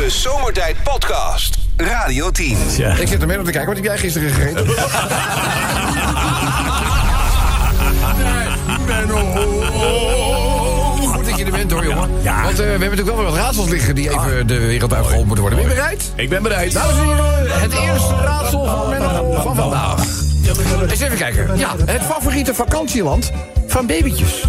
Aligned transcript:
De 0.00 0.10
Zomertijd 0.10 0.76
Podcast. 0.82 1.58
Radio 1.76 2.30
10. 2.30 2.56
Ik 2.98 3.08
zit 3.08 3.20
er 3.20 3.26
mee 3.26 3.38
om 3.38 3.44
te 3.44 3.50
kijken. 3.50 3.68
Wat 3.68 3.76
heb 3.76 3.84
jij 3.84 3.98
gisteren 3.98 4.30
gegeten? 4.30 4.66
Goed 11.14 11.24
dat 11.24 11.38
je 11.38 11.44
er 11.44 11.50
bent 11.50 11.70
hoor, 11.70 11.84
jongen. 11.84 12.10
Ja. 12.22 12.42
Want 12.42 12.52
eh, 12.52 12.56
we 12.56 12.62
hebben 12.62 12.80
natuurlijk 12.80 13.06
wel 13.06 13.16
weer 13.16 13.26
wat 13.26 13.34
raadsels 13.34 13.68
liggen 13.68 13.94
die 13.94 14.10
even 14.10 14.46
de 14.46 14.58
wereld 14.58 14.92
uitgeholpen 14.92 15.26
moeten 15.26 15.44
worden. 15.44 15.62
Ben 15.62 15.68
je 15.68 15.74
bereid? 15.74 16.12
Ik 16.16 16.28
ben 16.28 16.42
bereid. 16.42 16.72
Dames 16.72 16.96
en 16.96 17.04
heren, 17.04 17.60
het 17.60 17.72
eerste 17.72 18.14
raadsel 18.14 18.66
van 18.66 18.88
Menno 18.88 19.40
van 19.42 19.56
vandaag. 19.56 20.06
Eens 20.90 21.00
even 21.00 21.16
kijken. 21.16 21.58
Ja, 21.58 21.74
het 21.84 22.02
favoriete 22.02 22.54
vakantieland 22.54 23.32
van 23.66 23.86
babytjes. 23.86 24.44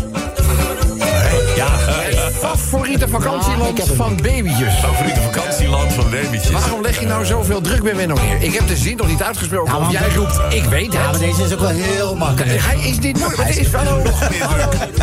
Het 2.52 2.60
favoriete 2.60 3.08
vakantieland 3.08 3.82
van 3.96 4.16
babytjes. 4.16 4.74
favoriete 4.80 5.20
vakantieland 5.22 5.94
van 5.94 6.04
babytjes. 6.10 6.52
Waarom 6.52 6.82
leg 6.82 7.00
je 7.00 7.06
nou 7.06 7.26
zoveel 7.26 7.62
druk 7.62 7.84
bij 7.84 7.94
Menno 7.94 8.16
neer? 8.16 8.42
Ik 8.42 8.54
heb 8.54 8.68
de 8.68 8.78
zin 8.78 8.98
nog 8.98 9.08
niet 9.08 9.24
uitgesproken. 9.24 9.74
Of 9.76 9.80
want- 9.80 9.92
jij 9.92 10.10
roept, 10.16 10.40
ik 10.50 10.64
weet 10.64 10.94
Ja, 10.94 11.00
maar 11.04 11.10
het. 11.12 11.20
deze 11.20 11.44
is 11.44 11.54
ook 11.54 11.60
wel 11.60 11.70
heel 11.70 12.16
makkelijk. 12.16 12.62
Hij 12.62 12.80
is 12.90 13.00
niet 13.00 13.18
moeilijk. 13.20 13.44
Het 13.48 13.58
is 13.58 13.68
van 13.68 13.80
Hallo, 13.86 14.02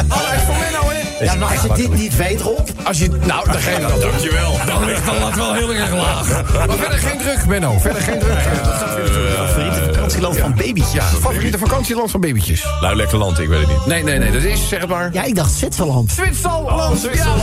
hallo, 0.09 0.33
is 0.35 0.43
voor 0.47 0.55
Menno, 0.61 0.89
hè? 0.89 1.25
Ja, 1.25 1.35
maar 1.35 1.49
als 1.49 1.63
je 1.63 1.73
dit 1.75 1.95
niet 1.95 2.17
weet, 2.17 2.41
Rob... 2.41 2.69
Als 2.83 2.99
je, 2.99 3.09
nou, 3.27 3.51
dan 3.53 3.61
geef 3.61 3.79
dat. 3.79 4.01
Dankjewel. 4.01 4.59
Dan 4.67 4.85
ligt 4.85 5.05
de 5.05 5.13
lat 5.21 5.35
wel 5.35 5.55
heel 5.55 5.75
erg 5.75 5.93
laag. 5.95 6.29
Maar 6.67 6.77
verder 6.77 6.99
geen 6.99 7.19
druk, 7.19 7.47
Menno. 7.47 7.79
Verder 7.79 8.03
geen 8.03 8.19
druk. 8.19 8.35
Dat 8.65 8.75
staat 8.77 8.95
weer 8.95 9.07
zo. 9.07 9.21
Favoriete 9.47 9.68
vakantieland 10.11 10.39
van 10.39 10.67
baby's. 10.67 10.93
Ja, 10.93 11.03
favoriete 11.05 11.59
vakantieland 11.59 12.11
van 12.11 12.21
babytjes. 12.21 12.67
Nou, 12.81 12.97
lekker 12.97 13.19
land, 13.19 13.39
ik 13.39 13.49
weet 13.49 13.59
het 13.61 13.69
niet. 13.69 13.87
Nee, 13.87 14.03
nee, 14.03 14.19
nee, 14.19 14.31
dat 14.31 14.43
is, 14.43 14.69
zeg 14.69 14.81
het 14.81 14.89
maar. 14.89 15.11
Ja, 15.13 15.23
ik 15.25 15.35
dacht 15.35 15.53
Zwitserland. 15.53 16.11
Zwitserland. 16.13 16.99
Zwitserland, 16.99 17.43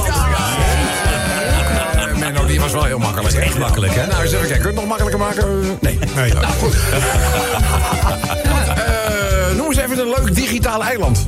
Ja, 1.95 2.07
Menno, 2.19 2.45
die 2.45 2.59
was 2.59 2.71
wel 2.71 2.83
heel 2.83 2.97
makkelijk. 2.99 3.33
hè? 3.35 3.39
echt 3.41 3.57
makkelijk, 3.57 3.95
hè? 3.95 4.05
Nou, 4.07 4.21
eens 4.23 4.31
even 4.31 4.47
kijken. 4.47 4.61
Kun 4.61 4.73
je 4.73 4.79
het 4.79 4.87
nog 4.89 4.97
makkelijker 4.97 5.19
maken? 5.19 5.77
Nee. 5.81 5.99
Nee. 6.15 6.33
Nou, 6.33 6.45
goed. 6.45 6.73
Eh, 8.75 9.55
noem 9.57 9.67
eens 9.67 9.77
even 9.77 9.99
een 9.99 10.13
leuk 10.17 10.35
digitaal 10.35 10.83
eiland. 10.83 11.27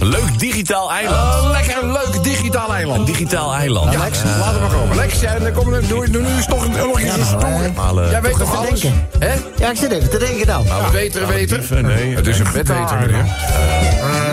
Leuk 0.00 0.38
digitaal 0.38 0.92
eiland. 0.92 1.44
Lekker 1.50 1.86
leuk 1.92 2.17
digitaal 2.50 2.74
eiland. 2.74 3.06
digitaal 3.06 3.54
eiland. 3.54 3.92
Ja, 3.92 3.98
Lex, 3.98 4.18
laat 4.38 4.52
het 4.52 4.60
maar 4.60 4.70
komen. 4.70 4.96
Lex, 4.96 5.20
ja, 5.20 5.38
dan 5.38 5.52
kom, 5.52 5.64
doe, 5.88 6.10
doe 6.10 6.22
nu 6.22 6.28
eens 6.36 6.46
nog, 6.46 6.64
een- 6.64 6.70
nog 6.70 7.00
een 7.00 7.06
nou, 7.06 7.20
stoer. 7.22 7.40
eh, 7.42 8.04
eh, 8.04 8.10
Jij 8.10 8.20
weet 8.22 8.30
toch 8.30 8.40
toch 8.40 8.56
alles? 8.56 8.80
denken. 8.80 9.08
Hè? 9.18 9.32
Ja, 9.56 9.70
ik 9.70 9.76
zit 9.76 9.90
even 9.92 10.10
te 10.10 10.18
denken 10.18 10.46
nou. 10.46 10.64
Nou, 10.66 10.92
beter 10.92 11.26
weten. 11.26 11.60
even, 11.60 11.84
nee. 11.84 12.14
Het 12.16 12.26
is 12.26 12.38
een 12.38 12.46
bedweter, 12.52 12.96
meneer. 13.00 13.24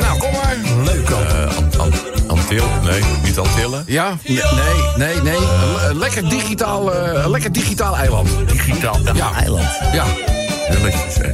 Nou, 0.02 0.20
kom 0.20 0.32
maar. 0.32 0.56
Leuk. 0.86 1.10
Uh, 1.10 1.58
Ant- 1.58 1.78
Ant- 1.80 2.04
Antil? 2.28 2.66
Nee, 2.84 3.02
niet 3.24 3.38
Antillen. 3.40 3.84
Ja? 3.88 4.18
Nee, 4.24 4.42
nee, 4.96 5.22
nee. 5.22 5.36
Een- 5.38 5.90
een 5.90 5.98
lekker 6.00 6.30
digitaal, 6.30 6.94
eh, 6.94 7.24
een 7.24 7.30
lekker 7.32 7.52
digitaal 7.52 7.96
eiland. 7.98 8.30
Digitaal 8.48 8.98
Ja. 9.14 9.32
Eiland. 9.40 9.68
Ja. 9.94 10.04
Willetjes, 10.70 11.16
hè. 11.22 11.34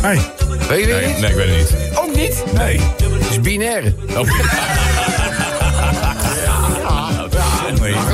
Hey. 0.00 0.20
Weet 0.68 0.80
je 0.80 0.86
dit 0.86 0.96
Nee, 0.96 1.06
niet? 1.06 1.20
nee, 1.20 1.30
ik 1.30 1.36
weet 1.36 1.48
het 1.70 1.78
niet. 1.80 1.98
Ook 1.98 2.14
niet? 2.16 2.44
Nee. 2.52 2.80
Het 3.18 3.30
is 3.30 3.40
binair. 3.40 3.94
Oh. 4.16 4.28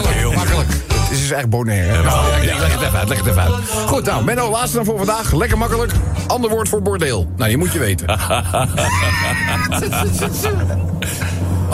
Heel 0.06 0.32
Makkelijk. 0.32 0.68
Het 0.68 1.10
is 1.10 1.20
dus 1.20 1.30
echt 1.30 1.48
bonaire. 1.48 1.92
hè? 1.92 2.02
Nou, 2.02 2.42
ja, 2.42 2.52
ik 2.52 2.58
leg 2.58 2.72
het 2.72 2.82
even 2.82 2.98
uit, 2.98 3.08
leg 3.08 3.18
het 3.18 3.26
even 3.26 3.42
uit. 3.42 3.52
Goed, 3.86 4.04
nou, 4.04 4.24
Menno, 4.24 4.50
laatste 4.50 4.76
dan 4.76 4.84
voor 4.84 4.96
vandaag. 4.96 5.32
Lekker 5.32 5.58
makkelijk. 5.58 5.92
Ander 6.26 6.50
woord 6.50 6.68
voor 6.68 6.82
bordeel. 6.82 7.28
Nou, 7.36 7.50
je 7.50 7.56
moet 7.56 7.72
je 7.72 7.78
weten. 7.78 8.06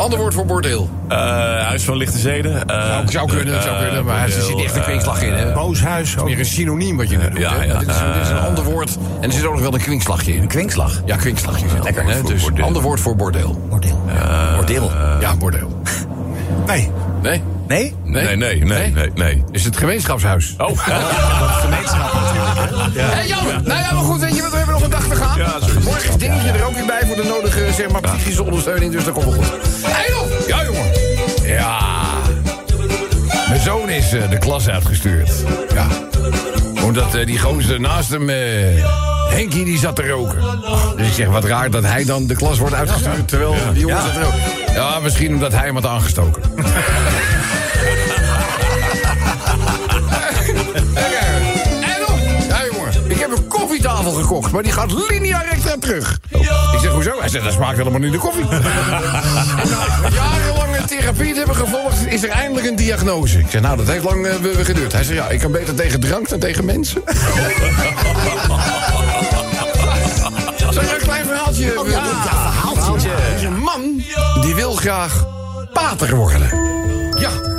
Ander 0.00 0.18
woord 0.18 0.34
voor 0.34 0.46
bordeel. 0.46 0.90
Eh, 1.08 1.18
Huis 1.66 1.84
van 1.84 1.96
Lichte 1.96 2.18
Zeden. 2.18 2.66
Eh, 2.68 2.76
Nou, 2.88 3.08
zou 3.08 3.28
kunnen, 3.28 3.62
zou 3.62 3.78
kunnen, 3.84 4.04
maar 4.04 4.22
er 4.22 4.30
zit 4.30 4.62
echt 4.64 4.76
een 4.76 4.82
kwinkslag 4.82 5.22
in. 5.22 5.32
Hè? 5.32 5.52
Booshuis. 5.52 6.14
meer 6.24 6.38
een 6.38 6.44
synoniem 6.44 6.96
wat 6.96 7.10
je 7.10 7.16
net 7.16 7.30
doet. 7.30 7.40
Ja, 7.40 7.52
hè? 7.54 7.64
ja. 7.64 7.78
Dit, 7.78 7.88
is, 7.88 7.96
dit 8.14 8.22
is 8.22 8.28
een 8.28 8.38
ander 8.38 8.64
woord. 8.64 8.98
En 9.20 9.28
er 9.28 9.32
zit 9.32 9.44
ook 9.46 9.52
nog 9.52 9.62
wel 9.62 9.74
een 9.74 9.80
kwinkslagje 9.80 10.34
in. 10.34 10.46
Kwinkslag. 10.46 11.02
Ja, 11.04 11.16
kwinkslagje. 11.16 11.66
Lekker. 11.82 12.04
Hè? 12.04 12.22
Dus 12.22 12.42
Bordeel. 12.42 12.64
ander 12.64 12.82
woord 12.82 13.00
voor 13.00 13.16
bordeel. 13.16 13.60
Bordeel. 13.68 14.02
Bordeel. 14.56 14.90
Ja, 15.20 15.36
bordeel. 15.36 15.80
Nee. 16.66 16.90
Nee? 17.22 17.42
Nee? 17.70 17.94
Nee, 18.04 18.36
nee, 18.36 18.64
nee, 18.64 18.90
nee, 18.90 19.10
nee. 19.14 19.44
Is 19.50 19.64
het 19.64 19.76
gemeenschapshuis? 19.76 20.54
Oh, 20.58 20.78
Hé, 22.94 23.20
jammer. 23.26 23.62
Nou 23.64 23.80
ja, 23.80 23.92
maar 23.92 24.02
goed, 24.02 24.20
weet 24.20 24.36
je 24.36 24.42
wat, 24.42 24.50
we 24.50 24.56
hebben 24.56 24.74
nog 24.74 24.84
een 24.84 24.90
dag 24.90 25.08
te 25.08 25.14
gaan. 25.14 25.38
Ja. 25.38 25.58
Morgen 25.84 26.08
is 26.08 26.16
dingetje 26.16 26.50
er 26.50 26.64
ook 26.64 26.74
weer 26.74 26.86
bij 26.86 27.00
voor 27.06 27.16
de 27.16 27.24
nodige, 27.24 27.72
zeg 27.72 27.90
maar, 27.90 28.00
psychische 28.00 28.44
ondersteuning. 28.44 28.92
Dus 28.92 29.04
dat 29.04 29.14
komt 29.14 29.24
wel 29.24 29.34
goed. 29.34 29.50
Hé, 29.82 30.12
joh. 30.12 30.46
Ja, 30.46 30.64
jongen. 30.64 30.90
Ja. 31.44 31.78
Mijn 33.48 33.60
zoon 33.60 33.88
is 33.88 34.12
eh, 34.12 34.30
de 34.30 34.38
klas 34.38 34.68
uitgestuurd. 34.68 35.30
Ja. 35.74 35.86
Omdat 36.84 37.14
eh, 37.14 37.26
die 37.26 37.38
gozer 37.38 37.80
naast 37.80 38.10
hem, 38.10 38.28
eh, 38.28 38.36
Henkie, 39.28 39.64
die 39.64 39.78
zat 39.78 39.96
te 39.96 40.08
roken. 40.08 40.40
Dus 40.96 41.06
ik 41.06 41.12
zeg, 41.12 41.26
wat 41.26 41.44
raar 41.44 41.70
dat 41.70 41.84
hij 41.84 42.04
dan 42.04 42.26
de 42.26 42.34
klas 42.34 42.58
wordt 42.58 42.74
uitgestuurd... 42.74 43.28
terwijl 43.28 43.54
die 43.72 43.80
jongen 43.80 44.02
zat 44.02 44.12
te 44.12 44.22
roken. 44.22 44.40
Ja, 44.74 44.98
misschien 44.98 45.34
omdat 45.34 45.52
hij 45.52 45.64
hem 45.64 45.74
had 45.74 45.86
aangestoken. 45.86 46.42
gekocht, 54.08 54.52
maar 54.52 54.62
die 54.62 54.72
gaat 54.72 54.92
linea 55.08 55.42
recta 55.50 55.76
terug. 55.80 56.18
Ik 56.30 56.78
zeg, 56.80 56.90
hoezo? 56.90 57.20
Hij 57.20 57.28
zegt, 57.28 57.44
dat 57.44 57.52
smaakt 57.52 57.76
helemaal 57.76 58.00
niet 58.00 58.12
de 58.12 58.18
koffie. 58.18 58.44
Na 58.44 58.60
jarenlange 60.20 60.84
therapie 60.86 61.32
te 61.32 61.38
hebben 61.38 61.56
gevolgd, 61.56 62.06
is 62.06 62.22
er 62.22 62.28
eindelijk 62.28 62.66
een 62.66 62.76
diagnose. 62.76 63.38
Ik 63.38 63.50
zeg, 63.50 63.60
nou, 63.60 63.76
dat 63.76 63.86
heeft 63.86 64.04
lang 64.04 64.26
eh, 64.26 64.34
geduurd. 64.64 64.92
Hij 64.92 65.04
zegt, 65.04 65.18
ja, 65.18 65.28
ik 65.28 65.40
kan 65.40 65.52
beter 65.52 65.74
tegen 65.74 66.00
drank 66.00 66.28
dan 66.28 66.38
tegen 66.38 66.64
mensen. 66.64 67.02
Zal 70.70 70.82
ik 70.82 70.90
een 70.90 70.98
klein 70.98 71.24
verhaaltje? 71.24 71.64
ja, 71.64 71.84
verhaaltje. 71.84 73.10
Er 73.10 73.44
een 73.44 73.58
man 73.58 74.02
die 74.40 74.54
wil 74.54 74.72
graag 74.72 75.26
pater 75.72 76.16
worden. 76.16 76.48
Ja. 77.18 77.49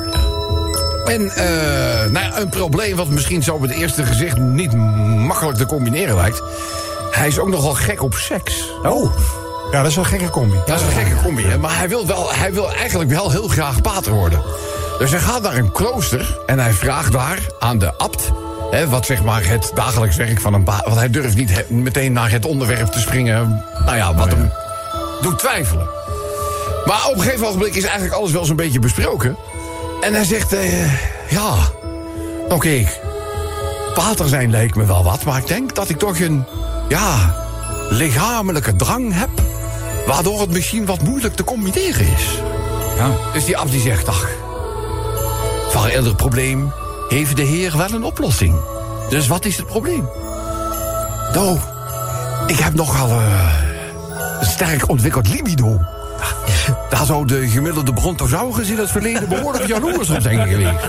En 1.11 1.29
eh, 1.29 2.11
nou 2.11 2.25
ja, 2.25 2.39
een 2.39 2.49
probleem 2.49 2.95
wat 2.95 3.07
misschien 3.07 3.43
zo 3.43 3.53
op 3.53 3.61
het 3.61 3.71
eerste 3.71 4.05
gezicht 4.05 4.37
niet 4.37 4.73
makkelijk 5.17 5.57
te 5.57 5.65
combineren 5.65 6.15
lijkt. 6.15 6.41
Hij 7.11 7.27
is 7.27 7.39
ook 7.39 7.47
nogal 7.47 7.73
gek 7.73 8.03
op 8.03 8.13
seks. 8.13 8.71
Oh. 8.83 9.15
Ja, 9.71 9.81
dat 9.81 9.89
is 9.89 9.95
wel 9.95 10.03
een 10.03 10.09
gekke 10.09 10.29
combi. 10.29 10.55
Dat 10.65 10.79
is 10.79 10.85
een 10.85 10.91
gekke 10.91 11.21
combi, 11.23 11.45
hè? 11.45 11.57
maar 11.57 11.77
hij 11.77 11.89
wil, 11.89 12.07
wel, 12.07 12.33
hij 12.33 12.53
wil 12.53 12.73
eigenlijk 12.73 13.09
wel 13.09 13.31
heel 13.31 13.47
graag 13.47 13.81
pater 13.81 14.13
worden. 14.13 14.41
Dus 14.99 15.11
hij 15.11 15.19
gaat 15.19 15.41
naar 15.41 15.57
een 15.57 15.71
klooster 15.71 16.37
en 16.45 16.59
hij 16.59 16.71
vraagt 16.73 17.11
daar 17.11 17.39
aan 17.59 17.79
de 17.79 17.93
abt... 17.97 18.31
Hè, 18.71 18.87
wat 18.87 19.05
zeg 19.05 19.23
maar 19.23 19.47
het 19.47 19.71
dagelijks 19.73 20.15
werk 20.15 20.41
van 20.41 20.53
een 20.53 20.63
pater... 20.63 20.85
want 20.85 20.99
hij 20.99 21.09
durft 21.09 21.35
niet 21.35 21.51
he- 21.51 21.73
meteen 21.73 22.13
naar 22.13 22.31
het 22.31 22.45
onderwerp 22.45 22.87
te 22.87 22.99
springen... 22.99 23.63
nou 23.85 23.97
ja, 23.97 24.15
wat 24.15 24.27
hem 24.27 24.51
doet 25.21 25.39
twijfelen. 25.39 25.87
Maar 26.85 27.07
op 27.07 27.15
een 27.15 27.21
gegeven 27.21 27.47
ogenblik 27.47 27.75
is 27.75 27.83
eigenlijk 27.83 28.13
alles 28.13 28.31
wel 28.31 28.45
zo'n 28.45 28.55
beetje 28.55 28.79
besproken. 28.79 29.37
En 30.01 30.13
hij 30.13 30.23
zegt, 30.23 30.53
eh, 30.53 31.03
ja, 31.31 31.53
oké, 32.49 32.87
pater 33.93 34.27
zijn 34.27 34.51
lijkt 34.51 34.75
me 34.75 34.85
wel 34.85 35.03
wat... 35.03 35.23
maar 35.23 35.37
ik 35.37 35.47
denk 35.47 35.75
dat 35.75 35.89
ik 35.89 35.97
toch 35.97 36.19
een, 36.19 36.45
ja, 36.87 37.35
lichamelijke 37.89 38.75
drang 38.75 39.13
heb... 39.13 39.29
waardoor 40.07 40.39
het 40.41 40.49
misschien 40.49 40.85
wat 40.85 41.01
moeilijk 41.01 41.35
te 41.35 41.43
combineren 41.43 42.07
is. 42.07 42.39
Ja. 42.97 43.11
Dus 43.33 43.45
die 43.45 43.57
abt 43.57 43.71
die 43.71 43.81
zegt, 43.81 44.07
ach, 44.07 44.29
voor 45.69 45.91
ieder 45.91 46.15
probleem 46.15 46.71
heeft 47.09 47.35
de 47.35 47.43
heer 47.43 47.77
wel 47.77 47.91
een 47.91 48.03
oplossing. 48.03 48.55
Dus 49.09 49.27
wat 49.27 49.45
is 49.45 49.57
het 49.57 49.65
probleem? 49.65 50.09
Nou, 51.33 51.57
ik 52.47 52.57
heb 52.57 52.73
nogal 52.73 53.09
eh, 53.09 53.53
een 54.39 54.45
sterk 54.45 54.89
ontwikkeld 54.89 55.27
libido. 55.27 55.79
Daar 56.89 57.05
zou 57.05 57.27
de 57.27 57.49
gemiddelde 57.49 57.93
brontosaurus 57.93 58.69
in 58.69 58.77
het 58.77 58.91
verleden 58.91 59.29
behoorlijk 59.29 59.67
jaloers 59.67 60.09
op 60.09 60.21
zijn 60.21 60.47
geweest. 60.47 60.87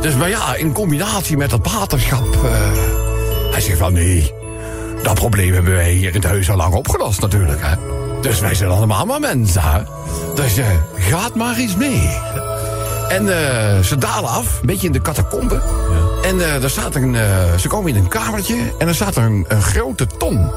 Dus 0.00 0.14
maar 0.14 0.28
ja, 0.28 0.54
in 0.54 0.72
combinatie 0.72 1.36
met 1.36 1.50
het 1.50 1.62
paterschap... 1.62 2.34
eh, 2.34 2.50
hij 3.50 3.60
zegt 3.60 3.78
van 3.78 3.92
nee, 3.92 4.32
dat 5.02 5.14
probleem 5.14 5.52
hebben 5.52 5.72
wij 5.72 5.90
hier 5.90 6.08
in 6.08 6.14
het 6.14 6.24
huis 6.24 6.50
al 6.50 6.56
lang 6.56 6.74
opgelost 6.74 7.20
natuurlijk. 7.20 7.60
Hè? 7.62 7.74
Dus 8.20 8.40
wij 8.40 8.54
zijn 8.54 8.70
allemaal 8.70 9.06
maar 9.06 9.20
mensen. 9.20 9.62
Hè? 9.62 9.80
Dus 10.34 10.56
eh, 10.56 10.66
gaat 10.94 11.34
maar 11.34 11.56
eens 11.56 11.76
mee. 11.76 12.10
En 13.08 13.28
eh, 13.28 13.80
ze 13.80 13.98
dalen 13.98 14.30
af, 14.30 14.60
een 14.60 14.66
beetje 14.66 14.86
in 14.86 14.92
de 14.92 15.02
catacombe. 15.02 15.62
En 16.22 16.40
eh 16.54 16.60
daar 16.60 16.70
staat 16.70 16.94
een, 16.94 17.16
ze 17.58 17.68
komen 17.68 17.90
in 17.90 17.96
een 17.96 18.08
kamertje 18.08 18.56
en 18.78 18.88
er 18.88 18.94
staat 18.94 19.16
een, 19.16 19.44
een 19.48 19.62
grote 19.62 20.06
ton. 20.06 20.50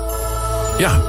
Ja, 0.78 1.02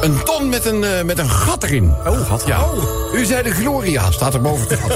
een 0.00 0.22
ton 0.24 0.48
met 0.48 0.64
een, 0.64 0.84
eh, 0.84 1.02
met 1.02 1.18
een 1.18 1.30
gat 1.30 1.62
erin. 1.62 1.94
Oh, 2.06 2.28
gat. 2.28 2.42
Ja. 2.46 2.64
U 3.12 3.24
zei 3.24 3.42
de 3.42 3.50
Gloria, 3.50 4.10
staat 4.10 4.34
er 4.34 4.40
boven 4.40 4.68
het 4.68 4.78
gat. 4.78 4.88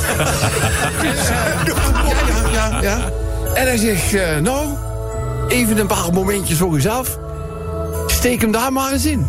Dus, 1.03 1.29
eh, 1.29 1.67
ja, 1.67 2.51
ja, 2.53 2.69
ja, 2.71 2.81
ja. 2.81 3.11
En 3.55 3.67
hij 3.67 3.77
zegt, 3.77 4.15
eh, 4.15 4.39
nou, 4.39 4.67
even 5.49 5.79
een 5.79 5.87
paar 5.87 6.13
momentjes 6.13 6.59
voor 6.59 6.75
uzelf. 6.77 7.19
Steek 8.07 8.41
hem 8.41 8.53
daar 8.53 8.73
maar 8.73 8.93
eens 8.93 9.07
in. 9.07 9.27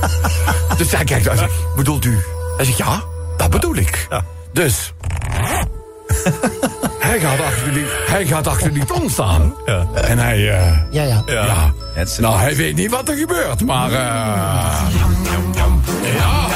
dus 0.78 0.92
hij 0.92 1.04
kijkt 1.04 1.26
en 1.26 1.38
zegt, 1.38 1.52
bedoelt 1.76 2.04
u? 2.04 2.18
Hij 2.56 2.64
zegt, 2.64 2.78
ja, 2.78 3.02
dat 3.36 3.50
bedoel 3.50 3.76
ik. 3.76 4.08
Dus... 4.52 4.92
Hij 5.30 5.66
hij 7.08 7.20
gaat 7.20 7.40
achter 7.40 7.72
die, 7.72 7.84
hij 8.06 8.26
gaat 8.26 8.46
achter 8.46 8.72
die 8.72 8.84
ton 8.84 9.10
staan. 9.10 9.54
En 9.94 10.18
hij, 10.18 10.36
eh, 10.36 10.76
Ja, 10.90 11.02
ja. 11.02 11.22
ja. 11.26 11.72
Het 11.92 12.18
Nou, 12.20 12.38
hij 12.38 12.56
weet 12.56 12.74
niet 12.76 12.90
wat 12.90 13.08
er 13.08 13.16
gebeurt, 13.16 13.64
maar... 13.64 13.90
eh, 13.90 13.96
ja. 16.16 16.48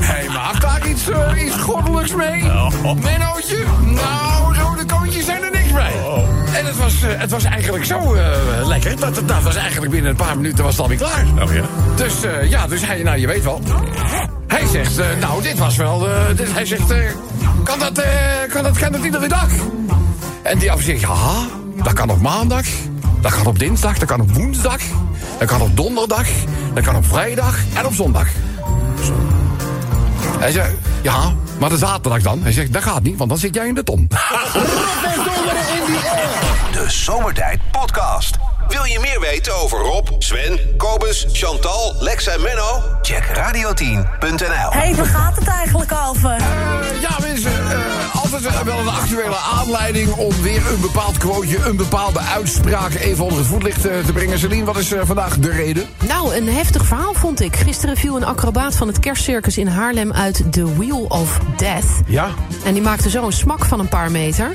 Hij 0.00 0.26
maakt 0.28 0.60
daar 0.60 0.88
iets, 0.88 1.08
eh, 1.10 1.44
iets 1.46 1.56
goddelijks 1.56 2.14
mee. 2.14 2.42
Mennootje, 3.02 3.64
nou, 3.84 4.54
rode 4.56 4.84
koontjes 4.86 5.24
zijn 5.24 5.42
er 5.42 5.50
niks 5.50 5.72
bij. 5.72 5.92
En 6.52 6.66
het 6.66 6.76
was, 6.76 7.02
eh, 7.02 7.08
het 7.20 7.30
was 7.30 7.44
eigenlijk 7.44 7.84
zo 7.84 8.16
lekker. 8.66 8.96
Dat, 9.00 9.14
dat, 9.14 9.28
dat 9.28 9.42
was 9.42 9.54
eigenlijk 9.56 9.92
binnen 9.92 10.10
een 10.10 10.16
paar 10.16 10.36
minuten 10.36 10.64
was 10.64 10.72
het 10.72 10.82
alweer 10.82 10.98
klaar. 10.98 11.24
Oh 11.42 11.54
ja? 11.54 11.62
Dus 11.96 12.14
ja, 12.48 12.66
dus 12.66 12.86
hij, 12.86 13.02
nou 13.02 13.18
je 13.18 13.26
weet 13.26 13.44
wel. 13.44 13.60
Hij 14.46 14.66
zegt, 14.66 15.00
nou 15.20 15.42
dit 15.42 15.58
was 15.58 15.76
wel, 15.76 16.06
dit, 16.36 16.52
hij 16.52 16.66
zegt, 16.66 16.92
kan, 17.64 17.78
dat, 17.78 17.98
eh, 17.98 18.10
kan, 18.48 18.62
dat, 18.62 18.78
kan 18.78 18.92
dat 18.92 19.04
iedere 19.04 19.28
dag? 19.28 19.48
En 20.42 20.58
die 20.58 20.72
af 20.72 20.80
zegt, 20.80 21.00
ja, 21.00 21.46
dat 21.82 21.92
kan 21.92 22.10
op 22.10 22.20
maandag, 22.20 22.64
dat 23.24 23.34
kan 23.34 23.46
op 23.46 23.58
dinsdag, 23.58 23.98
dat 23.98 24.08
kan 24.08 24.20
op 24.20 24.30
woensdag, 24.30 24.80
dat 25.38 25.48
kan 25.48 25.60
op 25.60 25.76
donderdag, 25.76 26.26
dat 26.74 26.84
kan 26.84 26.96
op 26.96 27.06
vrijdag 27.06 27.56
en 27.74 27.86
op 27.86 27.94
zondag. 27.94 28.28
Hij 30.38 30.52
zegt, 30.52 30.72
ja, 31.02 31.32
maar 31.58 31.68
de 31.68 31.76
zaterdag 31.76 32.22
dan? 32.22 32.42
Hij 32.42 32.52
zegt, 32.52 32.72
dat 32.72 32.82
gaat 32.82 33.02
niet, 33.02 33.16
want 33.16 33.30
dan 33.30 33.38
zit 33.38 33.54
jij 33.54 33.66
in 33.66 33.74
de 33.74 33.82
ton. 33.82 34.08
De 36.72 36.84
Zomertijd 36.90 37.60
Podcast. 37.70 38.36
Wil 38.68 38.84
je 38.84 38.98
meer 39.00 39.20
weten 39.20 39.54
over 39.54 39.78
Rob, 39.78 40.08
Sven, 40.18 40.76
Kobus, 40.76 41.26
Chantal, 41.32 41.94
Lex 41.98 42.26
en 42.26 42.42
Menno? 42.42 42.82
Check 43.02 43.24
radio10.nl. 43.24 44.70
Hé, 44.70 44.94
waar 44.94 45.06
gaat 45.06 45.36
het 45.36 45.48
eigenlijk 45.48 45.92
over? 46.08 46.30
Eh, 46.30 47.00
ja, 47.00 47.16
mensen, 47.20 47.52
altijd 48.22 48.64
wel 48.64 48.78
een 48.78 48.88
actuele 48.88 49.36
aanleiding 49.36 50.12
om 50.12 50.42
weer 50.42 50.72
een 50.72 50.80
bepaald 50.80 51.18
quoteje, 51.18 51.58
een 51.64 51.76
bepaalde 51.76 52.18
uitspraak 52.18 52.94
even 52.94 53.24
onder 53.24 53.38
het 53.38 53.48
voetlicht 53.48 53.86
eh, 53.86 53.98
te 53.98 54.12
brengen. 54.12 54.38
Celine, 54.38 54.64
wat 54.64 54.76
is 54.76 54.92
eh, 54.92 55.00
vandaag 55.04 55.38
de 55.38 55.50
reden? 55.50 55.86
Nou, 56.08 56.34
een 56.34 56.48
heftig 56.48 56.84
verhaal 56.84 57.14
vond 57.14 57.40
ik. 57.40 57.56
Gisteren 57.56 57.96
viel 57.96 58.16
een 58.16 58.24
acrobaat 58.24 58.76
van 58.76 58.86
het 58.86 58.98
kerstcircus 58.98 59.58
in 59.58 59.66
Haarlem 59.66 60.12
uit 60.12 60.42
The 60.52 60.76
Wheel 60.76 61.04
of 61.08 61.38
Death. 61.56 61.84
Ja. 62.06 62.28
En 62.64 62.72
die 62.72 62.82
maakte 62.82 63.10
zo 63.10 63.26
een 63.26 63.32
smak 63.32 63.64
van 63.64 63.80
een 63.80 63.88
paar 63.88 64.10
meter. 64.10 64.52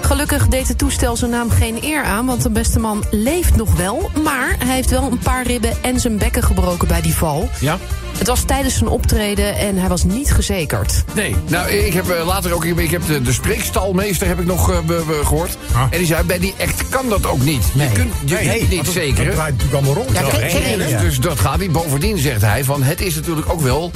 Gelukkig 0.00 0.48
deed 0.48 0.68
het 0.68 0.78
toestel 0.78 1.16
zijn 1.16 1.30
naam 1.30 1.50
geen 1.50 1.78
eer 1.82 2.02
aan, 2.02 2.26
want 2.26 2.42
de 2.42 2.50
beste 2.50 2.78
man 2.78 3.04
leeft 3.10 3.56
nog 3.56 3.76
wel. 3.76 4.10
Maar 4.22 4.56
hij 4.58 4.74
heeft 4.74 4.90
wel 4.90 5.10
een 5.10 5.18
paar 5.18 5.46
ribben 5.46 5.82
en 5.82 6.00
zijn 6.00 6.18
bekken 6.18 6.42
gebroken 6.42 6.88
bij 6.88 7.00
die 7.00 7.14
val. 7.14 7.48
Ja? 7.60 7.78
Het 8.18 8.26
was 8.26 8.42
tijdens 8.42 8.74
zijn 8.74 8.88
optreden 8.88 9.56
en 9.56 9.76
hij 9.76 9.88
was 9.88 10.04
niet 10.04 10.32
gezekerd. 10.32 11.04
Nee, 11.14 11.36
nou, 11.48 11.70
ik 11.70 11.92
heb 11.92 12.08
eh, 12.08 12.26
later 12.26 12.52
ook, 12.54 12.64
ik 12.64 12.90
heb 12.90 13.06
de, 13.06 13.22
de 13.22 13.32
spreekstalmeester 13.32 14.26
heb 14.26 14.38
ik 14.40 14.46
nog 14.46 14.70
eh, 14.70 14.80
be- 14.80 15.02
be- 15.06 15.20
gehoord. 15.24 15.56
Ah. 15.72 15.82
En 15.90 15.98
die 15.98 16.06
zei, 16.06 16.22
bij 16.22 16.38
die 16.38 16.54
act 16.60 16.88
kan 16.88 17.08
dat 17.08 17.26
ook 17.26 17.42
niet. 17.42 17.64
Je 17.74 17.88
kunt 17.92 18.12
je 18.24 18.34
Nee, 18.34 18.48
kunt 18.48 18.58
want 18.60 18.70
niet 18.70 18.86
zeker. 18.94 19.24
Het 19.24 19.34
draait 19.34 19.56
natuurlijk 19.56 19.86
allemaal 19.86 20.04
rond. 20.04 20.88
Ja. 20.88 21.00
Dus 21.00 21.18
dat 21.20 21.40
gaat 21.40 21.58
niet. 21.58 21.72
Bovendien 21.72 22.18
zegt 22.18 22.40
hij 22.42 22.64
van, 22.64 22.82
het 22.82 23.00
is 23.00 23.14
natuurlijk 23.14 23.52
ook 23.52 23.60
wel... 23.60 23.90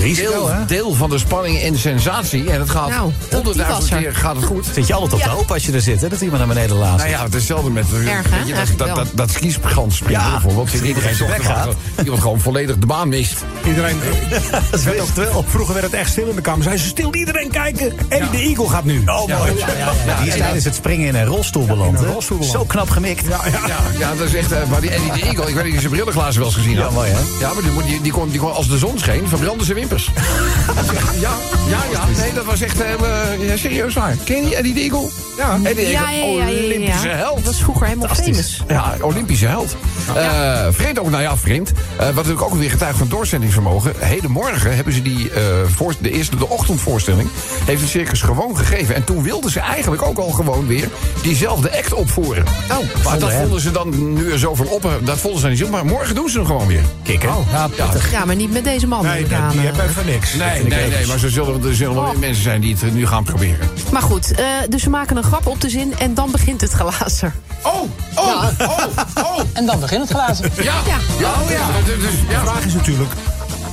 Risico, 0.00 0.30
deel, 0.30 0.48
hè? 0.48 0.64
deel 0.64 0.92
van 0.94 1.10
de 1.10 1.18
spanning 1.18 1.60
en 1.60 1.78
sensatie. 1.78 2.50
En 2.50 2.60
het 2.60 2.70
gaat 2.70 2.88
Nou, 2.88 3.10
dat- 3.18 3.32
honderdduizend 3.38 3.90
er. 3.92 3.98
keer 3.98 4.14
gaat 4.16 4.36
het 4.36 4.44
goed. 4.44 4.66
Zit 4.74 4.86
je 4.86 4.94
altijd 4.94 5.12
op 5.12 5.18
de 5.18 5.24
Ja. 5.28 5.34
hoop 5.34 5.52
als 5.52 5.66
je 5.66 5.72
er 5.72 5.80
zit, 5.80 6.00
hè? 6.00 6.08
Dat 6.08 6.20
iemand 6.20 6.38
naar 6.38 6.54
beneden 6.54 6.76
laat. 6.76 6.96
Nou 6.96 7.08
ja, 7.10 7.18
het 7.22 7.28
is 7.28 7.34
hetzelfde 7.38 7.70
met 7.70 7.84
Erg, 7.92 8.30
hè? 8.30 8.38
weet 8.38 8.46
je, 8.48 8.54
dat, 8.54 8.68
dat, 8.76 8.96
dat, 8.96 9.06
dat 9.14 9.30
springen 9.88 10.20
Ja. 10.24 10.30
bijvoorbeeld. 10.30 10.70
Zit 10.70 10.80
iedereen 10.82 11.14
zo. 11.14 11.24
Iemand 12.02 12.20
gewoon 12.20 12.40
volledig 12.40 12.78
de 12.78 12.86
baan 12.86 13.08
mist. 13.08 13.44
Iedereen, 13.66 13.96
dat 14.70 14.82
weet 14.82 14.94
ik 14.94 15.14
wel. 15.14 15.44
vroeger 15.48 15.74
werd 15.74 15.86
het 15.86 15.94
echt 15.94 16.10
stil 16.10 16.26
in 16.28 16.34
de 16.36 16.40
kamer. 16.42 16.62
Zei 16.62 16.76
ze 16.76 16.86
stil, 16.86 17.14
iedereen 17.14 17.50
kijken. 17.50 17.92
En 18.08 18.28
de 18.30 18.36
Eagle 18.38 18.68
gaat 18.68 18.84
nu. 18.84 18.98
Oh, 19.06 19.06
mooi. 19.06 19.52
Ja, 20.06 20.18
die 20.20 20.28
is 20.32 20.36
tijdens 20.36 20.64
het 20.64 20.74
springen 20.74 21.06
in 21.06 21.14
een 21.14 21.24
rolstoel 21.26 21.66
beland. 21.66 21.98
Zo 22.50 22.64
knap 22.64 22.90
gemikt. 22.90 23.26
Ja, 23.28 23.40
ja. 23.44 23.66
Ja, 23.66 23.76
ja, 23.98 24.14
dat 24.14 24.26
is 24.26 24.34
echt... 24.34 24.52
eh, 24.52 24.58
maar 24.70 24.80
die 24.80 24.90
Eddie 24.90 25.12
de 25.12 25.20
Eagle, 25.22 25.48
ik 25.48 25.54
weet 25.54 25.64
niet 25.64 25.66
of 25.66 25.72
je 25.72 25.78
zijn 25.80 25.92
brillenglazen 25.92 26.38
wel 26.38 26.46
eens 26.48 26.56
gezien 26.56 26.72
Ja, 26.76 26.82
had. 26.82 26.92
mooi, 26.92 27.10
hè? 27.10 27.18
Ja, 27.40 27.52
maar 27.52 27.62
die, 27.62 27.72
moet- 27.72 27.86
die, 27.86 28.00
die, 28.00 28.12
kon, 28.12 28.28
die 28.28 28.40
kon, 28.40 28.52
als 28.54 28.68
de 28.68 28.78
zon 28.78 28.98
scheen, 28.98 29.28
verbrandden 29.28 29.66
zijn 29.66 29.78
ja, 31.20 31.32
ja, 31.68 31.78
ja. 31.92 32.04
Nee, 32.16 32.32
dat 32.32 32.44
was 32.44 32.60
echt... 32.60 32.80
eh, 32.80 32.92
eh, 32.92 33.48
ja, 33.48 33.56
serieus 33.56 33.94
waar. 33.94 34.16
Ken 34.24 34.36
je 34.36 34.42
die 34.42 34.56
Eddie 34.56 34.74
de 34.74 34.80
Eagle? 34.80 35.08
Ja. 35.36 35.58
Eddie 35.62 35.84
de 35.84 35.90
Ja, 35.90 36.12
Eagle, 36.12 36.30
ja, 36.30 36.46
ja, 36.46 36.50
ja, 36.50 36.58
ja. 36.58 36.64
Olympische 36.64 37.08
held. 37.08 37.36
Dat 37.36 37.44
was 37.44 37.62
vroeger 37.62 37.86
helemaal 37.86 38.14
famous. 38.14 38.62
Ja, 38.68 38.94
Olympische 39.00 39.46
held. 39.46 39.76
Eh 40.14 40.66
vreemd 40.70 40.98
ook, 40.98 41.10
nou 41.10 41.22
ja, 41.22 41.36
vreemd. 41.36 41.72
Eh, 41.96 42.06
wat 42.06 42.14
natuurlijk 42.14 42.42
ook 42.42 42.54
weer 42.54 42.70
getuigt 42.70 42.98
van 42.98 43.08
doorzettingsvermogen. 43.08 43.92
Hedenmorgen 43.98 44.74
hebben 44.76 44.92
ze 44.92 45.02
die, 45.02 45.30
eh, 45.30 45.42
voor, 45.74 45.94
de 45.98 46.10
eerste, 46.10 46.36
de 46.36 46.48
ochtendvoorstelling, 46.48 47.28
heeft 47.64 47.80
het 47.80 47.90
circus 47.90 48.22
gewoon 48.22 48.56
gegeven. 48.56 48.94
En 48.94 49.04
toen 49.04 49.22
wilden 49.22 49.50
ze 49.50 49.60
eigenlijk 49.60 50.02
ook 50.02 50.18
al 50.18 50.30
gewoon 50.30 50.66
weer 50.66 50.88
diezelfde 51.22 51.76
act 51.76 51.92
opvoeren. 51.92 52.44
Oh, 52.70 53.04
maar 53.04 53.18
dat 53.18 53.32
vonden 53.32 53.60
ze 53.60 53.70
dan 53.70 54.12
nu 54.14 54.32
er 54.32 54.38
zoveel 54.38 54.66
op, 54.66 54.90
dat 55.04 55.18
vonden 55.18 55.40
ze 55.40 55.48
niet 55.48 55.58
zo. 55.58 55.68
Maar 55.68 55.84
morgen 55.86 56.14
doen 56.14 56.28
ze 56.28 56.36
hem 56.36 56.46
gewoon 56.46 56.66
weer. 56.66 56.82
Kikker. 57.02 57.30
Ja, 57.52 57.68
ja. 57.76 57.88
Ja, 58.10 58.24
maar 58.24 58.36
niet 58.36 58.52
met 58.52 58.64
deze 58.64 58.86
man. 58.86 59.04
Nee, 59.04 59.20
ik 59.20 59.28
die, 59.28 59.70
eh. 59.78 60.04
niks. 60.04 60.34
Nee, 60.34 60.62
nee, 60.62 60.88
nee, 60.88 61.06
maar 61.06 61.22
er 61.22 61.30
zullen, 61.30 61.64
er 61.64 61.74
zullen 61.74 61.94
wel 61.94 62.04
Oh. 62.04 62.10
weer 62.10 62.18
mensen 62.18 62.42
zijn 62.42 62.60
die 62.60 62.76
het 62.80 62.94
nu 62.94 63.06
gaan 63.06 63.24
proberen. 63.24 63.68
Maar 63.92 64.02
goed, 64.02 64.32
eh, 64.34 64.46
dus 64.68 64.84
we 64.84 64.90
maken 64.90 65.16
een 65.16 65.22
grap 65.22 65.46
op 65.46 65.60
de 65.60 65.68
zin 65.70 65.98
en 65.98 66.14
dan 66.14 66.30
begint 66.30 66.60
het 66.60 66.72
glazen. 66.72 67.34
Oh, 67.62 67.82
oh, 68.14 68.44
oh, 68.58 68.86
oh. 69.14 69.40
En 69.52 69.66
dan 69.66 69.80
begint 69.80 70.00
het 70.00 70.10
glazen. 70.10 70.50
Ja, 70.56 70.62
ja, 70.62 70.96
ja. 71.18 71.30
oh, 71.42 71.50
ja. 71.50 71.66
Dus, 71.84 71.96
ja. 72.28 72.38
De 72.40 72.46
vraag 72.46 72.64
is 72.64 72.74
natuurlijk... 72.74 73.10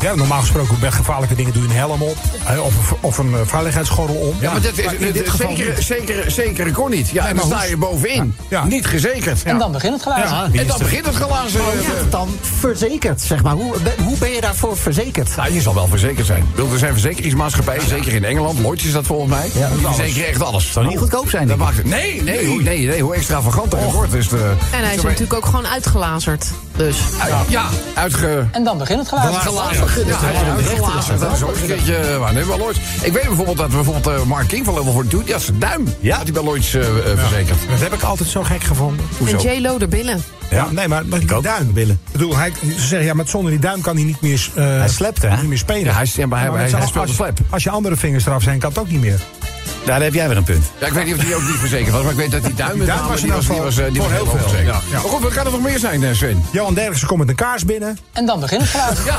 Ja, 0.03 0.15
normaal 0.15 0.39
gesproken 0.39 0.79
bij 0.79 0.91
gevaarlijke 0.91 1.35
dingen 1.35 1.53
doe 1.53 1.61
je 1.63 1.67
een 1.69 1.75
helm 1.75 2.01
op. 2.01 2.17
hè, 2.39 2.59
Of, 2.59 2.73
of 2.99 3.17
een 3.17 3.33
eh, 3.33 3.39
veiligheidsgordel 3.45 4.15
om. 4.15 4.35
Ja, 4.39 4.51
maar 4.51 4.61
dat 4.61 4.77
is, 4.77 4.85
in 4.97 5.11
dit 5.11 5.29
geval 5.29 5.55
zeker, 5.55 5.73
niet. 5.75 5.83
zeker, 5.83 6.31
zeker 6.31 6.71
kon 6.71 6.89
niet. 6.89 7.09
Ja, 7.09 7.27
en 7.27 7.35
dan 7.35 7.45
sta 7.45 7.63
je 7.63 7.77
bovenin. 7.77 8.35
Ja. 8.49 8.65
Niet 8.65 8.85
gezekerd. 8.85 9.43
En 9.43 9.57
dan 9.57 9.71
begint 9.71 9.93
het 9.93 10.01
glazen. 10.01 10.51
Ja. 10.51 10.59
En 10.59 10.67
dan 10.67 10.77
begint 10.77 11.05
het 11.05 11.15
glazen. 11.15 11.61
Hoe 11.63 11.73
is 11.73 11.85
het 11.85 12.11
dan 12.11 12.29
verzekerd, 12.59 13.21
zeg 13.21 13.43
maar? 13.43 13.53
Hoe, 13.53 13.75
be- 13.83 14.03
hoe 14.03 14.17
ben 14.17 14.29
je 14.29 14.41
daarvoor 14.41 14.77
verzekerd? 14.77 15.35
Nou, 15.35 15.53
je 15.53 15.61
zal 15.61 15.73
wel 15.73 15.87
verzekerd 15.87 16.25
zijn. 16.25 16.45
Er 16.71 16.77
zijn 16.79 16.91
verzekeringsmaatschappijen, 16.93 17.87
zeker 17.87 18.13
in 18.13 18.23
Engeland. 18.23 18.59
Lloyds 18.59 18.83
is 18.85 18.91
dat 18.91 19.05
volgens 19.05 19.29
mij. 19.29 19.49
Ja, 19.53 19.69
die 19.69 19.85
alles. 19.85 19.95
verzekeren 19.97 20.29
echt 20.29 20.41
alles. 20.43 20.71
Zou 20.71 20.87
niet 20.87 20.97
goedkoop 20.97 21.29
zijn, 21.29 21.47
Dat 21.47 21.57
maakt 21.57 21.77
het. 21.77 21.85
Nee, 21.85 22.21
nee, 22.23 22.45
hoe, 22.47 22.61
nee, 22.61 22.87
nee, 22.87 23.01
hoe 23.01 23.15
extravaganter 23.15 23.79
het 23.79 23.91
wordt. 23.91 24.13
Is 24.13 24.27
de, 24.29 24.51
En 24.71 24.83
hij 24.83 24.95
is 24.95 25.01
natuurlijk 25.01 25.33
ook 25.33 25.45
gewoon 25.45 25.67
uitgelazerd. 25.67 26.45
Dus. 26.75 26.97
Ja, 27.49 27.65
uitge... 27.93 28.45
En 28.51 28.63
dan 28.63 28.77
begint 28.77 28.99
het 28.99 29.07
glazen. 29.07 29.29
Ja, 30.05 30.17
uitgelazerd. 30.55 31.19
Dat 31.19 31.31
is 31.33 31.43
ook 31.43 31.55
een 31.55 31.65
keertje 31.65 31.95
eh, 31.95 32.31
bij 32.33 32.43
Lloyds. 32.57 32.79
Ik 33.01 33.13
weet 33.13 33.23
bijvoorbeeld 33.27 33.57
dat 33.57 33.69
bijvoorbeeld 33.69 34.07
eh, 34.07 34.23
Mark 34.23 34.47
King 34.47 34.65
van 34.65 34.73
Level 34.73 34.91
42, 34.91 35.23
die 35.23 35.33
had 35.33 35.41
zijn 35.43 35.59
duim. 35.59 35.95
Ja. 35.99 36.15
Had 36.15 36.23
hij 36.23 36.33
bij 36.33 36.43
Lloyds 36.43 36.73
eh, 36.73 36.87
eh, 36.87 37.19
verzekerd. 37.19 37.57
Dat 37.69 37.79
heb 37.79 37.93
ik 37.93 38.01
altijd 38.01 38.29
zo 38.29 38.43
gek 38.43 38.63
gevonden. 38.63 39.05
Hoezo? 39.17 39.37
En 39.37 39.55
J-Lo 39.57 39.77
er 39.77 39.87
billen. 39.87 40.23
Ja, 40.49 40.67
nee, 40.71 40.87
maar, 40.87 41.05
maar 41.05 41.19
die 41.19 41.41
duim. 41.41 41.73
Billen. 41.73 41.99
Ik 42.05 42.11
bedoel, 42.11 42.37
hij, 42.37 42.51
ze 42.61 42.87
zeggen, 42.87 43.03
ja, 43.03 43.13
met 43.13 43.29
zonder 43.29 43.51
die 43.51 43.59
duim 43.59 43.81
kan 43.81 43.95
hij 43.95 44.05
niet 44.05 44.21
meer, 44.21 44.49
eh, 44.55 44.63
Hij 44.63 44.89
slept, 44.89 45.21
hè? 45.21 45.35
niet 45.37 45.47
meer 45.47 45.57
spelen. 45.57 45.83
Ja, 45.83 45.93
hij, 45.93 46.07
ja, 46.13 46.27
maar 46.27 46.39
hij, 46.39 46.49
Maar 46.49 46.59
hij, 46.59 46.69
speelde 46.69 46.99
als, 46.99 47.15
slap. 47.15 47.37
als 47.49 47.63
je 47.63 47.69
andere 47.69 47.95
vingers 47.95 48.25
eraf 48.25 48.43
zijn, 48.43 48.59
kan 48.59 48.69
het 48.69 48.79
ook 48.79 48.89
niet 48.89 49.01
meer. 49.01 49.19
Daar 49.85 50.01
heb 50.01 50.13
jij 50.13 50.27
weer 50.27 50.37
een 50.37 50.43
punt. 50.43 50.65
Ja, 50.79 50.87
ik 50.87 50.93
weet 50.93 51.05
niet 51.05 51.15
of 51.15 51.19
die 51.23 51.35
ook 51.35 51.41
niet 51.41 51.55
verzekerd 51.57 51.91
was, 51.91 52.01
maar 52.01 52.11
ik 52.11 52.17
weet 52.17 52.31
dat 52.31 52.43
die 52.43 52.53
duim 52.53 52.77
met 52.77 52.87
was 52.87 53.21
in 53.21 53.23
die 53.23 53.31
was, 53.33 53.47
die 53.47 53.61
was, 53.61 53.77
eh, 53.77 53.85
die 53.91 54.01
voor 54.01 54.09
was 54.09 54.17
heel 54.17 54.25
veel. 54.25 54.39
verzekerd. 54.39 54.65
Ja, 54.67 54.81
ja. 54.91 54.99
Maar 55.01 55.09
goed, 55.11 55.21
wat 55.21 55.33
kan 55.33 55.45
er 55.45 55.51
nog 55.51 55.61
meer 55.61 55.79
zijn, 55.79 56.03
eh, 56.03 56.13
Sven? 56.13 56.45
Johan 56.51 56.73
Derksen 56.73 57.07
komt 57.07 57.19
met 57.19 57.29
een 57.29 57.35
kaars 57.35 57.65
binnen. 57.65 57.97
En 58.13 58.25
dan 58.25 58.39
begint 58.39 58.61
het 58.61 58.69
glazen. 58.69 59.05
Ja, 59.05 59.17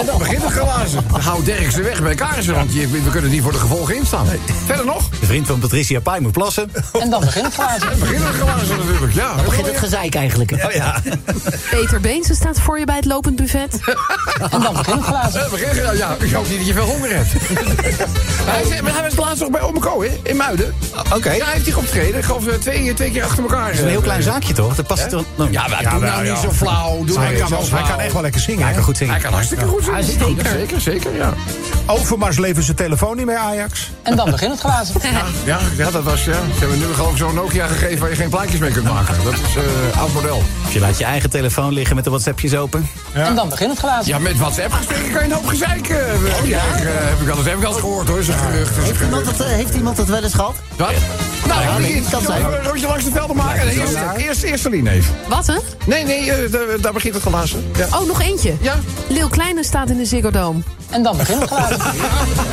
en 0.00 0.06
dan 0.06 0.18
begint 0.18 0.42
het 0.42 0.52
glazen. 0.52 1.04
Dan 1.12 1.20
houdt 1.20 1.44
Derksen 1.44 1.82
weg 1.82 2.02
bij 2.02 2.14
kaarsen, 2.14 2.54
want 2.54 2.72
je- 2.72 2.88
we 2.88 3.10
kunnen 3.10 3.30
niet 3.30 3.42
voor 3.42 3.52
de 3.52 3.58
gevolgen 3.58 3.96
instaan. 3.96 4.26
Verder 4.66 4.84
nog? 4.84 5.08
De 5.20 5.26
vriend 5.26 5.46
van 5.46 5.58
Patricia 5.58 6.00
Pai 6.00 6.20
moet 6.20 6.32
plassen. 6.32 6.70
En 7.00 7.10
dan 7.10 7.20
begint 7.20 7.44
het 7.44 7.54
glazen. 7.54 7.98
Begint 7.98 8.22
het 8.24 8.34
glazen 8.36 8.76
natuurlijk, 8.78 9.12
ja. 9.14 9.34
Dan 9.34 9.44
begint 9.44 9.66
het 9.66 9.78
gezeik 9.78 10.14
eigenlijk. 10.14 10.52
Oh 10.52 10.72
ja. 10.72 11.00
Peter 11.70 12.00
Beense 12.00 12.34
staat 12.34 12.60
voor 12.60 12.78
je 12.78 12.84
bij 12.84 12.96
het 12.96 13.04
lopend 13.04 13.36
buffet. 13.36 13.78
En 14.50 14.60
dan 14.60 14.72
begint 14.74 14.96
het 14.96 15.04
glazen. 15.04 15.50
Begin- 15.50 15.96
Ja, 15.96 16.16
ik 16.20 16.32
hoop 16.32 16.48
niet 16.48 16.58
dat 16.58 16.66
je 16.66 16.72
veel 16.72 16.84
honger 16.84 17.14
hebt. 17.16 17.28
hij, 18.50 18.62
is- 18.62 18.80
maar 18.80 18.92
hij 18.92 19.02
was 19.02 19.16
laatst 19.16 19.40
nog 19.40 19.50
bij 19.50 19.60
Hè? 19.84 20.20
In 20.22 20.36
Muiden. 20.36 20.74
Oké. 21.14 21.32
Ja, 21.32 21.44
hij 21.44 21.52
heeft 21.52 21.64
zich 21.64 21.76
opgetreden. 21.76 22.18
Ik 22.18 22.24
geloof 22.24 22.46
eh, 22.46 22.54
twee, 22.54 22.94
twee 22.94 23.10
keer 23.10 23.24
achter 23.24 23.42
elkaar. 23.42 23.64
Het 23.66 23.74
is 23.74 23.80
een 23.80 23.88
heel 23.88 24.00
klein 24.00 24.22
zaakje, 24.22 24.52
toch? 24.54 24.74
Dat 24.74 24.86
past 24.86 25.12
er... 25.12 25.22
Nou, 25.36 25.50
Ja, 25.52 25.68
maar 25.68 25.82
Ja, 25.82 25.90
doe 25.90 26.00
nou 26.00 26.24
ja. 26.24 26.32
niet 26.32 26.42
zo 26.42 26.50
flauw. 26.50 27.04
Doe 27.04 27.16
nou 27.16 27.20
Hij 27.20 27.34
kan, 27.36 27.52
hij 27.70 27.82
kan 27.88 28.00
echt 28.00 28.12
wel 28.12 28.22
lekker 28.22 28.40
zingen. 28.40 28.64
hij 28.64 28.74
kan 28.74 28.82
goed 28.82 28.96
zingen. 28.96 29.12
Hij 29.12 29.22
kan 29.22 29.32
hartstikke 29.32 29.66
goed 29.66 29.84
zingen. 29.84 30.04
zeker. 30.04 30.46
Zeker, 30.50 30.80
zeker, 30.80 31.14
ja. 31.16 31.32
Overmars 31.86 32.38
levert 32.38 32.64
zijn 32.64 32.76
telefoon 32.76 33.16
niet 33.16 33.26
meer 33.26 33.36
Ajax. 33.36 33.90
En 34.02 34.16
dan 34.16 34.30
begint 34.30 34.50
het 34.50 34.60
glazen. 34.60 34.94
Ja, 35.44 35.58
ja, 35.76 35.90
dat 35.90 36.02
was, 36.02 36.24
ja. 36.24 36.32
Ze 36.32 36.58
hebben 36.58 36.78
nu 36.78 36.84
geloof 36.94 37.10
ik 37.10 37.16
zo'n 37.16 37.34
Nokia 37.34 37.66
gegeven 37.66 37.98
waar 37.98 38.10
je 38.10 38.16
geen 38.16 38.28
plaatjes 38.28 38.60
mee 38.60 38.70
kunt 38.70 38.84
maken. 38.84 39.14
Dat 39.24 39.32
is 39.32 39.56
eh 39.56 40.00
oud 40.00 40.12
model. 40.12 40.42
Of 40.66 40.72
je 40.72 40.80
laat 40.80 40.98
je 40.98 41.04
eigen 41.04 41.30
telefoon 41.30 41.72
liggen 41.72 41.94
met 41.94 42.04
de 42.04 42.10
WhatsAppjes 42.10 42.54
open. 42.56 42.88
En 43.12 43.34
dan 43.34 43.48
begint 43.48 43.70
het 43.70 43.78
glazen. 43.78 44.12
Ja, 44.12 44.18
met 44.18 44.36
WhatsApp 44.38 44.72
gesprekken 44.72 45.12
kan 45.12 45.20
je 45.22 45.28
een 45.28 45.34
hoop 45.34 45.46
gezeik. 45.46 45.88
eh, 45.88 45.96
oh 46.40 46.46
ja? 46.46 46.58
heb 46.62 47.20
ik 47.20 47.36
eens, 47.36 47.46
heb 47.46 47.58
ik 47.58 47.66
eens 47.66 47.76
gehoord 47.76 48.08
hoor. 48.08 48.18
Is 48.18 48.28
een 48.28 48.34
gerucht. 48.34 48.70
Is 48.70 48.76
een 48.76 48.82
Heeft 48.84 49.00
iemand, 49.00 49.26
gerucht. 49.28 49.67
Heeft 49.68 49.80
iemand 49.80 49.96
het 49.98 50.08
wel 50.08 50.22
eens 50.22 50.34
gehad? 50.34 50.54
Wat? 50.76 50.92
Nou, 51.46 51.62
ja, 51.62 51.78
nee, 51.78 52.02
kan 52.10 52.22
zijn. 52.22 52.44
Een 52.44 52.62
rondje 52.62 52.86
langs 52.86 53.04
de 53.04 53.10
velden 53.10 53.36
maken. 53.36 53.60
En 53.60 53.68
eerst, 53.68 53.96
eerst, 54.16 54.42
eerst 54.42 54.62
Celine 54.62 54.90
even. 54.90 55.14
Wat 55.28 55.46
hè? 55.46 55.54
Nee, 55.86 56.04
nee, 56.04 56.32
eh, 56.32 56.52
daar- 56.80 56.92
begint 56.92 57.14
het 57.14 57.22
glazen. 57.22 57.70
Ja. 57.76 57.86
Oh, 57.98 58.06
nog 58.06 58.20
eentje. 58.20 58.54
Ja? 58.60 58.74
Leeuw 59.08 59.28
Kleine 59.28 59.64
staat 59.64 59.90
in 59.90 59.96
de 59.96 60.04
Ziggo 60.04 60.30
Dome. 60.30 60.60
En 60.90 61.02
dan 61.02 61.16
begint 61.16 61.40
het 61.40 61.48
glazen. 61.48 61.76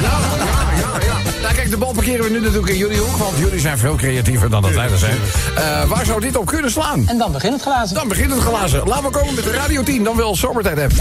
Ja, 0.01 0.17
ja, 0.37 0.45
ja, 0.45 1.05
ja. 1.05 1.13
Nou 1.41 1.53
kijk, 1.53 1.69
de 1.69 1.77
bal 1.77 1.91
parkeren 1.93 2.23
we 2.23 2.29
nu 2.31 2.39
natuurlijk 2.39 2.67
in 2.71 2.77
jullie 2.77 2.97
hoek, 2.97 3.17
want 3.17 3.37
jullie 3.37 3.59
zijn 3.59 3.77
veel 3.77 3.95
creatiever 3.95 4.49
dan 4.49 4.61
dat 4.61 4.73
wij 4.73 4.91
er 4.91 4.97
zijn. 4.97 5.17
Eh, 5.55 5.83
waar 5.89 6.05
zou 6.05 6.21
dit 6.21 6.37
op 6.37 6.45
kunnen 6.45 6.71
slaan? 6.71 7.07
En 7.07 7.17
dan 7.17 7.31
begint 7.31 7.53
het 7.53 7.61
glazen. 7.61 7.95
Dan 7.95 8.07
begint 8.07 8.31
het 8.31 8.41
glazen. 8.41 8.87
Laten 8.87 9.03
we 9.03 9.09
komen 9.09 9.35
met 9.35 9.43
de 9.43 9.51
Radio 9.51 9.83
10, 9.83 10.03
dan 10.03 10.15
wel 10.15 10.35
Zomertijd 10.35 10.79
app. 10.79 10.91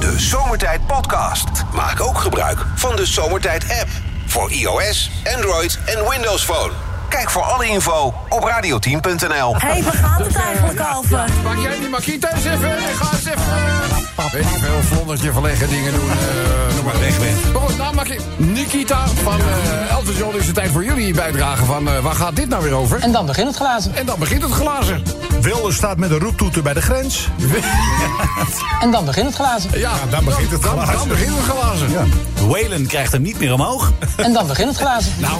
De 0.00 0.14
Zomertijd 0.16 0.86
Podcast. 0.86 1.48
Maak 1.74 2.00
ook 2.00 2.18
gebruik 2.18 2.58
van 2.74 2.96
de 2.96 3.06
Zomertijd 3.06 3.64
app. 3.80 3.88
Voor 4.32 4.50
iOS, 4.50 5.10
Android 5.36 5.78
en 5.84 6.08
Windows 6.08 6.44
Phone. 6.44 6.91
Kijk 7.12 7.30
voor 7.30 7.42
alle 7.42 7.66
info 7.66 8.14
op 8.28 8.50
radio10.nl. 8.50 9.56
Hé, 9.56 9.68
hey, 9.68 9.82
waar 9.82 9.92
gaat 9.92 10.18
het 10.18 10.36
eigenlijk 10.36 10.82
over? 10.96 11.24
Maak 11.44 11.58
jij 11.58 11.78
die 11.78 11.88
Makita 11.88 12.32
eens 12.32 12.44
even? 12.44 12.70
Ga 12.94 13.12
eens 13.12 13.24
even. 13.24 14.30
Weet 14.32 14.42
ik 14.42 14.58
veel, 14.58 14.82
vlondertje 14.82 15.32
verleggen 15.32 15.68
dingen 15.68 15.92
doen. 15.92 16.10
eh 16.10 16.74
noem 16.74 16.84
maar 16.84 16.98
weg. 17.00 17.18
Maar 17.52 17.62
goed, 17.62 17.76
nou 17.76 18.06
je 18.08 18.20
Nikita 18.36 19.06
van 19.06 19.40
eh 19.40 19.90
Elton 19.90 20.14
John 20.14 20.36
is 20.36 20.46
het 20.46 20.54
tijd 20.54 20.70
voor 20.70 20.84
jullie 20.84 21.14
bijdragen 21.14 21.66
van 21.66 21.88
eh, 21.88 21.98
waar 21.98 22.14
gaat 22.14 22.36
dit 22.36 22.48
nou 22.48 22.62
weer 22.62 22.72
over? 22.72 23.00
En 23.00 23.12
dan 23.12 23.26
begint 23.26 23.46
het 23.46 23.56
glazen. 23.56 23.94
En 23.94 24.06
dan 24.06 24.18
begint 24.18 24.42
het 24.42 24.52
glazen. 24.52 25.02
Wilder 25.40 25.72
staat 25.72 25.96
met 25.98 26.10
een 26.10 26.18
roeptoeter 26.18 26.62
bij 26.62 26.74
de 26.74 26.82
grens. 26.82 27.28
En 28.80 28.90
dan 28.90 29.04
begint 29.04 29.26
het 29.26 29.34
glazen. 29.34 29.78
Ja, 29.78 29.92
dan 30.10 30.24
begint 30.24 30.50
het 30.50 30.62
dan, 30.62 30.72
glazen. 30.72 30.94
Dan 30.94 31.08
begint 31.08 31.36
het 31.36 31.44
glazen. 31.44 31.88
Whalen 32.48 32.86
krijgt 32.86 33.12
hem 33.12 33.22
niet 33.22 33.38
meer 33.38 33.52
omhoog. 33.52 33.92
En 34.16 34.32
dan 34.32 34.46
begint 34.46 34.68
het 34.68 34.76
glazen. 34.78 35.12
Nou, 35.18 35.36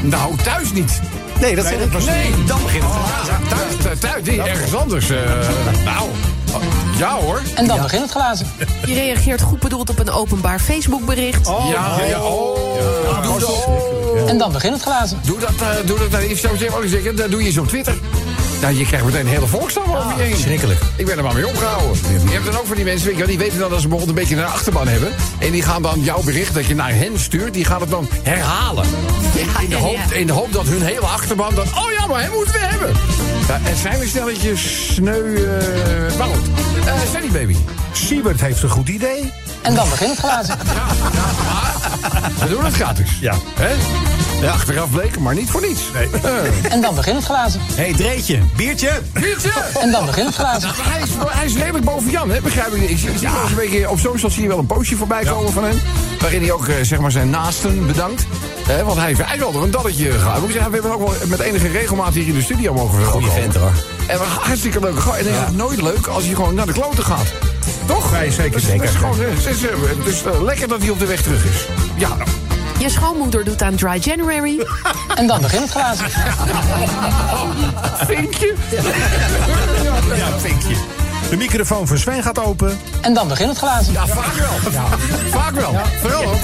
nou, 0.00 0.36
thuis 0.42 0.72
niet. 0.72 1.00
Nee, 1.40 1.56
dat 1.56 1.64
zeg 1.64 1.78
ik. 1.80 1.92
Nee, 2.04 2.44
Dan 2.46 2.62
begint 2.62 2.84
het 2.84 2.92
glazen. 2.92 3.34
Ja, 3.48 3.56
thuis, 3.56 3.76
thuis, 3.82 3.98
thuis, 3.98 4.22
niet 4.36 4.46
ergens 4.46 4.74
anders. 4.74 5.10
eh, 5.10 5.18
nou, 5.84 6.08
ja 6.98 7.14
hoor. 7.16 7.42
En 7.54 7.66
dan 7.66 7.82
begint 7.82 8.02
het 8.02 8.10
glazen. 8.10 8.46
Je 8.86 8.94
reageert 8.94 9.40
goed 9.40 9.58
bedoeld 9.60 9.90
op 9.90 9.98
een 9.98 10.10
openbaar 10.10 10.58
Facebookbericht. 10.58 11.46
Ja, 11.46 11.96
ja, 11.98 12.04
ja. 12.04 12.20
Oh, 12.22 13.22
doe, 13.22 13.38
dat, 13.38 13.48
oh. 13.66 14.28
En 14.28 14.38
dan 14.38 14.52
begint 14.52 14.74
het 14.74 14.82
glazen. 14.82 15.20
doe 15.24 15.38
dat, 15.38 15.50
eh, 15.60 15.68
doe 15.86 15.98
dat, 15.98 16.10
nou, 16.10 16.24
ik 16.24 16.38
zou 16.38 16.56
zeggen, 16.56 16.88
zeggen, 16.88 17.16
dat 17.16 17.30
doe 17.30 17.40
je 17.40 17.46
eens 17.46 17.58
op 17.58 17.68
Twitter. 17.68 17.94
Nou, 18.60 18.74
je 18.74 18.84
krijgt 18.86 19.04
meteen 19.04 19.20
een 19.20 19.26
hele 19.26 19.46
volkstam 19.46 19.82
over 19.96 20.16
je 20.16 20.22
heen. 20.22 20.36
Schrikkelijk. 20.36 20.80
Ik 20.96 21.06
ben 21.06 21.16
er 21.16 21.22
maar 21.24 21.34
mee 21.34 21.46
opgehouden. 21.48 21.96
Je 22.24 22.30
hebt 22.30 22.44
dan 22.44 22.56
ook 22.56 22.66
van 22.66 22.76
die 22.76 22.84
mensen, 22.84 23.06
weet 23.06 23.14
je 23.16 23.20
wel, 23.20 23.28
die 23.30 23.38
weten 23.38 23.58
dan 23.58 23.70
dat 23.70 23.80
ze 23.80 23.88
bijvoorbeeld 23.88 24.18
een 24.18 24.24
beetje 24.24 24.42
een 24.42 24.50
achterban 24.52 24.88
hebben. 24.88 25.12
En 25.38 25.50
die 25.50 25.62
gaan 25.62 25.82
dan 25.82 26.00
jouw 26.00 26.22
bericht 26.22 26.54
dat 26.54 26.66
je 26.66 26.74
naar 26.74 26.94
hen 26.94 27.18
stuurt, 27.18 27.54
die 27.54 27.64
gaan 27.64 27.80
het 27.80 27.90
dan 27.90 28.08
herhalen. 28.22 28.84
In, 29.34 29.46
in, 29.62 29.68
de, 29.68 29.76
ja, 29.76 29.80
hoop, 29.82 29.96
ja. 30.10 30.14
in 30.16 30.26
de 30.26 30.32
hoop 30.32 30.52
dat 30.52 30.66
hun 30.66 30.82
hele 30.82 31.06
achterban 31.06 31.54
dan, 31.54 31.64
oh 31.66 31.90
ja, 31.98 32.06
maar 32.06 32.20
hem 32.22 32.32
moeten 32.32 32.52
we 32.54 32.60
hebben. 32.60 32.92
Ja, 33.48 33.60
en 33.64 33.76
zijn 33.76 33.98
we 33.98 34.06
stelletjes 34.06 34.94
sneu... 34.94 35.34
eh 35.34 36.18
maar 36.18 36.26
goed, 36.26 36.48
Eh, 36.86 36.94
Sandy 37.12 37.30
Baby. 37.30 37.56
Siebert 37.92 38.40
heeft 38.40 38.62
een 38.62 38.68
goed 38.68 38.88
idee. 38.88 39.32
En 39.62 39.74
dan 39.74 39.88
begint 39.90 40.10
het 40.10 40.18
glazen. 40.18 40.58
We 42.40 42.48
doen 42.48 42.64
het 42.64 42.74
gratis. 42.74 43.18
Ja. 43.20 43.34
Hè? 43.54 43.74
Ja, 44.40 44.50
achteraf 44.52 44.90
bleek, 44.90 45.18
maar 45.18 45.34
niet 45.34 45.50
voor 45.50 45.60
niets. 45.60 45.80
Nee. 45.94 46.08
En 46.74 46.80
dan 46.80 46.94
begint 46.94 47.16
het 47.16 47.24
glazen. 47.24 47.60
Hé, 47.74 47.82
hey, 47.82 47.92
Dreetje, 47.92 48.38
biertje. 48.56 49.00
Biertje! 49.12 49.50
En 49.82 49.90
dan 49.90 50.06
begint 50.06 50.26
het 50.26 50.34
glazen. 50.34 50.70
Hij, 50.74 51.02
is, 51.02 51.08
hij 51.26 51.44
is 51.44 51.56
redelijk 51.56 51.84
boven 51.84 52.10
Jan, 52.10 52.30
hè? 52.30 52.40
begrijp 52.40 52.74
ik. 52.74 52.90
Ik 52.90 52.98
zie, 52.98 53.10
ik 53.10 53.18
zie 53.18 53.28
wel 53.28 53.40
eens 53.42 53.50
een 53.50 53.56
beetje, 53.56 53.90
op 53.90 53.98
social 53.98 54.30
zie 54.30 54.42
je 54.42 54.48
wel 54.48 54.58
een 54.58 54.66
postje 54.66 54.96
voorbij 54.96 55.24
komen 55.24 55.52
van 55.52 55.64
hem. 55.64 55.80
Waarin 56.20 56.40
hij 56.42 56.52
ook 56.52 56.68
eh, 56.68 56.74
zeg 56.82 56.98
maar 56.98 57.10
zijn 57.10 57.30
naasten 57.30 57.86
bedankt. 57.86 58.26
Hè, 58.66 58.84
want 58.84 58.96
hij 58.98 59.06
heeft 59.06 59.20
eigenlijk 59.20 59.50
wel 59.50 59.52
door 59.52 59.62
een 59.62 59.70
dalletje 59.70 60.10
moet 60.40 60.52
zeggen, 60.52 60.70
We 60.70 60.76
hebben 60.76 60.92
ook 60.92 61.08
wel 61.08 61.28
met 61.28 61.40
enige 61.40 61.68
regelmaat 61.68 62.14
hier 62.14 62.26
in 62.26 62.34
de 62.34 62.42
studio 62.42 62.72
mogen 62.74 63.04
Goeie 63.04 63.26
komen. 63.26 63.42
vent 63.42 63.54
hoor. 63.54 63.72
En 64.06 64.18
we 64.18 64.24
hartstikke 64.24 64.80
leuke 64.80 65.00
gooi. 65.00 65.18
En 65.18 65.24
dan 65.24 65.32
is 65.34 65.40
het 65.40 65.56
nooit 65.56 65.82
leuk 65.82 66.06
als 66.06 66.24
hij 66.24 66.34
gewoon 66.34 66.54
naar 66.54 66.66
de 66.66 66.72
kloten 66.72 67.04
gaat. 67.04 67.26
Toch? 67.86 68.12
Nee, 68.12 68.32
zeker, 68.32 68.50
Dus, 68.52 68.64
zeker. 68.64 68.80
Het 68.80 68.90
is 68.90 68.96
gewoon, 68.96 69.20
eh, 69.20 69.26
het 69.30 70.06
is, 70.06 70.20
het 70.22 70.34
eh, 70.34 70.42
lekker 70.42 70.68
dat 70.68 70.80
hij 70.80 70.90
op 70.90 70.98
de 70.98 71.06
weg 71.06 71.22
terug 71.22 71.44
is. 71.44 71.66
Ja. 71.96 72.16
Je 72.80 72.90
schoonmoeder 72.90 73.44
doet 73.44 73.62
aan 73.62 73.74
Dry 73.74 73.98
January. 74.00 74.58
En 75.14 75.26
dan 75.26 75.40
begint 75.40 75.62
het 75.62 75.70
glazen. 75.70 76.06
Vinkje. 78.06 78.54
Ja, 80.16 80.38
vinkje. 80.38 80.74
De 81.30 81.36
microfoon 81.36 81.86
van 81.86 81.98
Sven 81.98 82.22
gaat 82.22 82.38
open. 82.44 82.78
En 83.00 83.14
dan 83.14 83.28
begint 83.28 83.48
het 83.48 83.58
glazen. 83.58 83.92
Ja, 83.92 84.06
vaak 84.06 84.34
wel. 84.34 84.72
Vaak 85.30 85.54
wel. 85.54 85.74
Vooral 86.00 86.22
ook. 86.24 86.36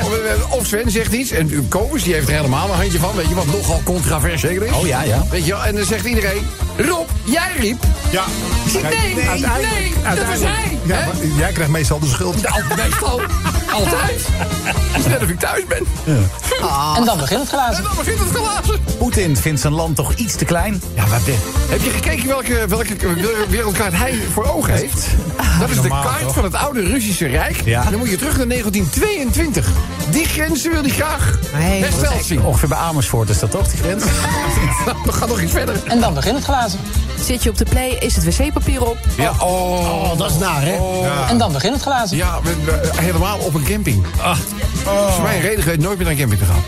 Of- 0.50 0.66
Sven 0.66 0.90
zegt 0.90 1.12
iets. 1.12 1.30
En 1.30 1.68
Kobus 1.68 2.02
die 2.02 2.14
heeft 2.14 2.28
er 2.28 2.34
helemaal 2.34 2.68
een 2.70 2.76
handje 2.76 2.98
van. 2.98 3.14
Weet 3.16 3.28
je 3.28 3.34
wat 3.34 3.46
nogal 3.46 3.80
controversieel 3.84 4.62
is? 4.62 4.72
Oh 4.72 4.86
ja, 4.86 5.02
ja. 5.02 5.22
Weet 5.30 5.44
je 5.46 5.52
wel? 5.52 5.64
En 5.64 5.74
dan 5.74 5.84
zegt 5.84 6.04
iedereen... 6.04 6.46
Rob, 6.76 7.08
jij 7.24 7.48
riep... 7.58 7.82
Ja. 8.10 8.24
Nee, 8.72 8.82
nee, 9.14 9.14
nee, 9.14 9.92
dat 10.16 10.26
was 10.26 10.38
hij. 10.40 10.78
Ja, 10.84 11.06
jij 11.36 11.52
krijgt 11.52 11.70
meestal 11.72 11.98
de 11.98 12.06
schuld. 12.06 12.42
Nou, 12.42 12.62
meestal. 12.76 13.20
Altijd. 13.76 14.26
Het 14.68 15.04
is 15.04 15.06
net 15.12 15.22
of 15.22 15.28
ik 15.28 15.38
thuis 15.38 15.64
ben. 15.66 15.86
En 16.96 17.04
dan 17.04 17.18
begint 17.18 17.40
het 17.40 17.50
En 17.52 17.58
glazen. 17.58 17.82
dan 17.84 17.92
begint 17.96 18.18
het 18.18 18.28
glazen. 18.28 18.80
Poetin 18.98 19.36
vindt 19.36 19.60
zijn 19.60 19.72
land 19.72 19.96
toch 19.96 20.12
iets 20.14 20.34
te 20.36 20.44
klein? 20.44 20.82
Ja, 20.94 21.06
wat 21.06 21.24
dit? 21.24 21.34
Heb 21.68 21.80
je 21.82 21.90
gekeken 21.90 22.28
welke, 22.28 22.64
welke 22.68 22.94
wereldkaart 23.48 23.92
hij 23.96 24.14
voor 24.32 24.44
ogen 24.54 24.72
heeft? 24.74 25.06
Dat 25.60 25.70
is 25.70 25.80
de 25.80 25.88
kaart 25.88 26.32
van 26.32 26.44
het 26.44 26.54
oude 26.54 26.80
Russische 26.80 27.26
Rijk. 27.26 27.60
Ja. 27.64 27.84
En 27.84 27.90
dan 27.90 27.98
moet 27.98 28.10
je 28.10 28.16
terug 28.16 28.36
naar 28.36 28.48
1922. 28.48 29.68
Die 30.10 30.24
grenzen 30.24 30.70
wil 30.72 30.82
hij 30.82 30.90
graag 30.90 31.38
Nee, 31.52 31.82
hersteld 31.82 32.24
zien. 32.24 32.44
Ongeveer 32.44 32.68
bij 32.68 32.78
Amersfoort 32.78 33.28
is 33.28 33.38
dat 33.38 33.50
toch, 33.50 33.68
die 33.68 33.78
grens? 33.80 34.04
We 35.04 35.12
gaan 35.12 35.28
nog 35.28 35.40
iets 35.40 35.52
verder. 35.52 35.76
En 35.84 36.00
dan 36.00 36.14
begint 36.14 36.34
het 36.36 36.44
glazen. 36.44 36.80
Zit 37.20 37.42
je 37.42 37.50
op 37.50 37.56
de 37.58 37.64
play, 37.64 37.88
is 37.88 38.16
het 38.16 38.36
wc-papier 38.36 38.86
op. 38.86 38.98
Ja, 39.16 39.30
oh. 39.30 40.10
Oh, 40.10 40.18
dat 40.18 40.30
is 40.30 40.38
naar, 40.38 40.62
hè? 40.62 40.78
En 41.28 41.38
dan 41.38 41.52
begint 41.52 41.74
het 41.74 41.82
glazen. 41.82 42.16
Ja, 42.16 42.40
helemaal 42.96 43.38
op 43.38 43.54
een 43.54 43.64
camping. 43.64 44.06
Ah. 44.20 44.38
Dat 44.84 45.08
is 45.08 45.22
mijn 45.22 45.40
reden 45.40 45.62
geweest 45.62 45.80
nooit 45.80 45.96
meer 45.98 46.06
naar 46.06 46.14
een 46.16 46.20
camping 46.28 46.40
te 46.40 46.46
gaan. 46.46 46.62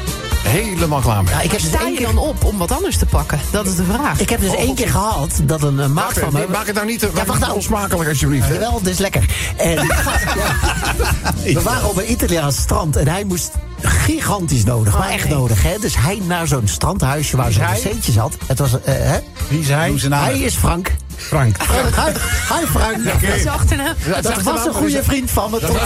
Helemaal 0.48 1.00
klaar 1.00 1.22
mee. 1.22 1.34
Ja, 1.34 1.40
ik 1.40 1.50
heb 1.50 1.60
dus 1.60 1.68
Sta 1.68 1.80
één 1.80 1.90
je 1.90 1.96
keer, 1.96 2.06
dan 2.06 2.18
op 2.18 2.44
om 2.44 2.58
wat 2.58 2.72
anders 2.72 2.96
te 2.96 3.06
pakken? 3.06 3.40
Dat 3.50 3.66
is 3.66 3.74
de 3.74 3.84
vraag. 3.84 4.20
ik 4.20 4.28
heb 4.28 4.40
dus 4.40 4.54
één 4.54 4.74
keer 4.74 4.88
gehad 4.88 5.40
dat 5.42 5.62
een 5.62 5.80
eh, 5.80 5.86
maat 5.86 6.12
van 6.12 6.32
me... 6.32 6.38
Maak, 6.38 6.48
maak 6.48 6.66
het 6.66 6.74
nou 6.74 6.86
niet 6.86 6.98
te 6.98 7.10
Ja, 7.14 7.24
wacht 7.24 7.40
nou. 7.40 7.54
onsmakelijk 7.54 8.08
alsjeblieft. 8.08 8.48
Jawel, 8.48 8.78
dit 8.82 8.92
is 8.92 8.98
lekker. 8.98 9.24
En, 9.56 9.74
ja. 9.86 11.52
We 11.54 11.60
waren 11.62 11.88
op 11.88 11.96
een 11.96 12.10
Italiaans 12.10 12.56
strand 12.56 12.96
en 12.96 13.08
hij 13.08 13.24
moest 13.24 13.50
gigantisch 13.82 14.64
nodig, 14.64 14.98
maar 14.98 15.08
echt 15.08 15.28
nee. 15.28 15.34
nodig. 15.34 15.62
Hè? 15.62 15.78
Dus 15.80 15.96
hij 15.96 16.20
naar 16.26 16.46
zo'n 16.46 16.68
strandhuisje 16.68 17.36
waar 17.36 17.52
zo'n 17.52 17.64
wc'tje 17.64 18.12
zat. 18.12 18.36
Het 18.46 18.58
was, 18.58 18.82
eh, 18.82 18.94
hè? 18.94 19.18
Wie 19.48 19.60
is 19.60 19.68
hij? 19.68 19.94
Hij 20.08 20.38
is 20.38 20.54
Frank. 20.54 20.90
Frank. 21.18 21.56
Frank, 21.62 21.94
hi, 21.94 22.12
hi 22.54 22.66
Frank. 22.66 23.04
Dat 23.04 23.36
is 23.36 23.46
achternaam. 23.46 23.94
Dat 24.22 24.42
was 24.42 24.66
een 24.66 24.72
goede 24.72 25.02
vriend 25.02 25.30
van 25.30 25.50
me 25.50 25.58
tot, 25.58 25.70
eh, 25.70 25.78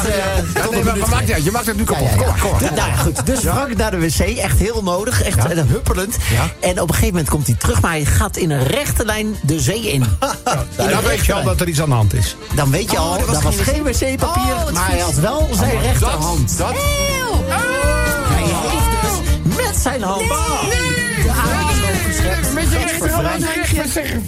Ja, 0.54 0.70
nee, 0.70 0.84
maar, 0.84 0.96
maar 0.96 1.08
maakt. 1.08 1.44
Je 1.44 1.50
maakt 1.50 1.66
het 1.66 1.76
nu 1.76 1.82
Ja, 1.82 1.88
kapot. 1.88 2.08
ja, 2.10 2.16
Kom 2.16 2.26
ja. 2.26 2.30
maar, 2.32 2.40
kom 2.40 2.50
maar. 2.50 2.60
Dus, 2.60 2.70
nou 2.78 2.90
ja, 2.90 2.96
goed. 2.96 3.26
Dus 3.26 3.40
Frank 3.40 3.76
naar 3.76 3.90
de 3.90 3.98
wc, 3.98 4.18
echt 4.18 4.58
heel 4.58 4.82
nodig. 4.82 5.22
Echt 5.22 5.44
eh, 5.44 5.62
huppelend. 5.68 6.16
En 6.60 6.80
op 6.80 6.88
een 6.88 6.94
gegeven 6.94 7.08
moment 7.14 7.28
komt 7.28 7.46
hij 7.46 7.56
terug, 7.58 7.80
maar 7.80 7.90
hij 7.90 8.04
gaat 8.04 8.36
in 8.36 8.50
een 8.50 8.66
rechte 8.66 9.04
lijn 9.04 9.36
de 9.42 9.60
zee 9.60 9.92
in. 9.92 10.04
Dan 10.76 11.02
weet 11.02 11.26
je 11.26 11.32
al 11.32 11.42
dat 11.42 11.60
er 11.60 11.68
iets 11.68 11.80
aan 11.80 11.88
de 11.88 11.94
hand 11.94 12.14
is. 12.14 12.36
Dan 12.54 12.70
weet 12.70 12.90
je 12.90 12.98
al, 12.98 13.18
er 13.18 13.26
was 13.26 13.34
dat 13.34 13.42
was 13.42 13.54
geen 13.56 13.94
geen 13.94 14.16
wc-papier, 14.16 14.54
Oh, 14.54 14.70
maar 14.72 14.88
hij 14.90 14.98
had 14.98 15.14
wel 15.14 15.48
zijn 15.52 15.80
rechterhand. 15.80 16.58
Dat, 16.58 16.68
dat, 16.68 16.76
Hij 18.28 18.42
heeft 18.42 19.02
dus 19.02 19.56
met 19.56 19.76
zijn 19.82 20.02
hand 20.02 20.22
geschept. 20.22 20.91
Met 22.54 22.70
je 22.70 22.78
rechterhand. 22.78 23.44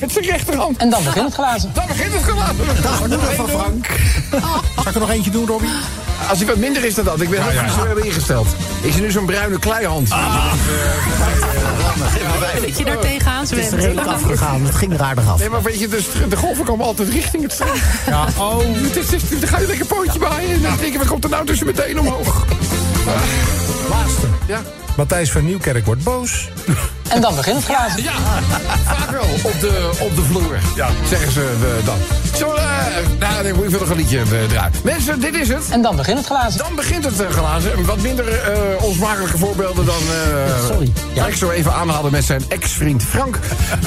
Met 0.01 0.13
zijn 0.13 0.25
rechterhand. 0.25 0.77
En 0.77 0.91
dan 0.91 1.05
begint 1.05 1.25
het 1.25 1.35
glazen. 1.35 1.71
Dan 1.75 1.87
begint 1.87 2.13
het 2.13 2.23
glazen. 2.23 2.83
Dag 2.83 3.01
moeder 3.01 3.19
van 3.37 3.49
Frank. 3.49 3.87
Zal 4.75 4.87
ik 4.89 4.95
er 4.95 5.01
nog 5.01 5.11
eentje 5.11 5.31
doen, 5.31 5.47
Robbie? 5.47 5.69
Als 6.29 6.39
hij 6.39 6.47
wat 6.47 6.57
minder 6.57 6.85
is 6.85 6.95
dan 6.95 7.05
dat. 7.05 7.21
Ik 7.21 7.31
ben 7.31 7.43
heel 7.49 7.61
visueel 7.69 7.97
ingesteld. 7.97 8.47
Ik 8.83 8.93
zie 8.93 9.03
nu 9.03 9.11
zo'n 9.11 9.27
bruine 9.27 9.59
kleihand. 9.59 10.09
Dat 12.61 12.79
je 12.79 12.85
daar 12.85 12.99
tegenaan 12.99 13.41
Het 13.41 13.53
is 13.53 13.67
zwemt. 13.67 13.83
redelijk 13.83 14.07
afgegaan, 14.07 14.65
het 14.65 14.75
ging 14.75 14.93
er 14.93 15.03
aardig 15.03 15.29
af. 15.29 15.39
Nee, 15.39 15.49
maar 15.51 15.63
weet 15.63 15.79
je, 15.81 15.89
dus 15.89 16.07
de 16.29 16.37
golven 16.37 16.65
komen 16.65 16.87
altijd 16.87 17.09
richting 17.09 17.43
het 17.43 17.53
strand. 17.53 17.79
Ja, 18.07 18.27
oh. 18.39 18.59
Het 18.87 18.97
is, 18.97 19.11
het 19.11 19.33
is- 19.33 19.41
dan 19.41 19.49
ga 19.49 19.59
je 19.59 19.67
lekker 19.67 19.87
pootje 19.87 20.19
bij 20.19 20.51
en 20.53 20.63
dan 20.63 20.77
denk 20.81 20.93
je, 20.93 20.99
wat 20.99 21.07
komt 21.09 21.25
er 21.25 21.31
nou 21.31 21.47
tussen 21.47 21.67
meteen 21.67 21.99
omhoog? 22.01 22.45
Laatste. 23.91 24.27
Ja, 24.47 24.61
Matthijs 24.97 25.31
van 25.33 25.45
Nieuwkerk 25.45 25.85
wordt 25.87 26.03
boos. 26.03 26.49
En 27.09 27.21
dan 27.21 27.35
begint 27.35 27.57
het 27.57 27.65
glazen. 27.65 28.03
ja 28.03 28.13
vaak 28.85 29.11
wel 29.11 29.25
op 29.43 29.61
de, 29.61 29.91
op 30.01 30.17
de 30.17 30.23
vloer, 30.23 30.59
Ja. 30.77 30.89
zeggen 31.09 31.33
ze 31.33 31.53
eh, 31.81 31.87
dan. 31.87 31.97
Zo, 32.37 32.53
eh, 32.55 32.65
nou, 33.19 33.55
moet 33.55 33.71
je 33.71 33.77
nog 33.81 33.89
een 33.91 33.97
liedje 33.97 34.19
eh, 34.19 34.25
draaien. 34.49 34.73
Mensen, 34.85 35.21
dit 35.21 35.35
is 35.35 35.49
het. 35.49 35.63
En 35.71 35.83
dan 35.83 35.97
begint 35.97 36.19
het 36.19 36.27
glazen. 36.27 36.59
Dan 36.59 36.75
begint 36.75 37.05
het 37.05 37.23
glazen. 37.31 37.85
Wat 37.85 37.99
minder 38.01 38.29
eh 38.29 38.83
onsmakelijke 38.85 39.39
voorbeelden 39.39 39.85
dan... 39.85 39.95
eh 39.95 40.67
Sorry. 40.67 40.93
Ja. 41.13 41.27
ik 41.27 41.35
zo 41.35 41.51
even 41.51 41.73
aanhaalde 41.75 42.11
met 42.11 42.25
zijn 42.25 42.43
ex-vriend 42.49 43.03
Frank. 43.03 43.39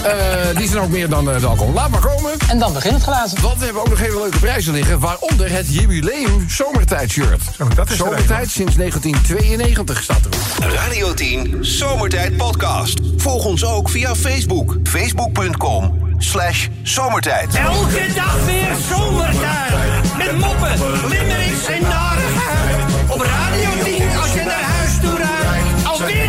Eh, 0.04 0.14
die 0.58 0.68
zijn 0.68 0.84
ook 0.84 0.90
meer 0.90 1.10
dan 1.10 1.26
de 1.26 1.46
alcohol. 1.46 1.74
Laat 1.74 1.90
maar 1.90 2.00
komen. 2.00 2.32
En 2.50 2.60
dan 2.60 2.74
begint 2.74 2.94
het 2.94 3.04
glazen. 3.04 3.42
Want 3.42 3.58
we 3.58 3.64
hebben 3.66 3.82
ook 3.82 3.90
nog 3.90 4.00
hele 4.00 4.20
leuke 4.22 4.40
prijzen 4.40 4.74
liggen. 4.74 5.00
Waaronder 5.00 5.52
het 5.52 5.66
jubileum 5.74 6.46
zomertijd-shirt. 6.50 7.42
Zo, 7.58 7.68
dat 7.76 7.86
is 7.86 7.92
er 7.92 7.98
Zomertijd 7.98 8.50
sinds 8.50 8.76
1992 8.76 10.04
staat 10.04 10.20
erop. 10.20 10.74
Radio 10.74 10.97
10 10.98 11.58
Zomertijd 11.62 12.38
Podcast. 12.38 13.00
Volg 13.18 13.46
ons 13.46 13.66
ook 13.66 13.90
via 13.90 14.16
Facebook. 14.16 14.76
Facebook.com 14.84 16.14
slash 16.18 16.68
zomertijd. 16.84 17.56
Elke 17.56 18.14
dag 18.16 18.46
weer 18.46 18.76
zomertijd. 18.90 20.18
Met 20.18 20.38
moppen, 20.40 21.08
limmerings 21.10 21.66
en 21.68 21.82
narigheid. 21.82 22.76
Op 23.10 23.22
Radio 23.22 23.84
10 23.84 24.18
als 24.18 24.34
je 24.34 24.44
naar 24.46 24.62
huis 24.62 25.00
toe 25.02 25.16
rijdt. 25.16 25.86
Alweer 25.86 26.28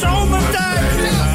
zomertuin. 0.00 0.84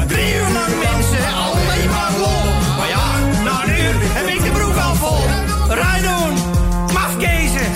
Drie 0.06 0.34
uur 0.34 0.50
lang 0.52 0.74
mensen, 0.92 1.26
alleen 1.34 1.90
maar 1.90 2.12
lol. 2.18 2.44
Maar 2.76 2.88
ja, 2.88 3.18
na 3.42 3.64
een 3.64 3.80
uur 3.80 3.94
heb 3.98 4.26
ik 4.26 4.44
de 4.44 4.50
broek 4.50 4.76
al 4.76 4.94
vol. 4.94 5.24
Rijdoen, 5.68 6.34
mafkezen. 6.92 7.72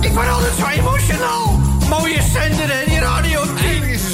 Ik 0.00 0.12
word 0.12 0.28
altijd 0.28 0.52
zo 0.58 0.66
emotional. 0.66 1.58
Mooie 1.88 2.22
zender 2.32 2.70
en 2.70 2.89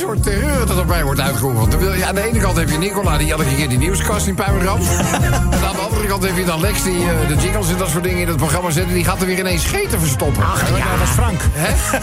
soort 0.06 0.22
terreur 0.22 0.66
dat 0.66 0.78
erbij 0.78 1.04
wordt 1.04 1.20
uitgeoefend. 1.20 1.72
Je, 1.72 2.04
aan 2.06 2.14
de 2.14 2.22
ene 2.28 2.38
kant 2.38 2.56
heb 2.56 2.70
je 2.70 2.78
Nicola 2.78 3.18
die 3.18 3.30
elke 3.30 3.54
keer 3.56 3.68
die 3.68 3.78
nieuwskast 3.78 4.26
in 4.26 4.34
puin 4.34 4.62
ramt. 4.62 4.88
en 5.12 5.32
aan 5.68 5.74
de 5.74 5.82
andere 5.90 6.06
kant 6.06 6.22
heb 6.22 6.36
je 6.36 6.44
dan 6.44 6.60
Lex 6.60 6.82
die 6.82 7.10
eh, 7.10 7.28
de 7.28 7.34
jingles 7.34 7.68
en 7.68 7.76
dat 7.76 7.88
soort 7.88 8.04
dingen 8.04 8.20
in 8.20 8.28
het 8.28 8.36
programma 8.36 8.70
zet. 8.70 8.86
En 8.86 8.94
die 8.94 9.04
gaat 9.04 9.20
er 9.20 9.26
weer 9.26 9.38
ineens 9.38 9.62
scheten 9.62 10.00
verstoppen. 10.00 10.42
Ja, 10.76 10.90
dat 10.90 10.98
was 10.98 11.08
Frank. 11.08 11.40
Hè? 11.52 11.74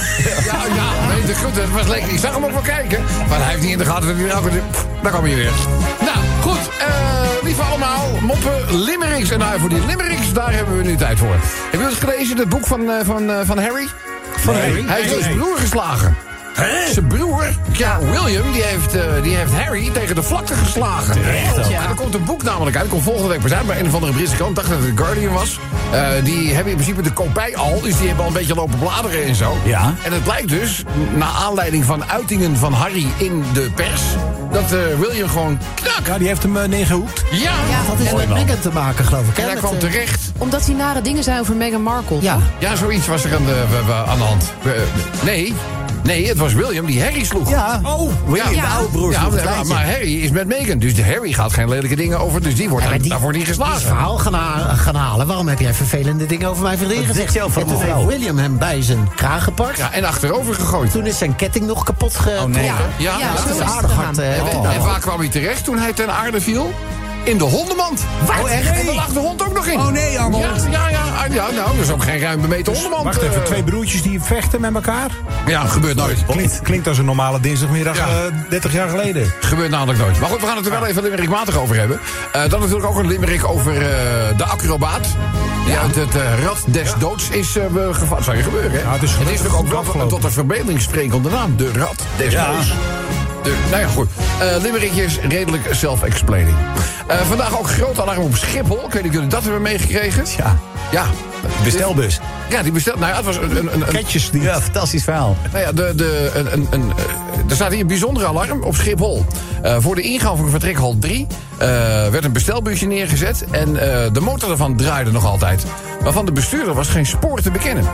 Ja, 0.50 0.76
ja, 0.76 1.14
nee, 1.14 1.26
de 1.26 1.36
goed, 1.36 1.56
het 1.56 1.72
was 1.72 1.88
lekker. 1.88 2.14
Ik 2.14 2.20
zag 2.20 2.34
hem 2.34 2.46
ook 2.46 2.52
wel 2.52 2.62
kijken. 2.62 3.04
Maar 3.30 3.40
hij 3.40 3.50
heeft 3.50 3.62
niet 3.62 3.72
in 3.72 3.78
de 3.78 3.86
gaten 3.86 4.08
dat 4.08 4.52
hij. 4.52 4.62
Daar 5.02 5.12
kwam 5.12 5.24
hij 5.24 5.36
weer. 5.36 5.52
Nou, 6.00 6.18
goed. 6.42 6.70
eh 6.80 7.14
lieve 7.44 7.62
allemaal, 7.62 8.06
moppen, 8.22 8.84
limericks. 8.84 9.30
En 9.30 9.40
nou, 9.40 9.60
voor 9.60 9.70
die 9.70 9.86
limericks, 9.86 10.34
daar 10.34 10.54
hebben 10.54 10.78
we 10.78 10.84
nu 10.84 10.96
tijd 10.96 11.20
voor. 11.20 11.36
Heb 11.72 11.80
je 11.80 11.86
het 11.86 11.94
gelezen, 11.94 12.38
het 12.38 12.50
boek 12.50 12.68
van, 12.68 12.90
eh, 12.90 13.06
van, 13.06 13.32
eh, 13.32 13.40
van 13.44 13.58
Harry? 13.58 13.88
Van 14.38 14.56
Harry? 14.56 14.84
Hij 14.86 15.02
heeft 15.02 15.14
dus 15.14 15.24
zijn 15.24 15.38
broer 15.38 15.58
geslagen. 15.58 16.16
Zijn 16.92 17.08
broer, 17.08 17.46
ja, 17.72 18.00
William, 18.00 18.52
die 18.52 18.62
heeft, 18.64 18.96
eh, 18.96 19.02
die 19.24 19.36
heeft 19.36 19.52
Harry 19.54 19.90
tegen 19.90 20.16
de 20.16 20.24
vlakte 20.24 20.54
geslagen. 20.54 21.14
Terecht. 21.14 21.70
Ja, 21.70 21.90
er 21.90 21.96
komt 21.96 22.14
een 22.14 22.24
boek 22.24 22.44
namelijk 22.44 22.76
uit. 22.78 22.90
komt 22.90 23.04
volgende 23.04 23.28
week 23.30 23.42
pas 23.42 23.52
uit 23.52 23.68
bij 23.68 23.80
een 23.80 23.86
of 23.88 23.94
andere 23.94 24.12
Britse 24.14 24.36
krant. 24.36 24.56
dacht 24.56 24.70
dat 24.70 24.78
het 24.80 24.96
The 24.98 25.04
Guardian 25.04 25.34
was. 25.34 25.60
Eh, 25.92 26.08
die 26.24 26.54
hebben 26.54 26.72
in 26.72 26.78
principe 26.78 27.02
de 27.02 27.12
kopij 27.14 27.56
al. 27.56 27.82
Dus 27.82 27.98
die 27.98 28.08
hebben 28.08 28.26
al 28.26 28.32
een 28.32 28.38
beetje 28.38 28.56
lopen 28.56 28.80
bladeren 28.80 29.24
en 29.24 29.36
zo. 29.36 29.58
Ja. 29.66 29.94
En 30.04 30.12
het 30.14 30.24
blijkt 30.24 30.50
dus, 30.50 30.84
na 31.16 31.26
aanleiding 31.26 31.86
van 31.86 32.06
uitingen 32.06 32.58
van 32.58 32.74
Harry 32.74 33.08
in 33.18 33.44
de 33.54 33.70
pers... 33.76 34.02
dat 34.52 34.64
eh, 34.72 34.80
William 35.00 35.30
gewoon 35.30 35.60
knak. 35.76 36.02
Ja, 36.08 36.18
die 36.18 36.28
heeft 36.28 36.44
hem 36.44 36.58
uh, 36.58 36.64
neergehoekt. 36.64 37.24
Ja, 37.32 37.54
Dat 37.90 38.00
is 38.00 38.14
met 38.14 38.30
Meghan 38.30 38.60
te 38.60 38.72
maken, 38.74 39.06
geloof 39.06 39.28
ik. 39.28 39.38
en 39.38 39.44
hij 39.46 39.56
kwam 39.56 39.80
terecht. 39.80 40.32
Omdat 40.38 40.66
hij 40.66 40.76
nare 40.76 41.02
dingen 41.02 41.24
zei 41.24 41.40
over 41.40 41.56
Meghan 41.56 41.82
Markle. 41.82 42.18
Ja. 42.22 42.38
Ja, 42.60 42.76
zoiets 42.76 43.08
was 43.08 43.24
er 43.24 43.36
aan 43.36 43.46
de, 43.46 43.64
aan 44.08 44.18
de 44.18 44.24
hand. 44.24 44.54
Nee, 45.24 45.54
nee, 46.04 46.28
het 46.28 46.38
was 46.38 46.54
William 46.54 46.86
die 46.86 47.02
Harry 47.04 47.24
sloeg. 47.24 47.50
Ja. 47.50 47.80
Oh, 47.84 48.12
William, 48.26 48.54
Ja. 48.54 48.62
de 48.62 48.68
oude 48.68 48.92
broer. 48.92 49.12
Ja, 49.12 49.64
maar, 49.68 49.86
Harry 49.90 50.22
is 50.24 50.30
met 50.30 50.48
Meghan. 50.48 50.78
Dus 50.78 50.96
de 50.96 51.04
Harry 51.06 51.32
gaat 51.32 51.54
geen 51.54 51.70
lelijke 51.70 51.96
dingen 51.96 52.20
over. 52.20 52.42
Dus 52.42 52.56
die 52.56 52.70
wordt 52.70 52.86
Ja, 52.86 52.98
die- 52.98 53.10
daarvoor 53.10 53.32
niet 53.32 53.46
die 53.46 53.50
geslagen. 53.50 53.82
verhaal 53.82 54.18
gaan, 54.18 54.34
ha- 54.34 54.76
gaan 54.76 54.96
halen. 54.96 55.28
Waarom 55.28 55.48
heb 55.48 55.60
jij 55.60 55.74
vervelende 55.74 56.26
dingen 56.26 56.50
over 56.50 56.64
mijn 56.64 56.78
vriendin 56.78 56.98
gezegd? 56.98 57.18
zegt 57.18 57.34
jouw 57.34 57.46
En 57.62 57.68
toen 57.68 57.80
vrouw? 57.80 57.96
heeft 57.98 58.08
William 58.18 58.38
hem 58.38 58.58
bij 58.58 58.82
zijn 58.82 59.10
kraag 59.16 59.44
gepakt. 59.44 59.78
Ja, 59.78 59.92
en 59.92 60.04
achterover 60.04 60.54
gegooid. 60.56 60.92
Toen 60.92 61.06
is 61.06 61.18
zijn 61.18 61.36
ketting 61.36 61.66
nog 61.66 61.84
kapot 61.84 62.16
ge... 62.16 62.38
Oh, 62.42 62.46
nee. 62.46 62.64
Ja, 62.66 62.76
Ja, 62.98 63.18
ja, 63.20 63.34
dat 63.46 63.56
is 63.56 63.62
aardig 63.62 63.92
hard. 63.92 64.18
En, 64.18 64.34
gedaan. 64.48 64.72
en 64.72 64.82
waar 64.82 65.00
kwam 65.00 65.20
hij 65.20 65.30
terecht 65.30 65.64
toen 65.64 65.78
hij 65.78 65.94
ten 65.94 66.14
aarde 66.14 66.42
viel? 66.42 66.74
In 67.24 67.38
de 67.38 67.44
hondenmand. 67.44 68.06
Oh, 68.42 68.52
echt? 68.52 68.80
En 68.88 68.96
lag 68.96 69.08
de 69.08 69.20
hond 69.20 69.44
ook 69.46 69.54
nog 69.54 69.66
in. 69.66 69.78
Oh, 69.80 69.88
nee, 69.88 70.20
Arnold. 70.20 70.44
Ja, 70.44 70.70
ja, 70.72 70.90
ja, 70.90 71.02
ah, 71.24 71.34
ja, 71.34 71.52
nou, 71.52 71.76
dat 71.78 71.86
is 71.86 71.92
ook 71.92 72.04
geen 72.04 72.20
ruime 72.20 72.48
meter 72.48 72.74
hondenmand. 72.74 73.04
Wacht 73.04 73.22
eh. 73.22 73.30
even, 73.30 73.44
twee 73.44 73.64
broertjes 73.64 74.02
die 74.02 74.22
vechten 74.22 74.62
met 74.62 74.74
elkaar? 74.76 75.12
Ja, 75.48 75.66
gebeurt 75.66 75.96
nooit. 75.96 76.26
Klinkt, 76.28 76.62
klinkt 76.62 76.88
als 76.88 76.98
een 76.98 77.06
normale 77.06 77.40
dinsdagmiddag 77.40 77.98
Ja. 77.98 78.08
eh, 78.08 78.50
30 78.50 78.74
jaar 78.74 78.90
geleden. 78.90 79.34
Gebeurt 79.42 79.70
namelijk 79.70 80.00
nooit. 80.00 80.20
Maar 80.20 80.30
goed, 80.30 80.40
we 80.42 80.46
gaan 80.48 80.56
het 80.56 80.66
er 80.66 80.72
wel 80.72 80.86
even 80.86 81.04
limerickmatig 81.04 81.58
over 81.58 81.76
hebben. 81.76 82.00
Eh, 82.32 82.50
dan 82.50 82.60
natuurlijk 82.60 82.88
ook 82.88 82.98
een 82.98 83.08
limerick 83.08 83.48
over 83.48 83.74
eh, 83.74 84.38
de 84.38 84.44
acrobaat. 84.46 85.08
Die 85.66 85.78
uit 85.78 85.96
het 85.96 86.16
eh, 86.16 86.44
rad 86.44 86.64
des 86.66 86.94
doods 87.00 87.30
is 87.30 87.56
eh 87.58 87.64
gevallen. 87.92 88.24
zou 88.24 88.38
je 88.38 88.44
gebeuren, 88.44 88.72
hè? 88.72 88.80
Ja, 88.80 88.92
het 88.94 89.04
is 89.04 89.12
het 89.12 89.20
is 89.30 89.42
natuurlijk 89.42 89.76
ook 89.76 89.94
wel 89.94 90.08
tot 90.08 90.24
een 90.24 90.32
verbeelding 90.32 90.82
sprekende 90.82 91.30
naam. 91.30 91.56
De 91.58 91.72
rad 91.78 91.96
des 92.18 92.32
Ja. 92.34 92.52
doods. 92.52 92.74
De, 93.44 93.56
nou 93.70 93.82
ja, 93.82 93.88
goed. 93.88 94.08
Is 94.96 95.20
redelijk 95.20 95.68
self-explaining. 95.72 96.56
Eh, 97.08 97.22
vandaag 97.22 97.60
ook 97.60 97.70
groot 97.70 98.00
alarm 98.00 98.22
op 98.22 98.36
Schiphol. 98.36 98.86
Ik 98.86 98.94
weet 98.94 99.02
niet 99.02 99.06
of 99.06 99.14
jullie 99.14 99.30
dat 99.30 99.44
hebben 99.44 99.62
meegekregen. 99.62 100.24
Ja. 100.38 100.58
Ja. 100.92 101.06
Bestelbus. 101.64 102.20
Ja, 102.50 102.64
die 102.64 102.72
bestelt. 102.72 103.00
Nou 103.00 103.12
ja, 103.12 103.16
het 103.16 103.26
was 103.26 103.38
een. 103.38 103.58
een, 103.58 103.74
een, 103.74 103.86
Ketjes 103.86 104.32
die... 104.32 104.42
Ja, 104.42 104.62
fantastisch 104.62 105.04
verhaal. 105.04 105.38
nou 105.52 105.64
ja, 105.64 105.72
de, 105.72 105.94
de, 105.96 106.32
een, 106.34 106.54
een, 106.54 106.68
een, 106.72 106.94
eh, 106.98 107.50
er 107.50 107.56
staat 107.56 107.72
hier 107.72 107.82
een 107.82 107.88
bijzonder 107.88 108.26
alarm 108.26 108.64
op 108.64 108.76
Schiphol. 108.76 109.26
Voor 109.80 109.96
de 109.96 110.02
ingang 110.02 110.38
van 110.38 110.50
vertrekhal 110.50 110.96
3 111.00 111.28
eh, 111.58 111.68
werd 112.10 112.24
een 112.24 112.34
bestelbusje 112.34 112.86
neergezet. 112.86 113.46
En 113.52 113.74
de 114.14 114.20
motor 114.22 114.52
ervan 114.52 114.76
draaide 114.76 115.12
nog 115.12 115.26
altijd. 115.26 115.64
Maar 116.04 116.14
van 116.14 116.26
de 116.26 116.32
bestuurder 116.32 116.74
was 116.74 116.88
geen 116.88 117.06
spoor 117.06 117.42
te 117.42 117.52
bekennen. 117.52 117.86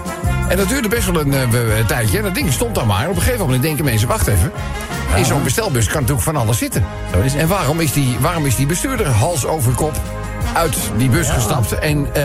En 0.49 0.57
dat 0.57 0.67
duurde 0.69 0.87
best 0.87 1.05
wel 1.11 1.21
een 1.21 1.33
eh, 1.33 1.85
tijdje. 1.87 2.17
En 2.17 2.23
dat 2.23 2.35
ding 2.35 2.53
stond 2.53 2.75
dan 2.75 2.87
maar. 2.87 3.09
Op 3.09 3.15
een 3.15 3.21
gegeven 3.21 3.45
moment 3.45 3.61
denken 3.61 3.85
mensen, 3.85 4.07
wacht 4.07 4.27
even. 4.27 4.51
In 5.15 5.25
zo'n 5.25 5.43
bestelbus 5.43 5.85
kan 5.85 5.93
natuurlijk 6.01 6.21
van 6.21 6.35
alles 6.35 6.57
zitten. 6.57 6.85
Zo 7.13 7.19
is 7.19 7.31
het. 7.33 7.41
En 7.41 7.47
waarom 7.47 7.79
is, 7.79 7.93
die, 7.93 8.17
waarom 8.19 8.45
is 8.45 8.55
die 8.55 8.65
bestuurder 8.65 9.07
hals 9.07 9.45
over 9.45 9.71
kop 9.73 9.99
uit 10.53 10.77
die 10.97 11.09
bus 11.09 11.29
gestapt 11.29 11.71
en 11.79 12.07
eh, 12.13 12.23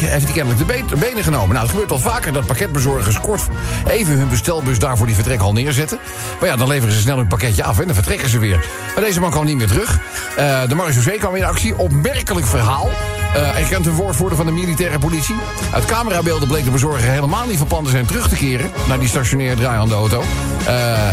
heeft 0.00 0.24
hij 0.24 0.32
kennelijk 0.32 0.58
de 0.58 0.64
be- 0.64 0.84
de 0.88 0.96
benen 0.96 1.22
genomen. 1.22 1.48
Nou, 1.48 1.60
het 1.60 1.70
gebeurt 1.70 1.90
al 1.90 1.98
vaker 1.98 2.32
dat 2.32 2.46
pakketbezorgers 2.46 3.20
kort 3.20 3.42
even 3.88 4.18
hun 4.18 4.28
bestelbus 4.28 4.78
daar 4.78 4.96
voor 4.96 5.06
die 5.06 5.14
vertrekhal 5.14 5.52
neerzetten. 5.52 5.98
Maar 6.40 6.48
ja, 6.48 6.56
dan 6.56 6.68
leveren 6.68 6.94
ze 6.94 7.00
snel 7.00 7.16
hun 7.16 7.26
pakketje 7.26 7.64
af 7.64 7.78
en 7.78 7.84
dan 7.86 7.94
vertrekken 7.94 8.28
ze 8.28 8.38
weer. 8.38 8.64
Maar 8.94 9.04
deze 9.04 9.20
man 9.20 9.30
kwam 9.30 9.44
niet 9.44 9.56
meer 9.56 9.66
terug. 9.66 9.98
Eh, 10.36 10.68
de 10.68 10.74
marechaussee 10.74 11.18
kwam 11.18 11.34
in 11.34 11.44
actie. 11.44 11.78
Opmerkelijk 11.78 12.46
verhaal. 12.46 12.90
Eh 13.34 13.60
ik 13.60 13.70
kent 13.70 13.86
een 13.86 13.92
woordvoerder 13.92 14.36
van 14.36 14.46
de 14.46 14.52
militaire 14.52 14.98
politie. 14.98 15.34
Uit 15.72 15.84
camerabeelden 15.84 16.48
bleek 16.48 16.64
de 16.64 16.70
bezorger 16.70 17.10
helemaal 17.10 17.46
niet 17.46 17.58
van 17.58 17.66
plan 17.66 17.84
te 17.84 17.90
zijn 17.90 18.06
terug 18.06 18.28
te 18.28 18.34
keren 18.34 18.70
naar 18.88 18.98
die 18.98 19.08
stationair 19.08 19.56
draaiende 19.56 19.94
auto. 19.94 20.20
Eh, 20.20 20.26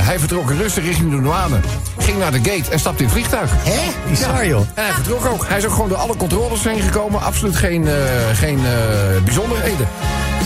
hij 0.05 0.19
vertrok 0.19 0.51
rustig 0.51 0.83
richting 0.83 1.11
de 1.11 1.21
douane. 1.21 1.59
Ging 1.97 2.17
naar 2.17 2.31
de 2.31 2.37
gate 2.37 2.71
en 2.71 2.79
stapte 2.79 3.03
in 3.03 3.09
het 3.09 3.17
vliegtuig. 3.17 3.51
Hè? 3.53 4.09
Bizar, 4.09 4.47
joh. 4.47 4.59
En 4.73 4.83
hij 4.83 4.93
vertrok 4.93 5.25
ook. 5.25 5.45
Hij 5.47 5.57
is 5.57 5.65
ook 5.65 5.71
gewoon 5.71 5.89
door 5.89 5.97
alle 5.97 6.15
controles 6.15 6.63
heen 6.63 6.81
gekomen. 6.81 7.21
Absoluut 7.21 7.55
geen, 7.55 7.87
eh, 7.87 7.93
geen 8.33 8.59
bijzonderheden. 9.23 9.87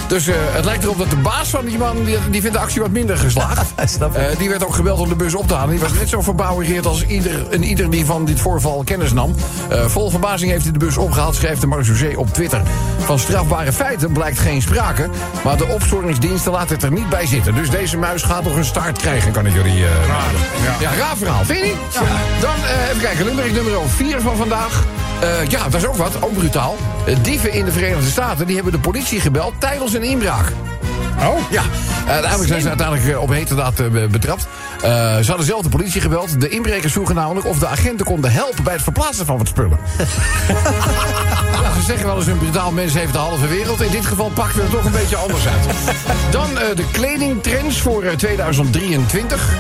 Dus 0.08 0.28
eh, 0.28 0.36
het 0.38 0.66
lijkt 0.66 0.84
erop 0.84 0.98
dat 0.98 1.10
de 1.10 1.16
baas 1.16 1.50
van 1.50 1.66
die 1.66 1.78
man... 1.78 2.04
die, 2.04 2.18
die 2.30 2.42
vindt 2.42 2.56
de 2.56 2.62
actie 2.62 2.82
wat 2.82 2.92
minder 2.92 3.18
geslaagd. 3.18 3.74
Snap. 3.86 4.16
Eh, 4.16 4.38
die 4.38 4.50
werd 4.50 4.66
ook 4.66 4.76
gebeld 4.76 5.00
om 5.00 5.10
de 5.10 5.16
bus 5.16 5.36
op 5.36 5.48
te 5.48 5.54
halen. 5.54 5.70
Die 5.70 5.80
was 5.80 5.94
net 5.94 6.10
zo 6.10 6.22
verbouwereerd 6.22 6.86
als 6.86 7.06
ieder, 7.06 7.50
en 7.50 7.64
ieder 7.64 7.90
die 7.90 8.06
van 8.06 8.26
dit 8.26 8.40
voorval 8.40 8.82
kennis 8.86 9.14
nam. 9.14 9.36
Eh, 9.70 9.86
vol 9.86 10.10
verbazing 10.10 10.52
heeft 10.52 10.64
hij 10.64 10.72
de 10.72 10.80
bus 10.80 10.98
opgehaald, 10.98 11.36
schrijft 11.36 11.62
de 11.62 11.68
marechaussee 11.68 12.20
op 12.20 12.34
Twitter. 12.34 12.62
Van 12.98 13.20
strafbare 13.20 13.74
feiten 13.74 14.12
blijkt 14.12 14.40
geen 14.40 14.62
sprake. 14.62 15.10
Maar 15.44 15.58
de 15.58 15.68
opsporingsdiensten 15.68 16.52
laten 16.52 16.76
het 16.76 16.84
er 16.84 16.92
niet 16.92 17.10
bij 17.10 17.26
zitten. 17.26 17.56
Dus 17.56 17.70
deze 17.70 17.98
muis 17.98 18.24
gaat 18.24 18.44
nog 18.44 18.56
een 18.56 18.66
start 18.66 18.98
krijgen, 18.98 19.32
kan 19.32 19.46
ik 19.46 19.54
jullie... 19.54 19.86
eh 19.86 19.92
melden. 20.08 20.80
ja. 20.80 20.96
raar 20.96 21.18
verhaal. 21.18 21.46
Vind 21.46 21.60
je 21.60 21.66
niet? 21.66 22.02
Dan 22.42 22.56
eh, 22.56 22.90
even 22.90 23.02
kijken, 23.02 23.26
limerick 23.26 23.54
nummer 23.54 23.74
4 23.88 24.22
van 24.22 24.38
vandaag. 24.38 24.84
Eh, 25.22 25.48
ja, 25.48 25.64
dat 25.70 25.82
is 25.82 25.88
ook 25.88 25.96
wat, 25.96 26.22
ook 26.22 26.34
brutaal. 26.34 26.76
Dieven 27.22 27.52
in 27.54 27.66
de 27.66 27.72
Verenigde 27.72 28.10
Staten 28.10 28.46
die 28.46 28.56
hebben 28.56 28.74
de 28.74 28.80
politie 28.80 29.20
gebeld 29.20 29.54
tijdens 29.60 29.94
een 29.94 30.04
inbraak. 30.04 30.52
Oh? 31.20 31.52
Ja, 31.52 31.62
uh, 31.62 32.10
uiteindelijk 32.10 32.48
zijn 32.50 32.62
ze 32.62 32.68
uiteindelijk 32.68 33.08
eh, 33.10 33.22
op 33.22 33.30
heterdaad 33.30 33.76
be- 33.76 34.08
betrapt. 34.12 34.48
Eh, 34.82 34.90
ze 35.18 35.28
hadden 35.28 35.46
zelf 35.46 35.62
de 35.62 35.70
politie 35.70 36.02
gebeld. 36.02 36.42
De 36.42 36.50
inbrekers 36.50 36.94
vroegen 36.94 37.16
namelijk 37.16 37.48
of 37.48 37.60
de 37.60 37.68
agenten 37.68 38.06
konden 38.06 38.32
helpen 38.32 38.64
bij 38.64 38.74
het 38.74 38.82
verplaatsen 38.82 39.26
van 39.26 39.38
wat 39.38 39.48
spullen. 39.48 39.80
ja, 41.62 41.74
ze 41.74 41.82
zeggen 41.86 42.06
wel 42.06 42.18
eens 42.18 42.28
een 42.28 42.38
brutaal 42.38 42.72
mens 42.72 42.94
heeft 42.94 43.12
de 43.14 43.18
halve 43.20 43.48
wereld. 43.48 43.82
In 43.82 43.92
dit 43.92 44.06
geval 44.06 44.30
pakten 44.30 44.56
we 44.56 44.62
het 44.62 44.72
toch 44.72 44.86
een 44.86 44.92
beetje 44.92 45.16
anders 45.16 45.48
uit. 45.48 45.66
Dan 46.32 46.50
de 46.76 46.86
kledingtrends 46.92 47.82
voor 47.82 48.04
eh, 48.04 48.14
2023. 48.16 49.54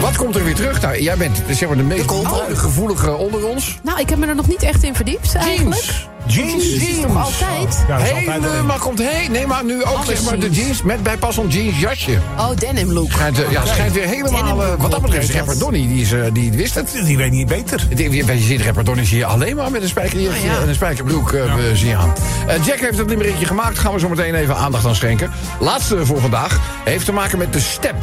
Wat 0.00 0.16
komt 0.16 0.36
er 0.36 0.44
weer 0.44 0.54
terug? 0.54 0.80
Nou, 0.80 1.02
jij 1.02 1.16
bent 1.16 1.42
zeg 1.50 1.68
maar, 1.68 1.76
de 1.76 1.82
meest 1.82 2.10
oude, 2.10 2.56
gevoelige 2.56 3.12
onder 3.12 3.46
ons. 3.46 3.78
Nou, 3.82 4.00
ik 4.00 4.08
heb 4.08 4.18
me 4.18 4.26
er 4.26 4.34
nog 4.34 4.46
niet 4.48 4.62
echt 4.62 4.82
in 4.82 4.94
verdiept, 4.94 5.34
eigenlijk. 5.34 5.82
Jeans. 5.82 6.06
Jeans? 6.26 6.64
Jeans 6.64 6.88
is 6.88 7.00
toch 7.00 7.16
altijd? 7.24 7.84
Ja, 7.88 7.96
Helemaal 7.96 8.78
komt 8.78 8.98
heen. 9.02 9.30
Nee, 9.30 9.46
maar 9.46 9.64
nu 9.64 9.84
ook 9.84 9.86
Alles 9.96 10.06
zeg 10.06 10.24
maar 10.24 10.38
de 10.38 10.50
jeans. 10.50 10.82
met 10.82 11.02
bijpassend 11.02 11.52
jeans 11.52 11.78
jasje. 11.80 12.18
Oh, 12.38 12.48
denim 12.56 12.92
look. 12.92 13.10
Schijnt, 13.10 13.42
eh, 13.44 13.50
ja, 13.50 13.66
schijnt 13.66 13.92
weer 13.92 14.06
helemaal... 14.06 14.62
eh, 14.62 14.68
wat 14.78 14.90
dat 14.90 15.02
betreft, 15.02 15.34
rapper 15.34 15.58
Donny, 15.58 15.86
die, 15.86 16.00
is, 16.02 16.12
eh, 16.12 16.20
die 16.32 16.52
wist 16.52 16.74
het. 16.74 17.00
Die 17.04 17.16
weet 17.16 17.30
niet 17.30 17.46
beter. 17.48 17.86
Die- 17.94 18.08
die- 18.10 18.24
Je 18.26 18.38
ziet 18.42 18.62
rapper 18.62 18.84
Donny 18.84 19.04
zie 19.04 19.18
je 19.18 19.24
alleen 19.24 19.56
maar 19.56 19.70
met 19.70 19.82
een 19.82 20.20
ja. 20.20 20.60
en 20.60 20.68
een 20.68 20.74
spijkerbroek 20.74 21.32
eh, 21.32 21.42
zie 21.74 21.88
je 21.88 21.96
aan. 21.96 22.12
Eh, 22.46 22.64
Jack 22.64 22.78
heeft 22.80 22.98
het 22.98 23.08
limmeretje 23.08 23.46
gemaakt. 23.46 23.78
Gaan 23.78 23.92
we 23.92 23.98
zo 23.98 24.08
meteen 24.08 24.34
even 24.34 24.56
aandacht 24.56 24.86
aan 24.86 24.94
schenken. 24.94 25.30
Laatste 25.60 26.06
voor 26.06 26.20
vandaag 26.20 26.60
heeft 26.84 27.04
te 27.04 27.12
maken 27.12 27.38
met 27.38 27.52
de 27.52 27.60
step. 27.60 27.94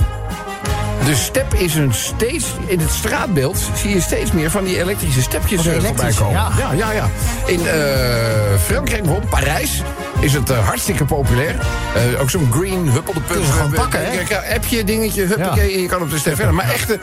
De 1.05 1.15
step 1.15 1.53
is 1.53 1.75
een 1.75 1.93
steeds... 1.93 2.45
In 2.65 2.79
het 2.79 2.91
straatbeeld 2.91 3.57
zie 3.75 3.89
je 3.89 4.01
steeds 4.01 4.31
meer 4.31 4.51
van 4.51 4.63
die 4.63 4.79
elektrische 4.79 5.21
stepjes 5.21 5.67
Oh, 5.67 5.73
eh, 5.73 5.83
voorbij 5.83 6.13
komen. 6.13 6.33
ja. 6.33 6.51
ja, 6.57 6.71
ja. 6.71 6.91
ja. 6.91 7.09
In 7.45 7.67
eh, 7.67 7.75
Frankrijk 8.63 9.01
bijvoorbeeld, 9.01 9.29
Parijs, 9.29 9.81
is 10.19 10.33
het 10.33 10.49
eh, 10.49 10.65
hartstikke 10.67 11.05
populair. 11.05 11.55
Ook 12.19 12.29
zo'n 12.29 12.51
green 12.51 12.89
huppelde 12.89 13.19
Kun 13.27 13.41
je 13.41 13.45
gewoon 13.45 13.71
pakken, 13.71 13.99
hè? 14.05 14.55
Appje, 14.55 14.83
dingetje, 14.83 15.25
huppakee, 15.25 15.73
en 15.73 15.81
je 15.81 15.87
kan 15.87 16.01
op 16.01 16.09
de 16.09 16.17
step 16.17 16.35
verder. 16.35 16.53
Maar 16.53 16.69
echte 16.69 16.99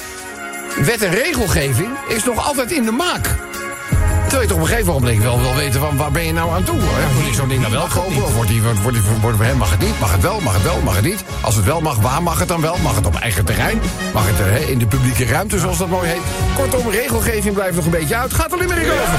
wet 0.81 1.03
en 1.03 1.11
regelgeving 1.11 1.91
is 2.09 2.25
nog 2.25 2.47
altijd 2.47 2.73
in 2.73 2.85
de 2.85 2.91
maak. 2.91 3.37
Terwijl 4.33 4.51
je 4.51 4.55
toch 4.57 4.65
op 4.65 4.71
een 4.71 4.77
gegeven 4.77 5.01
moment 5.03 5.23
wel 5.23 5.41
wil 5.41 5.55
weten 5.55 5.81
van 5.81 5.97
waar 5.97 6.11
ben 6.11 6.25
je 6.25 6.33
nou 6.33 6.51
aan 6.53 6.63
toe? 6.65 6.77
Ja, 6.79 6.85
moet 7.17 7.27
ik 7.27 7.35
zo'n 7.35 7.49
ding 7.49 7.61
nou 7.61 7.73
wel 7.73 7.87
kopen? 7.87 8.23
Of 8.25 8.35
wordt 8.35 8.51
die, 8.51 8.63
wordt, 8.63 8.83
wordt, 8.83 8.97
die- 8.97 9.21
wordt, 9.21 9.39
hè, 9.39 9.55
mag 9.55 9.71
het 9.71 9.81
niet? 9.81 10.01
Mag 10.01 10.13
het 10.13 10.23
wel? 10.23 10.41
Mag 10.41 10.53
het 10.55 10.63
wel? 10.63 10.81
Mag 10.81 10.95
het 10.95 11.05
niet? 11.05 11.25
Als 11.41 11.55
het 11.57 11.65
wel 11.65 11.81
mag, 11.81 11.97
waar 11.97 12.23
mag 12.23 12.39
het 12.39 12.49
dan 12.49 12.61
wel? 12.61 12.77
Mag 12.83 12.95
het 12.95 13.07
op 13.07 13.15
eigen 13.17 13.45
terrein? 13.45 13.81
Mag 14.13 14.27
het 14.27 14.41
eh, 14.41 14.53
hè, 14.53 14.59
in 14.59 14.79
de 14.79 14.87
publieke 14.87 15.25
ruimte, 15.25 15.59
zoals 15.59 15.79
dat 15.79 15.89
mooi 15.89 16.09
heet? 16.09 16.21
Kortom, 16.57 16.91
regelgeving 16.91 17.55
blijft 17.55 17.77
nog 17.77 17.85
een 17.85 17.91
beetje 17.91 18.17
uit. 18.17 18.35
Gaat 18.35 18.53
er 18.53 18.59
Limerick 18.59 18.91
over? 18.93 19.19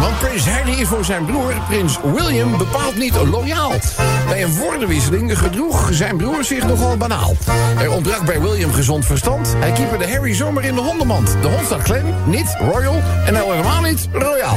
Want 0.00 0.18
prins 0.18 0.48
Harry 0.48 0.80
is 0.80 0.88
voor 0.88 1.04
zijn 1.04 1.24
broer, 1.24 1.54
prins 1.68 1.98
William, 2.02 2.58
bepaald 2.58 2.96
niet 2.96 3.14
loyaal. 3.14 3.72
Bij 4.28 4.42
een 4.42 4.56
woordenwisseling 4.56 5.38
gedroeg 5.38 5.88
zijn 5.92 6.16
broer 6.16 6.44
zich 6.44 6.66
nogal 6.66 6.96
banaal. 6.96 7.36
Er 7.78 7.90
ontbrak 7.90 8.24
bij 8.24 8.40
William 8.40 8.72
gezond 8.72 9.04
verstand. 9.04 9.54
Hij 9.56 9.72
keeperde 9.72 10.10
Harry 10.10 10.34
zomaar 10.34 10.64
in 10.64 10.74
de 10.74 10.80
hondenmand. 10.80 11.36
De 11.42 11.48
hond 11.48 11.64
staat 11.64 11.82
klem, 11.82 12.14
niet 12.26 12.56
royal 12.72 13.02
en 13.26 13.36
al 13.36 13.50
helemaal 13.50 13.82
niet 13.82 14.08
royaal. 14.12 14.56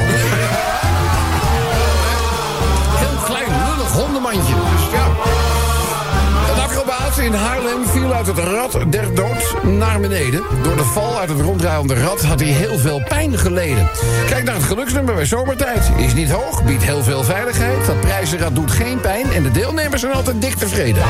In 7.23 7.33
Haarlem 7.33 7.86
viel 7.86 8.13
uit 8.13 8.27
het 8.27 8.38
rad 8.38 8.77
der 8.88 9.15
dood 9.15 9.63
naar 9.63 9.99
beneden. 9.99 10.43
Door 10.63 10.75
de 10.75 10.83
val 10.83 11.19
uit 11.19 11.29
het 11.29 11.39
ronddraaiende 11.39 11.93
rad 11.93 12.21
had 12.21 12.39
hij 12.39 12.49
heel 12.49 12.77
veel 12.77 13.03
pijn 13.07 13.38
geleden. 13.38 13.89
Kijk 14.27 14.43
naar 14.43 14.55
het 14.55 14.63
geluksnummer 14.63 15.15
bij 15.15 15.25
zomertijd. 15.25 15.91
Is 15.97 16.13
niet 16.13 16.31
hoog, 16.31 16.63
biedt 16.63 16.83
heel 16.83 17.03
veel 17.03 17.23
veiligheid. 17.23 17.86
Dat 17.86 17.99
prijzenrad 17.99 18.55
doet 18.55 18.71
geen 18.71 18.99
pijn 18.99 19.31
en 19.31 19.43
de 19.43 19.51
deelnemers 19.51 20.01
zijn 20.01 20.13
altijd 20.13 20.41
dik 20.41 20.55
tevreden. 20.55 21.03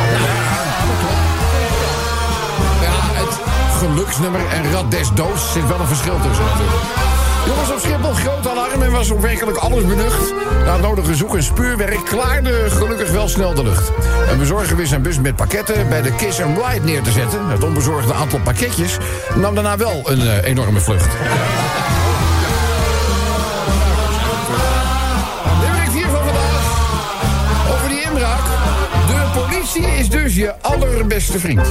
Ja, 2.82 2.95
het 3.21 3.39
geluksnummer 3.78 4.41
en 4.52 4.71
rad 4.71 4.91
des 4.91 5.10
doods 5.13 5.52
zit 5.52 5.67
wel 5.67 5.80
een 5.80 5.88
verschil 5.88 6.17
tussen. 6.21 7.12
Jongens 7.45 7.71
op 7.71 7.79
Schiphol, 7.79 8.13
groot 8.13 8.47
alarm 8.47 8.82
en 8.82 8.91
was 8.91 9.12
ook 9.12 9.21
werkelijk 9.21 9.58
alles 9.58 9.86
benucht. 9.86 10.34
Na 10.65 10.73
het 10.73 10.82
nodige 10.82 11.15
zoek 11.15 11.36
en 11.36 11.43
speurwerk 11.43 12.06
klaarde 12.06 12.69
gelukkig 12.69 13.12
wel 13.12 13.27
snel 13.27 13.53
de 13.53 13.63
lucht. 13.63 13.91
Een 14.29 14.38
bezorger 14.38 14.75
wist 14.75 14.89
zijn 14.89 15.01
bus 15.01 15.19
met 15.19 15.36
pakketten 15.36 15.89
bij 15.89 16.01
de 16.01 16.15
Kiss 16.15 16.41
and 16.41 16.58
Ride 16.58 16.86
neer 16.86 17.01
te 17.01 17.12
zetten. 17.12 17.47
Het 17.47 17.63
onbezorgde 17.63 18.13
aantal 18.13 18.39
pakketjes 18.39 18.97
nam 19.36 19.56
daarna 19.56 19.77
wel 19.77 20.01
een 20.06 20.21
eh, 20.21 20.43
enorme 20.43 20.79
vlucht. 20.79 21.08
Limerick 25.62 25.89
4 25.91 26.06
van 26.06 26.23
vandaag. 26.23 26.63
Over 27.73 27.89
die 27.89 28.01
inbraak. 28.01 28.43
De 29.08 29.39
politie 29.39 29.86
is 29.86 30.10
dus 30.10 30.36
je 30.36 30.53
allerbeste 30.62 31.39
vriend. 31.39 31.65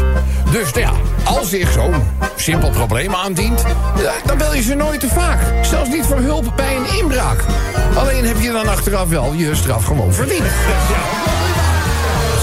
Dus 0.51 0.73
nou 0.73 0.81
ja, 0.81 0.93
als 1.39 1.49
zich 1.49 1.73
zo'n 1.73 1.95
simpel 2.37 2.71
probleem 2.71 3.15
aandient... 3.15 3.63
dan 4.27 4.39
bel 4.39 4.55
je 4.55 4.63
ze 4.63 4.75
nooit 4.75 5.01
te 5.01 5.09
vaak. 5.09 5.65
Zelfs 5.65 5.89
niet 5.89 6.05
voor 6.05 6.19
hulp 6.19 6.53
bij 6.57 6.77
een 6.77 6.99
inbraak. 6.99 7.45
Alleen 7.95 8.25
heb 8.25 8.41
je 8.41 8.53
dan 8.53 8.69
achteraf 8.69 9.09
wel 9.09 9.33
je 9.33 9.55
straf 9.55 9.85
gewoon 9.85 10.13
verdiend. 10.13 10.45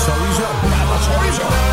Sowieso. 0.06 0.42
Ja, 0.70 0.94
dat 0.94 1.04
sowieso. 1.04 1.69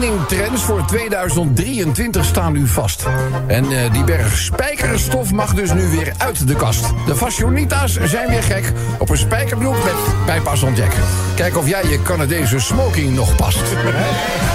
De 0.00 0.06
kledingtrends 0.06 0.62
voor 0.62 0.84
2023 0.86 2.24
staan 2.24 2.52
nu 2.52 2.66
vast. 2.66 3.06
En 3.46 3.64
eh, 3.64 3.92
die 3.92 4.04
berg 4.04 4.38
spijkerstof 4.38 5.32
mag 5.32 5.54
dus 5.54 5.72
nu 5.72 5.88
weer 5.88 6.12
uit 6.18 6.48
de 6.48 6.56
kast. 6.56 6.92
De 7.06 7.16
fashionita's 7.16 7.98
zijn 8.04 8.28
weer 8.28 8.42
gek 8.42 8.72
op 8.98 9.10
een 9.10 9.16
spijkerbroek 9.16 9.74
met 9.74 9.94
bijpas 10.26 10.60
jack. 10.60 10.92
Kijk 11.36 11.56
of 11.56 11.68
jij 11.68 11.84
je 11.88 12.02
Canadese 12.02 12.58
smoking 12.58 13.14
nog 13.14 13.36
past. 13.36 13.60
Hè? 13.60 13.90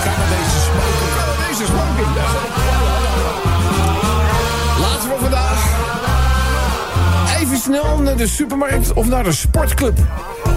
Canadese 0.03 0.59
smoking. 0.65 1.11
Canadese 1.17 1.65
smoking. 1.65 2.07
Laatste 4.79 5.07
voor 5.09 5.19
vandaag. 5.19 5.63
Even 7.39 7.57
snel 7.57 7.99
naar 7.99 8.17
de 8.17 8.27
supermarkt 8.27 8.93
of 8.93 9.07
naar 9.07 9.23
de 9.23 9.31
sportclub. 9.31 9.97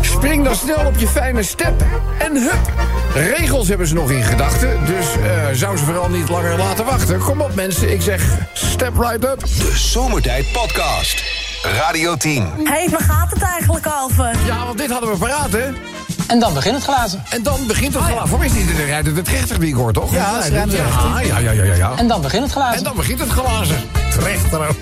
Spring 0.01 0.45
dan 0.45 0.55
snel 0.55 0.87
op 0.87 0.99
je 0.99 1.07
fijne 1.09 1.43
step 1.43 1.85
en 2.19 2.37
hup. 2.37 2.73
Regels 3.15 3.69
hebben 3.69 3.87
ze 3.87 3.95
nog 3.95 4.11
in 4.11 4.23
gedachten, 4.23 4.85
dus 4.87 5.07
eh, 5.07 5.31
zou 5.53 5.77
ze 5.77 5.85
vooral 5.85 6.09
niet 6.09 6.29
langer 6.29 6.57
laten 6.59 6.85
wachten. 6.85 7.19
Kom 7.19 7.41
op 7.41 7.55
mensen, 7.55 7.93
ik 7.93 8.03
zeg 8.03 8.23
step 8.53 8.99
right 8.99 9.25
up. 9.25 9.41
De 9.41 9.73
Zomertijd 9.75 10.53
Podcast. 10.53 11.23
Radio 11.63 12.17
10. 12.17 12.43
Hé, 12.43 12.63
hey, 12.65 12.89
waar 12.91 13.01
gaat 13.01 13.31
het 13.31 13.43
eigenlijk 13.43 13.87
over? 14.03 14.31
Ja, 14.47 14.65
want 14.67 14.79
dit 14.79 14.91
hadden 14.91 15.11
we 15.11 15.17
paraat, 15.17 15.53
hè? 15.53 15.67
En 16.27 16.41
dan 16.41 16.55
begint 16.55 16.75
het 16.75 16.85
glazen. 16.85 17.23
En 17.31 17.43
dan 17.43 17.67
begint 17.67 17.95
het 17.95 18.03
glazen. 18.03 18.29
Voor 18.29 18.39
mij 18.39 18.47
is 18.47 18.53
niet 18.53 18.77
de 18.77 18.85
rijden 18.85 19.15
de 19.15 19.23
trechter 19.23 19.61
die 19.61 19.69
ik 19.69 19.75
hoor, 19.75 19.93
toch? 19.93 20.13
Ja, 20.13 20.41
ja, 20.51 21.39
ja, 21.39 21.51
ja, 21.53 21.75
ja. 21.75 21.93
En 21.97 22.09
dan 22.09 22.21
begint 22.21 22.43
het 22.43 22.55
En 22.55 22.61
glazen. 22.61 22.85
dan 22.85 22.97
begint 22.97 23.21
het 23.21 23.29
glazen. 23.31 23.77
Trechter 24.19 24.69
ook. 24.69 24.77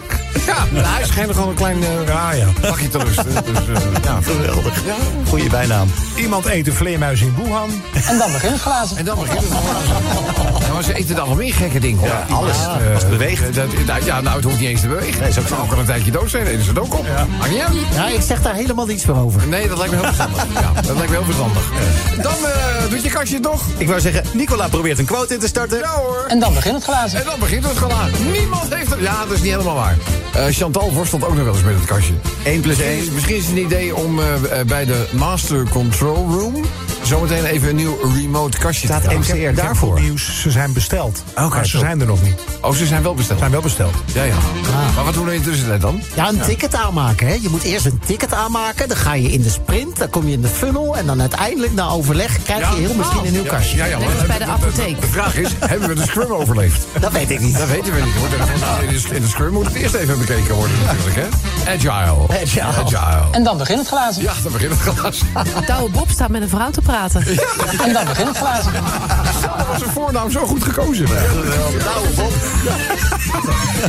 Ja, 0.46 0.64
nou, 0.70 0.87
hij 0.87 1.05
schijnt 1.07 1.33
gewoon 1.33 1.49
een 1.49 1.55
klein 1.55 1.83
eh 1.83 2.07
Ja, 2.07 2.33
ja. 2.33 2.46
bakje 2.61 2.88
te 2.88 2.99
rusten. 2.99 3.25
Dus, 3.25 3.68
eh, 3.68 3.83
ja. 4.05 4.18
Geweldig. 4.22 4.83
Goeie 5.29 5.49
bijnaam. 5.51 5.88
Iemand 6.16 6.46
eet 6.46 6.66
een 6.66 6.72
vleermuis 6.75 7.20
in 7.20 7.35
Wuhan. 7.37 7.70
En 8.09 8.18
dan 8.18 8.33
begint 8.33 8.53
het 8.53 8.61
glazen. 8.61 8.96
En 8.96 9.05
dan 9.05 9.18
begint 9.18 9.40
het 9.40 9.49
glazen. 9.53 10.46
Ja, 10.77 10.83
maar 10.83 10.95
ze 10.95 11.01
eten 11.01 11.17
dan 11.17 11.29
nog 11.29 11.37
meer 11.37 11.55
gekke 11.55 11.79
dingen, 11.81 11.99
hoor. 11.99 12.09
Ja, 12.09 12.27
alles. 12.35 12.57
Eh, 12.57 12.93
Als 12.95 13.03
het 13.03 13.11
beweegt. 13.11 13.55
dat, 13.55 13.67
dat- 13.87 14.05
ja, 14.05 14.21
nou, 14.21 14.37
het 14.37 14.45
hoeft 14.45 14.59
niet 14.61 14.69
eens 14.69 14.81
te 14.81 14.89
bewegen. 14.89 15.21
Nee, 15.21 15.29
is 15.29 15.37
ook 15.37 15.43
het 15.43 15.49
zo. 15.49 15.55
zou 15.55 15.67
ook 15.67 15.73
al 15.73 15.79
een 15.79 15.85
tijdje 15.87 16.11
dood 16.11 16.31
zijn. 16.31 16.47
Eten 16.47 16.62
ze 16.62 16.69
het 16.69 16.79
ook 16.79 16.95
op. 16.99 17.07
Uit. 17.43 17.53
Ja, 17.95 18.09
ik 18.09 18.21
zeg 18.21 18.43
daar 18.43 18.55
helemaal 18.55 18.87
niets 18.87 19.05
meer 19.07 19.17
over. 19.17 19.47
Nee, 19.49 19.69
dat 19.69 19.79
lijkt 19.79 19.93
me 19.93 19.99
heel 20.01 20.07
verstandig. 20.12 20.45
Ja, 20.62 20.73
dat 20.83 20.97
lijkt 20.97 21.11
me 21.11 21.17
heel 21.17 21.25
verstandig. 21.25 21.71
Dan 22.23 22.33
eh, 22.33 22.91
doet 22.91 23.03
je 23.03 23.11
kastje 23.11 23.41
toch? 23.41 23.62
Ik 23.77 23.89
wou 23.89 24.01
zeggen, 24.01 24.23
Nicola 24.33 24.69
probeert 24.69 24.99
een 24.99 25.05
quote 25.05 25.35
in 25.35 25.41
te 25.41 25.47
starten. 25.47 25.79
Ja 25.79 25.95
hoor. 25.95 26.25
En 26.29 26.39
dan 26.41 26.55
begint 26.55 26.75
het 26.75 26.85
glazen. 26.85 27.19
En 27.19 27.25
dan 27.25 27.39
begint 27.39 27.65
het 27.69 27.77
glazen. 27.77 28.31
Niemand 28.33 28.75
heeft 28.75 28.91
het. 28.91 29.01
Ja, 29.01 29.19
dat 29.25 29.33
is 29.33 29.41
niet 29.43 29.51
helemaal 29.53 29.75
waar. 29.75 29.97
Eh, 30.35 30.45
Chantal 30.51 30.93
worstelt 30.93 31.25
ook 31.25 31.35
nog 31.35 31.45
wel 31.45 31.55
eens 31.55 31.62
met 31.65 31.75
het 31.75 31.85
kastje. 31.85 32.12
1 32.45 32.61
plus 32.61 32.77
Misschien 32.77 32.97
is, 32.99 33.05
1. 33.07 33.15
misschien 33.15 33.37
is 33.37 33.47
het 33.47 33.57
een 33.57 33.62
idee 33.65 33.97
om 33.97 34.21
eh, 34.21 34.61
eh, 34.61 34.67
bij 34.67 34.85
de 34.85 35.07
Master 35.12 35.69
Control 35.69 36.27
Room... 36.31 36.65
zometeen 37.07 37.45
even 37.45 37.69
een 37.69 37.77
nieuw 37.77 37.99
remote 38.14 38.59
kastje 38.59 38.87
Staat 38.87 39.03
te 39.03 39.09
krijgen. 39.09 39.35
MCR 39.35 39.40
Ik 39.40 39.45
heb 39.47 39.57
daarvoor. 39.57 40.01
nieuws. 40.01 40.40
Ze 40.40 40.51
zijn 40.51 40.73
besteld. 40.73 41.23
Oké, 41.37 41.49
maar 41.49 41.66
ze 41.66 41.73
top. 41.73 41.81
zijn 41.81 42.01
er 42.01 42.07
nog 42.07 42.23
niet. 42.23 42.40
Oh, 42.61 42.73
ze 42.75 42.87
zijn 42.87 43.03
wel 43.03 43.14
besteld. 43.14 43.38
Zijn 43.38 43.51
wel 43.51 43.61
besteld. 43.61 43.95
Ja, 44.14 44.23
ja. 44.23 44.35
Maar 44.95 45.05
wat 45.05 45.14
doen 45.14 45.25
we 45.25 45.35
in 45.35 45.42
de 45.42 45.49
tussentijd 45.49 45.81
dan? 45.81 46.03
Ja, 46.14 46.29
een 46.29 46.40
ticket 46.40 46.75
aanmaken. 46.75 47.27
Hè. 47.27 47.33
Je 47.40 47.49
moet 47.49 47.62
eerst 47.62 47.87
een 47.87 48.01
ticket 48.07 48.33
aanmaken. 48.35 48.88
Dan 48.88 48.97
ga 48.97 49.14
je 49.14 49.33
in 49.33 49.42
de 49.42 49.51
sprint. 49.51 49.97
Dan 49.99 50.11
kom 50.11 50.27
je 50.27 50.33
in 50.33 50.40
de 50.40 50.49
funnel. 50.49 50.97
En 50.97 51.07
dan 51.07 51.21
uiteindelijk 51.21 51.73
na 51.73 51.88
overleg 51.88 52.42
krijg 52.42 52.71
je 52.75 52.81
heel 52.81 52.95
misschien 52.95 53.27
een 53.27 53.33
nieuw 53.33 53.42
kastje. 53.45 53.77
Ja, 53.77 53.85
ja, 53.85 53.99
bij 54.27 54.38
de 54.38 54.45
apotheek. 54.47 55.01
De 55.01 55.07
vraag 55.07 55.37
is, 55.37 55.49
hebben 55.69 55.88
we 55.88 55.95
de 55.95 56.03
scrum 56.07 56.33
overleefd? 56.33 56.87
Dat 57.01 57.12
weet 57.12 57.31
ik 57.31 57.40
niet. 57.40 57.59
Dat 57.59 57.69
weten 57.69 57.95
we 57.95 58.01
niet. 58.01 58.14
hoor. 58.14 58.29
In 58.88 58.88
de- 58.88 59.14
In 59.14 59.23
de 59.23 59.29
scrum 59.29 59.53
moet 59.53 59.66
het 59.66 59.75
eerst 59.75 59.95
even 59.95 60.19
bekeken 60.19 60.55
worden 60.55 60.77
natuurlijk, 60.87 61.16
hè? 61.16 61.27
Agile. 61.73 62.40
Agile. 62.42 62.62
Agile. 62.62 63.25
En 63.31 63.42
dan 63.45 63.59
begint 63.59 63.79
het 63.79 63.88
glazen. 63.88 64.23
Ja, 64.23 64.33
dan 64.42 64.53
begint 64.53 64.71
het 64.73 64.81
glas. 64.81 65.21
Douwe 65.66 65.90
Bob 65.90 66.11
staat 66.11 66.29
met 66.29 66.42
een 66.42 66.49
vrouw 66.49 66.71
te 66.71 66.81
praten. 66.81 66.95
En 67.85 67.93
dan 67.93 68.05
begint 68.05 68.29
het 68.29 68.37
glazen. 68.37 68.73
Dat 69.57 69.67
was 69.67 69.83
een 69.83 69.93
voornaam 69.93 70.31
zo 70.31 70.47
goed 70.47 70.63
gekozen. 70.63 71.07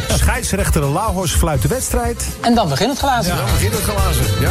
Scheidsrechter 0.07 0.91
Lauhorst 0.91 1.35
fluit 1.35 1.61
de 1.61 1.67
wedstrijd. 1.67 2.27
En 2.41 2.55
dan 2.55 2.69
begint 2.69 2.89
het 2.89 2.99
glazen. 2.99 3.35
Dan 3.35 3.45
begint 3.53 3.73
het 3.73 3.83
glazen. 3.83 4.23
Ja, 4.39 4.49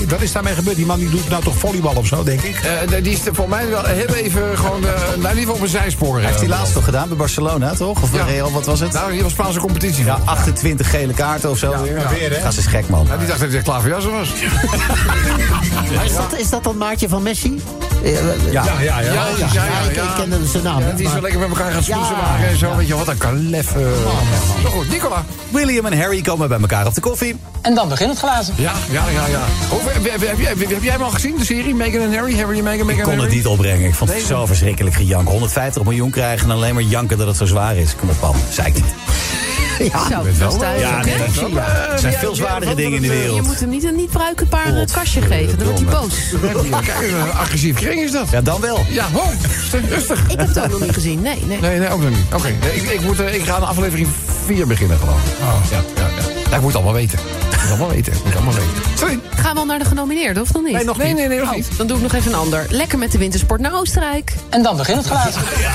ja. 0.00 0.06
Wat 0.08 0.20
is 0.22 0.32
daarmee 0.32 0.54
gebeurd? 0.54 0.76
Die 0.76 0.86
man 0.86 0.98
die 0.98 1.10
doet 1.10 1.28
nou 1.28 1.42
toch 1.42 1.56
volleybal 1.58 1.94
of 1.94 2.06
zo, 2.06 2.22
denk 2.22 2.40
ik. 2.40 2.56
Eh, 2.56 3.02
die 3.02 3.12
is 3.12 3.20
voor 3.32 3.48
mij 3.48 3.68
wel 3.68 3.84
heel 3.84 4.06
even 4.14 4.58
gewoon, 4.58 4.84
eh 4.84 4.90
nou, 4.90 5.10
in 5.10 5.16
ieder 5.16 5.38
geval 5.38 5.54
op 5.54 5.60
een 5.60 5.68
zijspoor. 5.68 6.20
Heeft 6.20 6.38
hij 6.38 6.48
laatst 6.48 6.72
toch 6.72 6.84
gedaan 6.84 7.08
bij 7.08 7.16
Barcelona, 7.16 7.74
toch? 7.74 8.02
Of 8.02 8.10
bij 8.10 8.20
Ja. 8.20 8.26
Real, 8.26 8.52
wat 8.52 8.66
was 8.66 8.80
het? 8.80 8.92
Nou, 8.92 9.12
hier 9.12 9.22
was 9.22 9.32
Spaanse 9.32 9.58
competitie. 9.58 10.04
Ja, 10.04 10.16
van. 10.16 10.26
28 10.26 10.90
gele 10.90 11.12
kaarten 11.12 11.50
of 11.50 11.58
zo 11.58 11.82
weer. 11.82 11.98
ja, 11.98 12.08
weer, 12.08 12.30
hè? 12.30 12.40
Gast 12.40 12.58
is 12.58 12.66
gek, 12.66 12.88
man. 12.88 13.06
Ja, 13.08 13.16
die 13.16 13.26
dacht 13.26 13.40
dat 13.40 13.52
hij 13.52 13.62
klaar 13.62 13.80
voor 13.80 13.90
jassen 13.90 14.12
was. 14.12 14.28
Maar 15.94 16.04
is, 16.04 16.14
dat, 16.16 16.34
is 16.38 16.50
dat 16.50 16.64
dan 16.64 16.76
maatje 16.76 17.08
van 17.08 17.22
Messi? 17.22 17.62
Ja. 18.06 18.20
Ja, 18.50 18.64
ja, 18.80 19.00
ja. 19.00 19.12
Ja, 19.12 19.12
ja, 19.52 19.64
ja, 19.64 19.90
ik, 19.90 20.00
kende 20.16 20.46
zijn 20.46 20.62
naam. 20.62 20.78
Die 20.84 20.92
is 20.94 21.02
maar- 21.02 21.12
zo 21.12 21.20
lekker 21.20 21.40
met 21.40 21.48
elkaar 21.48 21.72
gaan 21.72 21.82
smoesen 21.82 22.16
Ja. 22.16 22.22
maken 22.22 22.46
en 22.48 22.58
zo. 22.58 22.76
Weet 22.76 22.86
je 22.86 22.96
wat, 22.96 23.08
een 23.08 23.18
kalef. 23.18 23.74
eh. 23.76 23.82
Zo 24.62 24.68
goed, 24.70 24.88
Nicola. 24.90 25.24
William 25.48 25.86
en 25.86 25.98
Harry 26.00 26.20
komen 26.20 26.48
bij 26.48 26.58
elkaar 26.60 26.86
op 26.86 26.94
de 26.94 27.00
koffie. 27.00 27.36
En 27.62 27.74
dan 27.74 27.88
begint 27.88 28.10
het 28.10 28.18
glazen. 28.18 28.54
Ja, 28.56 28.72
ja, 28.90 29.02
ja, 29.12 29.26
ja. 29.26 29.40
Heb, 29.92 30.10
heb, 30.10 30.28
heb, 30.28 30.38
jij- 30.38 30.54
heb 30.68 30.82
jij 30.82 30.92
hem 30.92 31.02
al 31.02 31.10
gezien, 31.10 31.34
de 31.38 31.44
serie? 31.44 31.74
Meghan 31.74 32.00
en 32.00 32.14
Harry? 32.14 32.36
Harry 32.38 32.60
Meghan, 32.60 32.86
Meghan 32.86 33.04
Ik 33.04 33.16
kon 33.16 33.24
het 33.24 33.34
niet 33.34 33.46
opbrengen. 33.46 33.86
Ik 33.88 33.94
vond 33.94 34.10
het 34.10 34.18
Nee, 34.18 34.28
zo 34.28 34.46
verschrikkelijk 34.46 34.94
gejank. 34.96 35.28
150 35.28 35.82
miljoen 35.82 36.10
krijgen 36.10 36.48
en 36.50 36.54
alleen 36.56 36.74
maar 36.74 36.82
janken 36.82 37.18
dat 37.18 37.26
het 37.26 37.36
zo 37.36 37.44
zwaar 37.46 37.76
is. 37.76 37.96
Kom 37.96 38.08
op, 38.08 38.20
man. 38.20 38.34
Zei 38.50 38.68
ik 38.68 38.74
niet. 38.74 38.84
Zo, 39.76 40.22
wel, 40.38 40.58
dat 40.58 40.72
is. 40.74 40.80
Ja, 40.80 41.02
nee, 41.04 41.14
dat 41.18 41.62
hè? 41.64 41.92
Er 41.92 41.98
zijn 41.98 42.12
veel 42.12 42.34
zwaardere 42.34 42.74
dingen 42.74 42.92
in 42.96 43.00
de 43.02 43.06
Je 43.08 43.12
wereld. 43.18 43.42
moet 43.46 43.60
hem 43.60 43.68
niet 43.68 43.84
een 43.84 43.94
niet 43.96 44.10
bruikbaar 44.10 44.76
eh, 44.76 44.86
kastje 44.92 45.20
geven. 45.22 45.58
Dan 45.58 45.66
wordt 45.66 45.82
hij 45.82 45.90
boos. 45.90 46.14
Kijk, 46.84 47.10
een 47.12 47.32
agressief 47.32 47.74
kring 47.76 48.00
is 48.00 48.12
dat. 48.12 48.30
Ja, 48.30 48.40
dan 48.40 48.60
wel. 48.60 48.84
Ja, 48.88 49.06
ho, 49.12 49.22
rustig. 49.88 50.20
Ik 50.28 50.38
heb 50.38 50.48
het 50.48 50.58
ook 50.60 50.68
nog 50.70 50.80
niet 50.80 50.92
gezien. 50.94 51.20
Nee, 51.22 51.42
nee. 51.46 51.60
Nee, 51.60 51.78
nee, 51.78 51.88
ook 51.90 52.00
nog 52.00 52.10
niet. 52.10 52.34
Oké, 52.34 52.48
nee, 52.60 52.74
ik, 52.74 52.82
ik, 52.90 53.00
moet, 53.00 53.20
eh, 53.20 53.34
ik 53.34 53.42
ga 53.44 53.54
aan 53.54 53.66
aflevering 53.66 54.08
4 54.46 54.66
beginnen 54.66 54.98
gewoon. 54.98 55.18
Ja, 55.40 55.76
ja, 55.76 55.82
ja. 55.96 56.08
ja, 56.50 56.54
ik 56.56 56.60
moet 56.60 56.66
het 56.72 56.74
allemaal 56.74 56.92
weten. 56.94 57.18
Moet 57.60 57.68
allemaal 57.70 57.88
weten. 57.96 58.12
Moet 58.24 58.34
allemaal 58.34 58.54
weten. 58.54 58.70
Sorry. 58.98 59.18
Gaan 59.36 59.54
we 59.54 59.60
al 59.60 59.66
naar 59.66 59.78
de 59.78 59.84
genomineerden, 59.84 60.42
of 60.42 60.52
nog 60.52 60.62
niet? 60.62 60.72
Nee, 60.72 60.84
nog 60.84 60.96
Nee, 60.96 61.06
niet. 61.06 61.16
nee, 61.16 61.28
nee, 61.28 61.38
nog 61.38 61.48
Oh, 61.48 61.54
niet. 61.54 61.68
dan 61.76 61.86
doe 61.86 61.96
ik 61.96 62.02
nog 62.02 62.12
even 62.12 62.32
een 62.32 62.38
ander. 62.38 62.66
Lekker 62.68 62.98
met 62.98 63.12
de 63.12 63.18
wintersport 63.18 63.60
naar 63.60 63.72
Oostenrijk. 63.74 64.32
En 64.48 64.62
dan 64.62 64.76
begint 64.76 64.96
het 64.98 65.06
glazen. 65.06 65.40
Ja, 65.60 65.70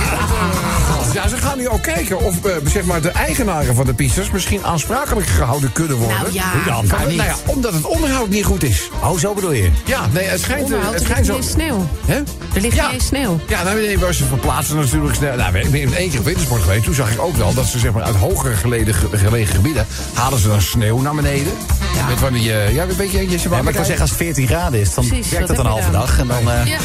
ze 1.12 1.38
gaan 1.38 1.58
nu 1.58 1.68
ook 1.70 1.82
kijken 1.82 2.20
of 2.20 2.46
eh, 2.46 2.52
zeg 2.66 2.84
maar 2.84 3.02
de 3.02 3.10
eigenaren 3.10 3.76
van 3.76 3.86
de 3.86 3.94
pistes 3.94 4.32
misschien 4.32 4.64
aansprakelijk 4.66 5.28
gehouden 5.28 5.72
kunnen 5.72 5.98
worden. 5.98 6.18
Nou 6.18 6.34
ja. 6.34 6.52
Hoe 6.52 6.64
dan? 6.66 6.88
Van- 6.88 6.98
Kan 7.00 7.08
niet. 7.08 7.18
nou 7.18 7.30
ja, 7.30 7.36
omdat 7.46 7.74
het 7.74 7.86
onderhoud 7.86 8.30
niet 8.30 8.46
goed 8.46 8.64
is. 8.64 8.90
Oh, 9.04 9.18
zo 9.18 9.34
bedoel 9.34 9.52
je? 9.52 9.70
Ja, 9.86 10.08
nee, 10.12 10.26
het 10.28 10.40
schijnt, 10.42 10.70
het 10.70 10.78
er 10.94 11.00
schijnt 11.00 11.10
ligt 11.10 11.26
zo. 11.28 11.34
geen 11.34 11.44
sneeuw. 11.44 11.88
Hè? 12.06 12.16
Er 12.54 12.62
ligt 12.62 12.76
Ja. 12.76 12.90
geen 12.90 13.02
sneeuw. 13.02 13.40
Ja, 13.48 13.64
nou, 13.64 13.76
nee, 13.76 14.14
ze 14.14 14.26
verplaatsen 14.26 14.76
natuurlijk 14.76 15.16
snel. 15.16 15.36
Nou, 15.36 15.58
ik 15.58 15.72
ben 15.72 15.94
één 15.94 16.10
keer 16.10 16.20
op 16.20 16.26
wintersport 16.26 16.62
geweest. 16.62 16.84
Toen 16.84 16.94
zag 16.94 17.12
ik 17.12 17.22
ook 17.22 17.36
wel 17.36 17.54
dat 17.54 17.66
ze 17.66 17.80
zeg 17.80 17.92
maar, 17.92 18.04
uit 18.04 18.16
hoger 18.16 18.56
geleden, 18.56 18.94
gelegen 19.12 19.56
gebieden... 19.56 19.88
halen 20.14 20.40
ze 20.40 20.48
dan 20.48 20.62
sneeuw 20.62 21.02
naar 21.02 21.16
beneden. 21.16 21.54
Ja. 21.96 22.06
Met 22.08 22.20
van 22.20 22.34
die... 22.34 22.54
eh, 22.54 22.74
ja, 22.76 22.86
weet 22.86 23.12
je, 23.12 23.30
je, 23.30 23.40
Ja, 23.40 23.50
maar 23.50 23.58
ik 23.60 23.64
wil 23.64 23.74
zeggen, 23.74 24.00
als 24.02 24.10
het 24.10 24.20
14 24.20 24.48
graden 24.48 24.80
is, 24.80 24.94
dan 24.94 25.08
Precies, 25.08 25.30
werkt 25.32 25.48
dat 25.48 25.58
een 25.58 25.66
halve 25.66 25.92
dag. 25.92 26.20
En 26.20 26.28
dan, 26.28 26.52
eh, 26.52 26.66
Ja. 26.66 26.78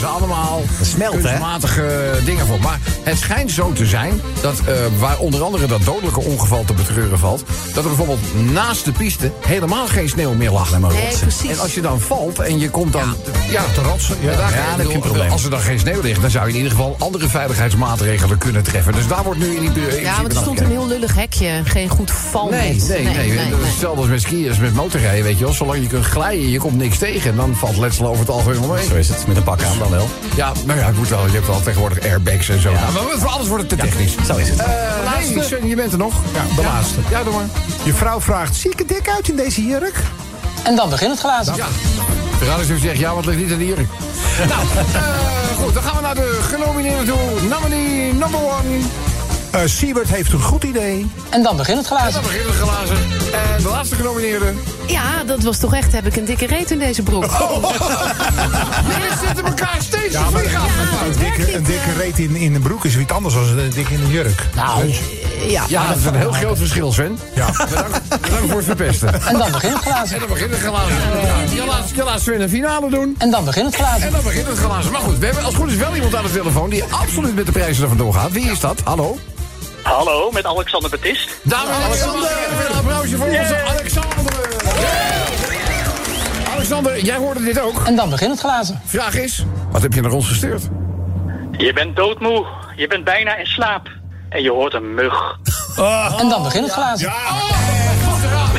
Ze 0.00 0.06
allemaal 0.06 0.62
smelt, 0.82 1.14
hè? 1.14 1.20
kunstmatige 1.20 2.10
dingen 2.24 2.46
voor. 2.46 2.60
Maar 2.60 2.78
het 3.02 3.18
schijnt 3.18 3.50
zo 3.50 3.72
te 3.72 3.86
zijn 3.86 4.20
dat, 4.40 4.58
eh, 4.58 4.74
waar 4.98 5.18
onder 5.18 5.42
andere 5.42 5.66
dat 5.66 5.84
dodelijke 5.84 6.20
ongeval 6.20 6.64
te 6.64 6.72
betreuren 6.72 7.18
valt... 7.18 7.44
dat 7.74 7.84
er 7.84 7.90
bijvoorbeeld 7.90 8.52
naast 8.52 8.84
de 8.84 8.92
piste 8.92 9.32
helemaal 9.46 9.86
geen 9.86 10.08
sneeuw 10.08 10.34
meer 10.34 10.50
lag. 10.50 10.78
maar 10.78 10.92
Nee, 10.92 11.16
precies. 11.20 11.50
En 11.50 11.58
als 11.58 11.74
je 11.74 11.80
dan 11.80 12.00
valt 12.00 12.38
en 12.38 12.58
je 12.58 12.70
komt 12.70 12.92
dan 12.92 13.16
ja, 13.50 13.64
te 13.74 13.82
rotsen. 13.82 14.16
Ja, 14.20 14.36
daar 14.36 14.50
ja, 14.54 14.56
dan 14.56 14.64
heb 14.64 14.76
je 14.76 14.82
een 14.82 14.86
bedoel, 14.86 15.00
probleem. 15.00 15.30
Als 15.30 15.44
er 15.44 15.50
dan 15.50 15.60
geen 15.60 15.78
sneeuw 15.78 16.00
ligt, 16.00 16.20
dan 16.20 16.30
zou 16.30 16.44
je 16.46 16.50
in 16.50 16.56
ieder 16.56 16.72
geval 16.72 16.96
andere 16.98 17.28
veiligheidsmaatregelen 17.28 18.38
kunnen 18.38 18.62
treffen. 18.62 18.92
Dus 18.92 19.06
daar 19.06 19.22
wordt 19.24 19.40
nu 19.40 19.46
in 19.46 19.72
die 19.72 19.88
in 19.88 20.02
Ja, 20.02 20.16
want 20.16 20.32
er 20.32 20.40
stond 20.40 20.60
een 20.60 20.70
heel 20.70 20.86
lullig 20.86 21.14
hekje. 21.14 21.62
Geen 21.64 21.88
goed 21.88 22.10
valnet. 22.10 22.60
Nee, 22.88 23.02
nee, 23.02 23.14
nee. 23.14 23.30
nee, 23.30 23.52
Stel 23.76 23.94
dat 23.94 24.08
met 24.08 24.20
skiën, 24.20 24.54
met 24.60 24.74
motorrijden, 24.74 25.24
weet 25.24 25.38
je 25.38 25.44
wel. 25.44 25.52
Zolang 25.52 25.82
je 25.82 25.86
kunt 25.86 26.04
glijden, 26.04 26.48
je 26.48 26.58
komt 26.58 26.76
niks 26.76 26.98
tegen. 26.98 27.36
Dan 27.36 27.56
valt 27.56 27.76
letsel 27.76 28.06
over 28.06 28.20
het 28.20 28.30
algemeen 28.30 28.70
mee. 28.70 28.84
Zo 28.84 28.94
is 28.94 29.08
het, 29.08 29.26
met 29.26 29.36
een 29.36 29.42
pak 29.42 29.62
aan 29.62 29.78
dan 29.78 29.89
wel. 29.90 30.08
Ja, 30.34 30.52
nou 30.64 30.78
ja, 30.78 30.86
het 30.86 30.96
moet 30.96 31.08
wel. 31.08 31.26
Je 31.26 31.32
hebt 31.32 31.46
wel 31.46 31.60
tegenwoordig 31.60 32.00
airbags 32.00 32.48
en 32.48 32.60
zo. 32.60 32.70
Ja, 32.70 32.80
maar 32.80 33.02
voor 33.18 33.28
alles 33.28 33.48
wordt 33.48 33.70
het 33.70 33.80
te 33.80 33.86
technisch. 33.86 34.14
Zo 34.26 34.36
is 34.36 34.48
het. 34.48 34.58
Eh, 34.58 34.66
nee, 35.34 35.42
Sven, 35.42 35.66
je 35.66 35.76
bent 35.76 35.92
er 35.92 35.98
nog. 35.98 36.14
Ja, 36.34 36.54
de 36.56 36.62
laatste. 36.62 37.00
Ja, 37.10 37.22
doe 37.22 37.32
maar. 37.32 37.46
Je 37.84 37.94
vrouw 37.94 38.20
vraagt, 38.20 38.56
zie 38.56 38.70
ik 38.70 38.80
er 38.80 38.86
dik 38.86 39.08
uit 39.08 39.28
in 39.28 39.36
deze 39.36 39.64
jurk? 39.66 40.02
En 40.62 40.76
dan 40.76 40.90
begint 40.90 41.10
het 41.10 41.20
glazen. 41.20 41.56
Ja. 41.56 41.66
De 42.38 42.46
radio 42.46 42.76
zegt, 42.76 42.98
ja, 42.98 43.14
wat 43.14 43.26
ligt 43.26 43.38
niet 43.38 43.52
aan 43.52 43.58
de 43.58 43.66
jurk. 43.66 43.88
nou, 44.48 44.62
eh, 44.92 45.02
goed, 45.62 45.74
dan 45.74 45.82
gaan 45.82 45.96
we 45.96 46.02
naar 46.02 46.14
de 46.14 46.38
genomineerden 46.42 47.06
toe. 47.06 47.48
Nominee 47.48 48.12
number 48.12 48.40
one. 48.40 48.78
Eh 49.50 49.60
Siebert 49.64 50.08
heeft 50.08 50.32
een 50.32 50.40
goed 50.42 50.64
idee. 50.64 51.06
En 51.30 51.42
dan 51.42 51.56
begint 51.56 51.78
het 51.78 51.86
En 51.90 51.96
dan 51.96 51.98
glazen. 52.00 52.22
beginnen 52.22 52.46
we 52.46 52.52
glazen. 52.62 52.96
En 53.56 53.62
de 53.62 53.68
laatste 53.68 53.94
genomineerde. 53.94 54.52
Ja, 54.86 55.24
dat 55.26 55.42
was 55.42 55.58
toch 55.58 55.74
echt, 55.74 55.92
heb 55.92 56.06
ik 56.06 56.16
een 56.16 56.24
dikke 56.24 56.46
reet 56.46 56.70
in 56.70 56.78
deze 56.78 57.02
broek. 57.02 57.24
Jullie 58.90 59.16
zitten 59.26 59.44
elkaar 59.44 59.76
steeds 59.80 60.12
Ja, 60.14 60.24
te 60.24 60.30
vliegen 60.36 60.60
een 61.06 61.18
dikke, 61.18 61.54
een 61.56 61.62
dikke 61.64 61.92
reet 61.98 62.18
in, 62.18 62.36
in 62.36 62.54
een 62.54 62.60
broek 62.62 62.84
is 62.84 62.96
iets 62.96 63.12
anders 63.12 63.34
dan 63.34 63.58
een 63.58 63.70
dik 63.70 63.88
in 63.88 64.00
een 64.00 64.10
jurk. 64.10 64.46
Nou, 64.54 64.94
ja. 65.48 65.64
Ja, 65.68 65.86
dat 65.88 65.96
is 65.96 66.04
een 66.04 66.14
heel 66.14 66.32
groot 66.32 66.58
verschil, 66.58 66.92
Sven. 66.92 67.18
Ja. 67.34 67.46
Bedankt, 67.50 68.08
bedankt 68.08 68.46
voor 68.48 68.56
het 68.56 68.64
verpesten. 68.64 69.22
En 69.22 69.38
dan 69.38 69.52
begint 69.52 69.72
het 69.74 69.82
glazen. 69.82 70.14
En 70.14 70.20
dan 70.20 70.28
begint 70.28 70.50
het 70.50 70.60
glazen. 70.60 70.96
Je 71.54 71.64
laat, 71.66 71.90
je 71.94 72.04
laat 72.04 72.20
Sven 72.20 72.40
een 72.40 72.48
finale 72.48 72.90
doen. 72.90 73.14
En 73.18 73.30
dan 73.30 73.44
begint 73.44 73.66
het 73.66 73.74
En 73.74 73.84
glazen. 73.86 74.12
dan 74.12 74.22
begint 74.22 74.46
het 74.46 74.58
glazen. 74.58 74.92
Maar 74.92 75.00
goed, 75.00 75.18
we 75.18 75.24
hebben 75.24 75.44
als 75.44 75.52
het 75.54 75.62
goed 75.62 75.70
is 75.72 75.76
wel 75.78 75.94
iemand 75.94 76.14
aan 76.16 76.24
de 76.24 76.30
telefoon... 76.30 76.70
die 76.70 76.84
absoluut 76.84 77.34
met 77.34 77.46
de 77.46 77.52
prijzen 77.52 77.82
er 77.82 77.88
vandoor 77.88 78.14
gaat. 78.14 78.32
Wie 78.32 78.50
is 78.50 78.60
dat? 78.60 78.80
Hallo? 78.84 79.18
Hallo, 79.90 80.30
met 80.30 80.44
Alexander 80.46 80.90
Batist. 80.90 81.28
Dames 81.42 81.68
en 81.68 82.10
heren, 82.10 82.66
een 82.70 82.76
applausje 82.76 83.16
voor 83.16 83.26
onze 83.26 83.56
Alexander. 83.68 84.34
Alexander, 86.54 87.00
jij 87.04 87.16
hoorde 87.16 87.42
dit 87.42 87.60
ook. 87.60 87.82
En 87.86 87.96
dan 87.96 88.10
begint 88.10 88.30
het 88.30 88.40
glazen. 88.40 88.80
Vraag 88.86 89.14
is, 89.14 89.44
wat 89.70 89.82
heb 89.82 89.92
je 89.92 90.00
naar 90.00 90.10
ons 90.10 90.28
gestuurd? 90.28 90.62
Je 91.52 91.72
bent 91.72 91.96
doodmoe. 91.96 92.46
Je 92.76 92.86
bent 92.86 93.04
bijna 93.04 93.36
in 93.36 93.46
slaap. 93.46 93.88
En 94.28 94.42
je 94.42 94.50
hoort 94.50 94.74
een 94.74 94.94
mug. 94.94 95.38
En 96.18 96.28
dan 96.28 96.42
begint 96.42 96.64
het 96.64 96.72
glazen. 96.72 97.12
moet 98.08 98.22
eraan. 98.24 98.50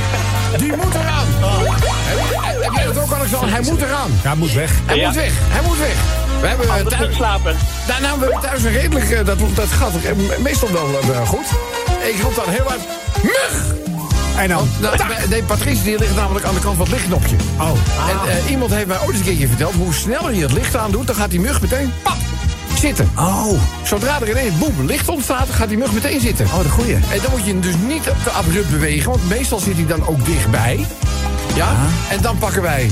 Die 0.58 0.76
moet 0.76 0.94
eraan. 0.94 1.28
Heb, 1.34 2.64
heb 2.64 2.74
jij 2.74 2.86
dat 2.86 2.98
ook, 2.98 3.14
Alexander? 3.14 3.50
Hij 3.50 3.62
moet 3.62 3.82
eraan. 3.82 4.20
Ja, 4.24 4.36
moet 4.36 4.54
weg. 4.54 4.72
Hij 4.86 4.98
Ja. 4.98 5.06
moet 5.08 5.16
weg. 5.16 5.32
Hij 5.38 5.62
moet 5.68 5.78
weg. 5.78 6.30
We 6.42 6.48
hebben 6.48 6.66
eh, 6.66 6.72
Anders 6.72 6.90
niet 6.90 7.00
thuis, 7.00 7.16
slapen. 7.16 7.56
nou, 7.88 8.02
nou, 8.02 8.20
we 8.20 8.24
hebben 8.26 8.42
thuis 8.42 8.64
een 8.64 8.72
redelijk... 8.72 9.10
eh, 9.12 9.26
dat, 9.26 9.38
dat 9.54 9.68
gaat 9.68 9.92
eh, 9.96 10.40
meestal 10.40 10.72
wel 10.72 11.26
goed. 11.26 11.46
Ik 12.14 12.22
roep 12.22 12.36
dan 12.36 12.50
heel 12.50 12.64
hard... 12.68 12.80
Mug! 13.24 13.80
En 14.38 14.50
dan? 14.50 14.70
Nou, 14.80 14.96
nee, 15.30 15.44
Patrice 15.44 15.84
die 15.84 16.00
ligt 16.00 16.16
namelijk 16.16 16.46
aan 16.46 16.54
de 16.54 16.60
kant 16.60 16.78
van 16.78 16.86
het 16.86 16.94
lichtknopje. 16.96 17.36
Oh. 17.60 17.70
En 17.70 18.30
eh, 18.30 18.50
iemand 18.52 18.74
heeft 18.74 18.88
mij 18.88 18.98
ooit 19.00 19.10
eens 19.10 19.18
een 19.20 19.24
keertje 19.24 19.48
verteld... 19.48 19.74
hoe 19.74 19.94
sneller 19.94 20.34
je 20.34 20.42
het 20.42 20.52
licht 20.52 20.76
aandoet, 20.76 21.08
dan 21.08 21.16
gaat 21.16 21.30
die 21.30 21.40
mug 21.40 21.62
meteen... 21.62 21.94
Pap, 22.04 22.18
zitten. 22.78 23.12
Oh, 23.18 23.60
Zodra 23.84 24.22
er 24.22 24.30
ineens 24.30 24.58
boem, 24.58 24.86
licht 24.86 25.10
ontstaat, 25.10 25.48
gaat 25.50 25.70
die 25.70 25.78
mug 25.78 25.92
meteen 25.92 26.20
zitten. 26.20 26.46
oh, 26.46 26.62
de 26.62 26.70
goeie. 26.70 26.94
En 26.94 27.20
dan 27.22 27.32
moet 27.32 27.46
je 27.46 27.52
hem 27.52 27.62
dus 27.62 27.76
niet 27.88 28.04
te 28.04 28.30
abrupt 28.30 28.70
bewegen, 28.70 29.10
want 29.10 29.30
meestal 29.30 29.60
zit 29.60 29.76
hij 29.76 29.86
dan 29.86 30.08
ook 30.08 30.26
dichtbij. 30.26 30.86
Ja? 31.56 31.76
En 32.10 32.22
dan 32.22 32.38
pakken 32.38 32.62
wij 32.62 32.90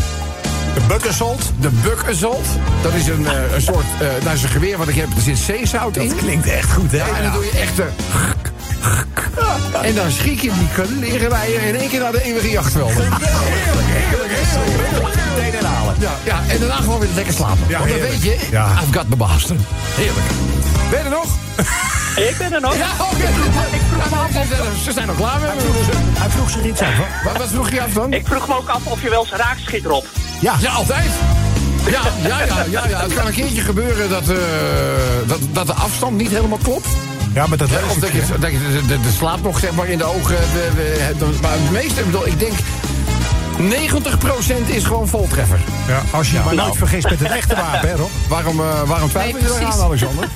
De 0.79 0.85
bukkensolt. 0.87 1.41
de 1.59 1.69
buck 1.69 2.03
assault. 2.09 2.45
Dat 2.81 2.93
is 2.93 3.07
een, 3.07 3.27
eh, 3.27 3.53
een 3.53 3.61
soort, 3.61 3.85
eh 3.99 4.07
dat 4.23 4.33
is 4.33 4.43
een 4.43 4.49
geweer 4.49 4.77
wat 4.77 4.87
ik 4.87 4.95
heb, 4.95 5.07
er 5.15 5.21
zit 5.21 5.37
zeezout 5.37 5.97
in. 5.97 6.07
Dat 6.09 6.17
klinkt 6.17 6.47
echt 6.47 6.71
goed, 6.71 6.91
hè? 6.91 6.97
Ja, 6.97 7.07
en 7.17 7.23
dan 7.23 7.31
doe 7.33 7.43
je 7.45 7.51
echt. 7.59 7.79
En 9.81 9.95
dan 9.95 10.11
schiet 10.11 10.41
je 10.41 10.51
die 10.53 10.67
kalerijen 10.75 11.61
in 11.61 11.75
één 11.75 11.89
keer 11.89 11.99
naar 11.99 12.11
de 12.11 12.23
eeuwige 12.23 12.49
jachtvelden. 12.49 12.95
Heerlijk, 12.95 13.21
heerlijk, 13.21 14.31
heerlijk. 14.31 15.15
Meteen 15.35 15.51
herhalen. 15.53 15.95
Ja, 15.99 16.11
ja, 16.23 16.39
en 16.47 16.59
daarna 16.59 16.75
gewoon 16.75 16.99
weer 16.99 17.09
lekker 17.15 17.33
slapen. 17.33 17.57
Ja, 17.67 17.77
Want 17.79 17.89
dan 17.91 17.99
weet 17.99 18.23
je, 18.23 18.37
Ja. 18.51 18.65
I've 18.81 18.93
got 18.99 19.09
the 19.09 19.15
bastard. 19.15 19.59
Heerlijk. 19.95 20.25
Ben 20.89 20.99
je 20.99 21.05
er 21.05 21.09
nog? 21.11 21.25
Ik 22.29 22.35
ben 22.37 22.53
er 22.53 22.61
nog. 22.61 22.75
Ja, 22.77 22.87
oké. 22.99 23.27
Ja, 24.33 24.45
ze- 24.45 24.81
Ze 24.83 24.91
zijn 24.91 25.07
nog 25.07 25.15
klaar 25.15 25.39
met 25.39 25.55
me. 25.55 25.61
Hij 26.19 26.29
vroeg 26.29 26.49
zich 26.49 26.63
iets 26.63 26.81
af. 26.81 26.89
Wat, 27.23 27.37
wat 27.37 27.47
vroeg 27.47 27.71
je 27.71 27.81
af 27.81 27.93
dan? 27.93 28.13
Ik 28.13 28.25
vroeg 28.27 28.47
me 28.47 28.55
ook 28.57 28.69
af 28.69 28.85
of 28.85 29.01
je 29.01 29.09
wel 29.09 29.19
eens 29.21 29.31
raakt 29.31 29.61
schiet, 29.61 29.85
Rob. 29.85 30.03
Ja. 30.41 30.55
Ja, 30.59 30.71
altijd. 30.71 31.09
Ja, 31.89 32.01
ja, 32.27 32.43
ja, 32.45 32.65
ja, 32.69 32.87
ja. 32.87 33.01
Het 33.01 33.13
kan 33.13 33.25
een 33.27 33.33
keertje 33.33 33.61
gebeuren 33.61 34.09
dat, 34.09 34.29
eh, 34.29 34.35
dat, 35.27 35.39
dat 35.51 35.67
de 35.67 35.73
afstand 35.73 36.17
niet 36.17 36.29
helemaal 36.29 36.59
klopt. 36.63 36.87
Ja, 37.33 37.47
maar 37.47 37.57
dat 37.57 37.69
Ja, 37.69 37.75
of 37.89 37.95
dat 37.97 38.11
je, 38.11 38.21
dat 38.39 38.51
je 38.51 38.57
de, 38.59 38.85
de, 38.87 39.01
de 39.01 39.11
slaap 39.17 39.43
nog 39.43 39.59
zeg 39.59 39.71
maar, 39.71 39.87
in 39.87 39.97
de 39.97 40.03
ogen... 40.03 40.35
het- 40.39 41.41
maar 41.41 41.51
het 41.51 41.71
meeste, 41.71 41.99
ik 41.99 42.05
bedoel, 42.05 42.27
ik 42.27 42.39
denk... 42.39 42.53
90% 43.59 43.61
is 44.65 44.83
gewoon 44.83 45.07
voltreffer. 45.07 45.59
Ja, 45.87 46.01
als 46.11 46.27
je 46.29 46.33
je 46.37 46.41
maar 46.45 46.55
nooit 46.55 46.75
vergist 46.75 47.09
met 47.09 47.19
het 47.19 47.31
echte 47.31 47.55
wapen, 47.55 47.89
hè, 47.89 47.95
Rob? 47.95 48.09
Waarom, 48.29 48.59
eh, 48.59 48.65
waarom 48.85 49.09
twijfel 49.09 49.37
je 49.39 49.43
Nee, 49.43 49.53
eraan, 49.53 49.63
precies. 49.65 49.81
Alexander? 49.81 50.27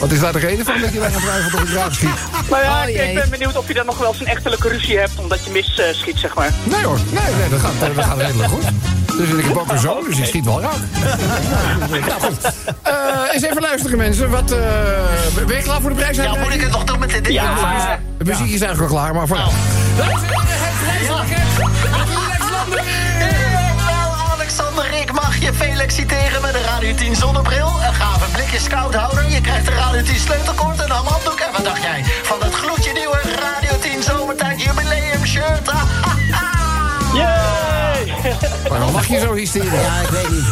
Wat 0.00 0.10
is 0.10 0.20
daar 0.20 0.32
de 0.32 0.38
reden 0.38 0.64
van 0.64 0.80
dat 0.80 0.92
je 0.92 0.98
daar 0.98 1.10
aan 1.14 1.20
twijfelt 1.20 1.54
of 1.54 1.62
ik 1.68 1.74
raak 1.74 1.92
schiet? 1.92 2.08
Maar 2.50 2.62
ja, 2.62 2.82
Oh, 2.82 2.88
ik, 2.88 3.14
ben 3.14 3.30
benieuwd 3.30 3.56
of 3.56 3.68
je 3.68 3.74
dan 3.74 3.86
nog 3.86 3.98
wel 3.98 4.08
eens 4.08 4.20
een 4.20 4.26
echtelijke 4.26 4.68
ruzie 4.68 4.98
hebt 4.98 5.12
omdat 5.16 5.44
je 5.44 5.50
mis 5.50 5.78
eh, 5.78 5.94
schiet, 5.94 6.18
zeg 6.18 6.34
maar. 6.34 6.50
Nee 6.64 6.84
hoor, 6.84 6.98
nee, 7.10 7.34
nee 7.38 7.48
dat, 7.48 7.60
gaat, 7.60 7.94
dat 7.94 8.04
gaat 8.04 8.18
redelijk 8.20 8.48
goed. 8.48 8.62
Dus 9.18 9.28
ik 9.28 9.44
heb 9.44 9.56
ook 9.56 9.70
een 9.72 9.78
zoon, 9.78 10.04
dus 10.08 10.18
ik 10.18 10.24
schiet 10.24 10.44
wel 10.44 10.60
raak. 10.60 10.76
nou 12.08 12.20
goed. 12.20 12.52
Eh, 12.82 12.92
eens 13.32 13.42
even 13.42 13.60
luisteren 13.60 13.98
mensen. 13.98 14.30
Wat, 14.30 14.50
eh, 14.50 14.58
ben 15.46 15.56
je 15.56 15.62
klaar 15.62 15.80
voor 15.80 15.90
de 15.90 15.96
prijs? 15.96 16.16
Ja, 16.16 16.34
moet 16.34 16.54
ik 16.54 16.60
het 16.60 16.70
nog 16.70 16.84
doen 16.84 16.98
met 16.98 17.10
dit 17.10 17.24
ding? 17.24 17.34
Ja. 17.34 17.98
De 18.18 18.24
muziek 18.24 18.50
is 18.50 18.60
eigenlijk 18.60 18.92
al 18.92 18.98
klaar, 18.98 19.14
maar 19.14 19.26
vooruit. 19.26 19.50
Dames 19.96 20.20
Lex. 21.28 22.46
Wel, 23.86 24.10
Alexander, 24.32 24.86
ik 25.00 25.12
mag 25.12 25.36
je 25.36 25.52
feliciteren 25.54 26.42
met 26.42 26.52
de 26.52 26.62
Radio 26.62 26.94
10 26.94 27.16
zonnebril. 27.16 27.66
Een 27.86 27.94
gave 27.94 28.30
blikje 28.32 28.58
scouthouder. 28.58 29.30
Je 29.30 29.40
krijgt 29.40 29.66
de 29.66 29.72
Radio 29.72 30.02
10 30.02 30.16
sleutelkort 30.18 30.78
en 30.80 30.84
een 30.90 30.96
handdoek. 30.96 31.38
En 31.40 31.52
wat 31.52 31.64
dacht 31.64 31.82
jij 31.82 32.04
van 32.22 32.36
het 32.42 32.54
gloedje 32.54 32.92
nieuwe 32.92 33.20
Radio 33.40 33.78
10 33.78 34.02
zomertijd 34.02 34.62
jubileum 34.62 35.26
shirt? 35.26 35.70
Yay! 37.14 38.14
Waarom 38.68 38.92
lach 38.92 39.06
je 39.06 39.18
zo 39.20 39.34
hysterisch? 39.34 39.70
Ja, 39.70 40.00
ik 40.02 40.08
weet 40.08 40.28
niet. 40.30 40.46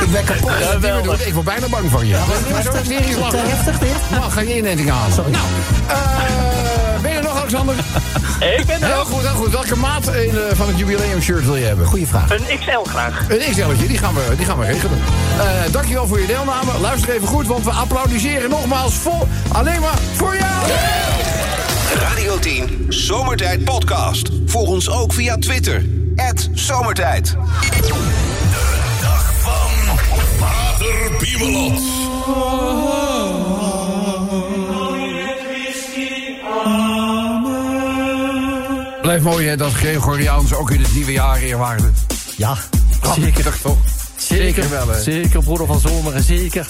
Ik 0.00 0.10
ben 0.12 0.24
kapot. 0.24 0.50
Ja, 0.60 0.72
dat 0.78 1.04
doen 1.04 1.16
we. 1.16 1.26
Ik 1.26 1.32
word 1.34 1.44
bijna 1.46 1.68
bang 1.68 1.90
van 1.90 2.06
je. 2.06 2.18
Maar 2.52 2.62
zo 2.62 2.72
hysterisch 2.72 3.14
Te 3.14 3.18
lachen. 3.20 3.50
heftig 3.50 3.78
dit? 3.78 4.10
Nou, 4.10 4.30
ga 4.30 4.40
je 4.40 4.56
inenting 4.56 4.90
halen. 4.90 5.24
Alexander? 7.54 7.84
Ik 8.58 8.66
ben 8.66 8.82
er 8.82 8.86
Heel 8.86 9.04
goed, 9.04 9.22
heel 9.22 9.34
goed. 9.34 9.50
Welke 9.50 9.76
maat 9.76 10.14
in, 10.14 10.38
eh, 10.38 10.56
van 10.56 10.68
het 10.68 10.78
jubileum 10.78 11.22
shirt 11.22 11.44
wil 11.44 11.56
je 11.56 11.64
hebben? 11.64 11.86
Goeie 11.86 12.06
vraag. 12.06 12.30
Een 12.30 12.58
XL 12.58 12.90
graag. 12.90 13.28
Een 13.28 13.38
XL'tje, 13.38 13.86
die 13.86 13.98
gaan 13.98 14.14
we, 14.14 14.34
die 14.36 14.46
gaan 14.46 14.58
we 14.58 14.64
regelen. 14.64 14.98
Eh, 15.38 15.72
dankjewel 15.72 16.06
voor 16.06 16.20
je 16.20 16.26
deelname. 16.26 16.70
Luister 16.80 17.14
even 17.14 17.28
goed, 17.28 17.46
want 17.46 17.64
we 17.64 17.70
applaudisseren 17.70 18.50
nogmaals 18.50 18.94
vol. 18.94 19.28
Alleen 19.52 19.80
maar 19.80 19.98
voor 20.14 20.36
jou. 20.36 20.70
Radio 21.98 22.38
10 22.38 22.86
Zomertijd 22.88 23.64
Podcast. 23.64 24.28
Volg 24.46 24.68
ons 24.68 24.90
ook 24.90 25.12
via 25.12 25.36
Twitter. 25.36 25.84
Zomertijd. 26.54 27.36
Dag 29.00 29.32
van 29.38 29.96
Pater 30.38 31.16
Piemelot. 31.18 31.80
Blijft 39.20 39.38
mooi 39.38 39.48
hè, 39.48 39.56
dat 39.56 39.72
Gregoriaans 39.72 40.54
ook 40.54 40.70
in 40.70 40.82
het 40.82 40.94
nieuwe 40.94 41.12
jaar 41.12 41.38
eerwaarde. 41.38 41.90
Ja, 42.36 42.56
Zeker 43.14 43.60
toch? 43.62 43.76
Zeker 44.16 44.70
wel 44.70 44.88
hè. 44.88 45.02
Zeker, 45.02 45.42
broeder 45.42 45.66
van 45.66 45.80
Zomeren, 45.80 46.22
zeker. 46.22 46.68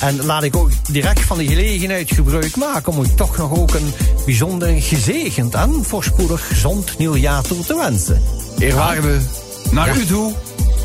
En 0.00 0.24
laat 0.24 0.42
ik 0.42 0.56
ook 0.56 0.70
direct 0.90 1.20
van 1.20 1.38
de 1.38 1.46
gelegenheid 1.46 2.12
gebruik 2.14 2.56
maken... 2.56 2.92
om 2.92 3.02
u 3.02 3.06
toch 3.14 3.36
nog 3.36 3.58
ook 3.58 3.74
een 3.74 3.92
bijzonder 4.24 4.82
gezegend 4.82 5.54
en 5.54 5.84
voorspoedig 5.84 6.46
gezond 6.48 6.98
nieuwjaar 6.98 7.42
toe 7.42 7.64
te 7.64 7.76
wensen. 7.76 8.22
Eerwaarde, 8.58 9.18
naar 9.70 9.86
Ja. 9.86 9.94
u 9.94 10.06
toe, 10.06 10.32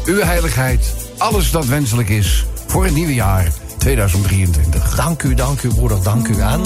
uw 0.05 0.19
heiligheid, 0.19 0.93
alles 1.17 1.51
dat 1.51 1.65
wenselijk 1.65 2.09
is 2.09 2.45
voor 2.67 2.83
het 2.83 2.93
nieuwe 2.93 3.13
jaar 3.13 3.51
2023. 3.77 4.95
Dank 4.95 5.23
u, 5.23 5.33
dank 5.33 5.61
u, 5.61 5.67
broeder, 5.73 6.03
dank 6.03 6.27
u. 6.27 6.39
En... 6.39 6.61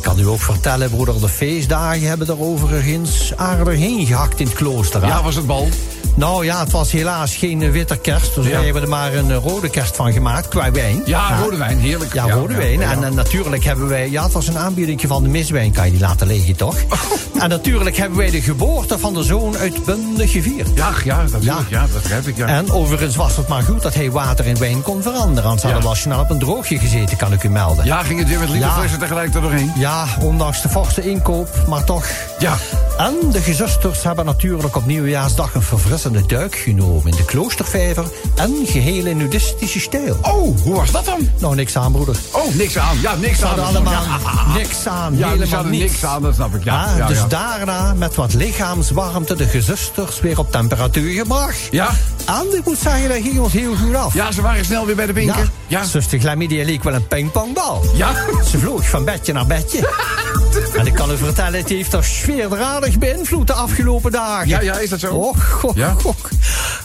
Ik 0.00 0.06
kan 0.06 0.18
u 0.18 0.26
ook 0.26 0.40
vertellen, 0.40 0.90
broeder, 0.90 1.20
de 1.20 1.28
feestdagen 1.28 2.08
hebben 2.08 2.26
er 2.26 2.40
overigens 2.40 3.36
aardig 3.36 3.78
heen 3.78 4.06
gehakt 4.06 4.40
in 4.40 4.46
het 4.46 4.54
klooster. 4.54 5.06
Ja, 5.06 5.22
was 5.22 5.34
het 5.34 5.46
bal? 5.46 5.68
Nou 6.16 6.44
ja, 6.44 6.60
het 6.60 6.70
was 6.70 6.90
helaas 6.92 7.34
geen 7.36 7.62
eh, 7.62 7.70
witte 7.70 7.96
kerst. 7.96 8.34
Dus 8.34 8.46
Ja. 8.46 8.50
wij 8.52 8.64
hebben 8.64 8.82
er 8.82 8.88
maar 8.88 9.14
een 9.14 9.30
eh, 9.30 9.36
rode 9.36 9.68
kerst 9.70 9.96
van 9.96 10.12
gemaakt, 10.12 10.48
qua 10.48 10.70
wijn. 10.70 11.02
Ja, 11.04 11.38
rode 11.42 11.56
wijn, 11.56 11.78
heerlijk. 11.78 12.12
Ja, 12.14 12.30
rode 12.30 12.52
ja, 12.52 12.58
wijn. 12.58 12.82
En 12.82 13.04
eh, 13.04 13.10
natuurlijk 13.10 13.64
hebben 13.64 13.88
wij... 13.88 14.10
Ja, 14.10 14.22
het 14.22 14.32
was 14.32 14.48
een 14.48 14.58
aanbieding 14.58 15.00
van 15.06 15.22
de 15.22 15.28
miswijn. 15.28 15.72
Kan 15.72 15.84
je 15.84 15.90
die 15.90 16.00
laten 16.00 16.26
liggen, 16.26 16.56
toch? 16.56 16.76
En 17.40 17.48
natuurlijk 17.48 17.96
hebben 17.96 18.18
wij 18.18 18.30
de 18.30 18.40
geboorte 18.42 18.98
van 18.98 19.14
de 19.14 19.22
zoon 19.22 19.56
uitbundig 19.56 20.30
gevierd. 20.32 20.68
Ja, 20.74 20.90
ja, 21.04 21.24
dat, 21.30 21.42
ja. 21.42 21.58
ja, 21.68 21.80
dat 21.80 22.02
begrijp 22.02 22.26
ik, 22.26 22.36
ja. 22.36 22.46
En 22.46 22.72
overigens 22.72 23.16
was 23.16 23.36
het 23.36 23.48
maar 23.48 23.62
goed 23.62 23.82
dat 23.82 23.94
hij 23.94 24.10
water 24.10 24.46
in 24.46 24.58
wijn 24.58 24.82
kon 24.82 25.02
veranderen. 25.02 25.44
Anders 25.44 25.62
hadden 25.62 25.82
we 25.82 25.88
al 25.88 25.94
snel 25.94 26.20
op 26.20 26.30
een 26.30 26.38
droogje 26.38 26.78
gezeten, 26.78 27.16
kan 27.16 27.32
ik 27.32 27.42
u 27.42 27.48
melden. 27.48 27.84
Ja, 27.84 28.02
ging 28.02 28.18
het 28.18 28.28
weer 28.28 28.38
met 28.38 28.48
lieve 28.48 28.66
Ja. 28.66 28.74
flessen 28.74 28.98
tegelijk 28.98 29.34
er 29.34 29.40
doorheen? 29.40 29.72
Ja, 29.76 30.04
ondanks 30.20 30.62
de 30.62 30.68
forse 30.68 31.10
inkoop, 31.10 31.48
maar 31.68 31.84
toch. 31.84 32.06
Ja. 32.38 32.56
En 32.98 33.14
de 33.32 33.40
gezusters 33.40 34.02
hebben 34.02 34.24
natuurlijk 34.24 34.76
op 34.76 34.86
nieuwjaarsdag 34.86 35.54
een 35.54 35.62
verfrissende 35.98 36.26
duik 36.34 36.54
genomen 36.56 37.10
in 37.10 37.16
de 37.16 37.24
kloostervijver 37.24 38.04
en 38.34 38.56
geheel 38.66 39.06
in 39.06 39.16
nudistische 39.16 39.80
stijl. 39.80 40.16
Oh, 40.22 40.60
hoe 40.62 40.74
was 40.74 40.90
dat 40.90 41.04
dan? 41.04 41.28
Nou, 41.38 41.54
niks 41.54 41.76
aan, 41.76 41.92
broeder. 41.92 42.16
Oh, 42.32 42.54
niks 42.54 42.78
aan. 42.78 43.00
Ja, 43.00 43.14
niks 43.14 43.42
aan. 43.44 43.64
allemaal 43.64 43.92
Ja. 43.92 44.18
niks 44.54 44.86
aan, 44.86 45.18
Ja, 45.18 45.28
helemaal 45.28 45.64
niks. 45.64 45.82
niks 45.82 46.04
aan, 46.04 46.22
dat 46.22 46.34
snap 46.34 46.54
ik. 46.54 46.64
Ja, 46.64 46.84
Ah, 46.84 46.96
ja, 46.98 47.06
dus 47.06 47.18
ja. 47.18 47.26
daarna 47.26 47.94
met 47.94 48.14
wat 48.14 48.34
lichaamswarmte 48.34 49.34
de 49.36 49.46
gezusters 49.46 50.20
weer 50.20 50.38
op 50.38 50.50
temperatuur 50.52 51.12
gebracht. 51.12 51.68
Ja? 51.70 51.90
En 52.26 52.56
ik 52.56 52.64
moet 52.64 52.78
zeggen, 52.78 53.08
dat 53.08 53.18
ging 53.22 53.38
ons 53.38 53.52
heel 53.52 53.74
goed 53.76 53.94
af. 53.94 54.14
Ja, 54.14 54.32
ze 54.32 54.42
waren 54.42 54.64
snel 54.64 54.86
weer 54.86 54.96
bij 54.96 55.06
de 55.06 55.12
winkel. 55.12 55.42
Ja, 55.66 55.84
zuster 55.84 56.18
Glamidia 56.20 56.64
leek 56.64 56.82
wel 56.82 56.94
een 56.94 57.06
pingpongbal. 57.06 57.84
Ja? 57.94 58.12
Ze 58.50 58.58
vloog 58.58 58.88
van 58.88 59.04
bedje 59.04 59.32
naar 59.32 59.46
bedje. 59.46 59.88
en 60.78 60.86
ik 60.86 60.94
kan 60.94 61.10
u 61.10 61.16
vertellen, 61.16 61.58
het 61.60 61.68
heeft 61.68 61.92
er 61.92 62.04
sfeerdradig 62.04 62.98
beïnvloed 62.98 63.46
de 63.46 63.52
afgelopen 63.52 64.12
dagen. 64.12 64.48
Ja, 64.48 64.60
ja, 64.60 64.78
is 64.78 64.88
dat 64.90 65.00
zo? 65.00 65.14
Och, 65.14 65.62
och, 65.64 65.74
Ja? 65.80 65.96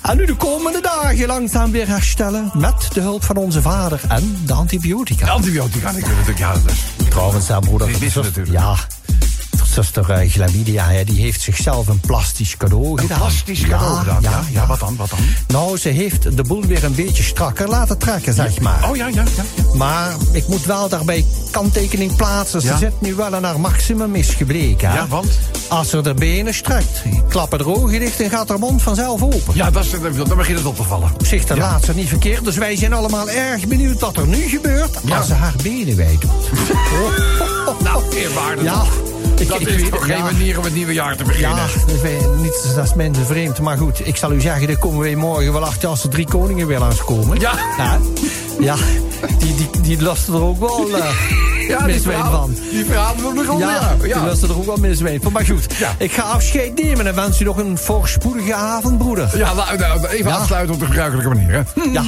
En 0.01 0.17
nu 0.17 0.25
de 0.25 0.35
komende 0.35 0.81
dagen 0.81 1.27
langzaam 1.27 1.71
weer 1.71 1.87
herstellen... 1.87 2.51
met 2.53 2.87
de 2.93 3.01
hulp 3.01 3.23
van 3.23 3.35
onze 3.35 3.61
vader 3.61 4.01
en 4.07 4.37
de 4.45 4.53
antibiotica. 4.53 5.27
Antibiotica, 5.27 5.89
ik 5.89 6.05
weet 6.05 6.27
het. 6.27 6.37
Ja, 6.37 6.53
dat 6.53 6.71
is... 6.71 7.07
Trouwens, 7.09 7.47
ja, 7.47 7.59
broeder. 7.59 7.87
Die 7.87 8.09
zus- 8.09 8.23
natuurlijk. 8.23 8.57
Ja. 8.57 8.75
Zuster 9.75 10.23
uh, 10.23 10.29
Glamidia, 10.31 10.87
hè, 10.87 11.03
die 11.03 11.21
heeft 11.21 11.41
zichzelf 11.41 11.87
een 11.87 11.99
plastisch 11.99 12.57
cadeau 12.57 12.91
Een 12.91 12.99
gedaan. 12.99 13.17
plastisch 13.17 13.61
cadeau 13.61 13.95
gedaan. 13.97 14.21
Ja, 14.21 14.43
ja, 14.51 14.65
wat 14.65 14.79
dan, 14.79 14.95
wat 14.95 15.09
dan? 15.09 15.19
Nou, 15.47 15.77
ze 15.77 15.89
heeft 15.89 16.37
de 16.37 16.43
boel 16.43 16.61
weer 16.65 16.83
een 16.83 16.95
beetje 16.95 17.23
strakker 17.23 17.67
laten 17.67 17.97
trekken, 17.97 18.33
zeg 18.33 18.59
maar. 18.59 18.89
Oh, 18.89 18.95
ja, 18.95 19.07
ja, 19.07 19.23
ja. 19.35 19.43
Maar 19.73 20.13
ik 20.31 20.47
moet 20.47 20.65
wel 20.65 20.89
daarbij 20.89 21.25
kanttekening 21.51 22.15
plaatsen. 22.15 22.61
Ze 22.61 22.75
zit 22.79 23.01
nu 23.01 23.13
wel 23.15 23.35
aan 23.35 23.43
haar 23.43 23.59
maximum 23.59 24.15
is 24.15 24.29
gebleken. 24.29 24.89
hè. 24.89 24.95
Ja, 24.95 25.07
want? 25.07 25.39
Als 25.67 25.89
ze 25.89 26.01
de 26.01 26.13
benen 26.13 26.53
strekt, 26.53 27.01
klappen 27.29 27.57
de 27.57 27.65
ogen 27.65 27.99
dicht 27.99 28.21
en 28.21 28.29
gaat 28.29 28.49
haar 28.49 28.59
mond 28.59 28.81
vanzelf 28.81 29.21
open. 29.21 29.53
Ja, 29.53 29.71
dat 29.71 29.85
is, 29.85 29.89
dan 30.27 30.37
begint 30.37 30.57
het 30.57 30.67
op 30.67 30.75
te 30.75 30.83
vallen. 30.83 31.11
Op 31.13 31.25
zich 31.25 31.45
de 31.45 31.57
laatste 31.57 31.93
niet 31.95 32.07
verkeerd, 32.07 32.43
dus 32.43 32.55
wij 32.55 32.75
zijn 32.75 32.93
allemaal 32.93 33.29
erg 33.29 33.67
benieuwd 33.67 33.99
wat 33.99 34.17
er 34.17 34.27
nu 34.27 34.41
gebeurt 34.47 34.97
als 35.17 35.27
ze 35.27 35.33
haar 35.33 35.53
benen 35.63 35.95
wijd 35.95 36.21
doet. 36.21 36.31
Nou, 37.83 38.03
eerwaarde. 38.15 38.63
Ja, 38.63 38.83
ik, 39.39 39.47
Dat 39.47 39.59
ik 39.61 39.67
is 39.67 39.89
toch 39.89 40.05
geen 40.05 40.17
ja. 40.17 40.23
manier 40.23 40.57
om 40.57 40.63
het 40.63 40.73
nieuwe 40.73 40.93
jaar 40.93 41.15
te 41.15 41.23
beginnen? 41.23 41.57
Ja, 41.57 41.65
dat 41.87 42.35
niet, 42.41 42.71
dat 42.75 42.85
is 42.85 42.93
minder 42.93 43.25
vreemd. 43.25 43.59
Maar 43.59 43.77
goed, 43.77 44.07
ik 44.07 44.15
zal 44.15 44.31
u 44.31 44.41
zeggen, 44.41 44.67
daar 44.67 44.77
komen 44.77 44.99
wij 44.99 45.15
morgen 45.15 45.53
wel 45.53 45.65
achter 45.65 45.89
als 45.89 46.01
de 46.01 46.07
drie 46.07 46.27
koningen 46.27 46.67
weer 46.67 46.79
langskomen. 46.79 47.39
Ja. 47.39 47.51
Ja, 47.77 47.97
ja 48.59 48.75
die, 49.39 49.55
die, 49.55 49.81
die 49.81 50.01
lasten 50.01 50.33
er 50.33 50.41
ook 50.41 50.59
wel 50.59 50.89
uh, 50.89 50.97
Ja, 51.67 51.85
die 51.85 52.01
verhalen- 52.01 52.31
van. 52.39 52.55
Die 52.71 52.85
verhalen 52.85 53.35
de 53.35 53.43
grond, 53.43 53.59
Ja, 53.59 53.95
ja. 54.03 54.15
die 54.19 54.25
lasten 54.25 54.49
er 54.49 54.57
ook 54.57 54.65
wel 54.65 54.77
miswijn 54.77 55.21
van. 55.21 55.31
Maar 55.31 55.45
goed, 55.45 55.65
Ja. 55.77 55.91
ik 55.97 56.11
ga 56.13 56.21
afscheid 56.21 56.83
nemen 56.83 57.07
en 57.07 57.15
wens 57.15 57.39
u 57.41 57.43
nog 57.43 57.57
een 57.57 57.77
voorspoedige 57.77 58.53
avond, 58.53 58.97
broeder. 58.97 59.37
Ja, 59.37 59.53
nou, 59.53 59.77
nou, 59.77 60.07
even 60.07 60.31
Ja. 60.31 60.35
afsluiten 60.37 60.73
op 60.73 60.79
de 60.79 60.85
gebruikelijke 60.85 61.29
manier, 61.29 61.51
hè? 61.51 61.81
Ja. 61.91 62.01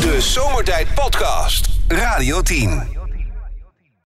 De 0.00 0.16
Zomertijd 0.20 0.86
Podcast. 0.94 1.68
Radio 1.88 2.42
10. 2.42 2.97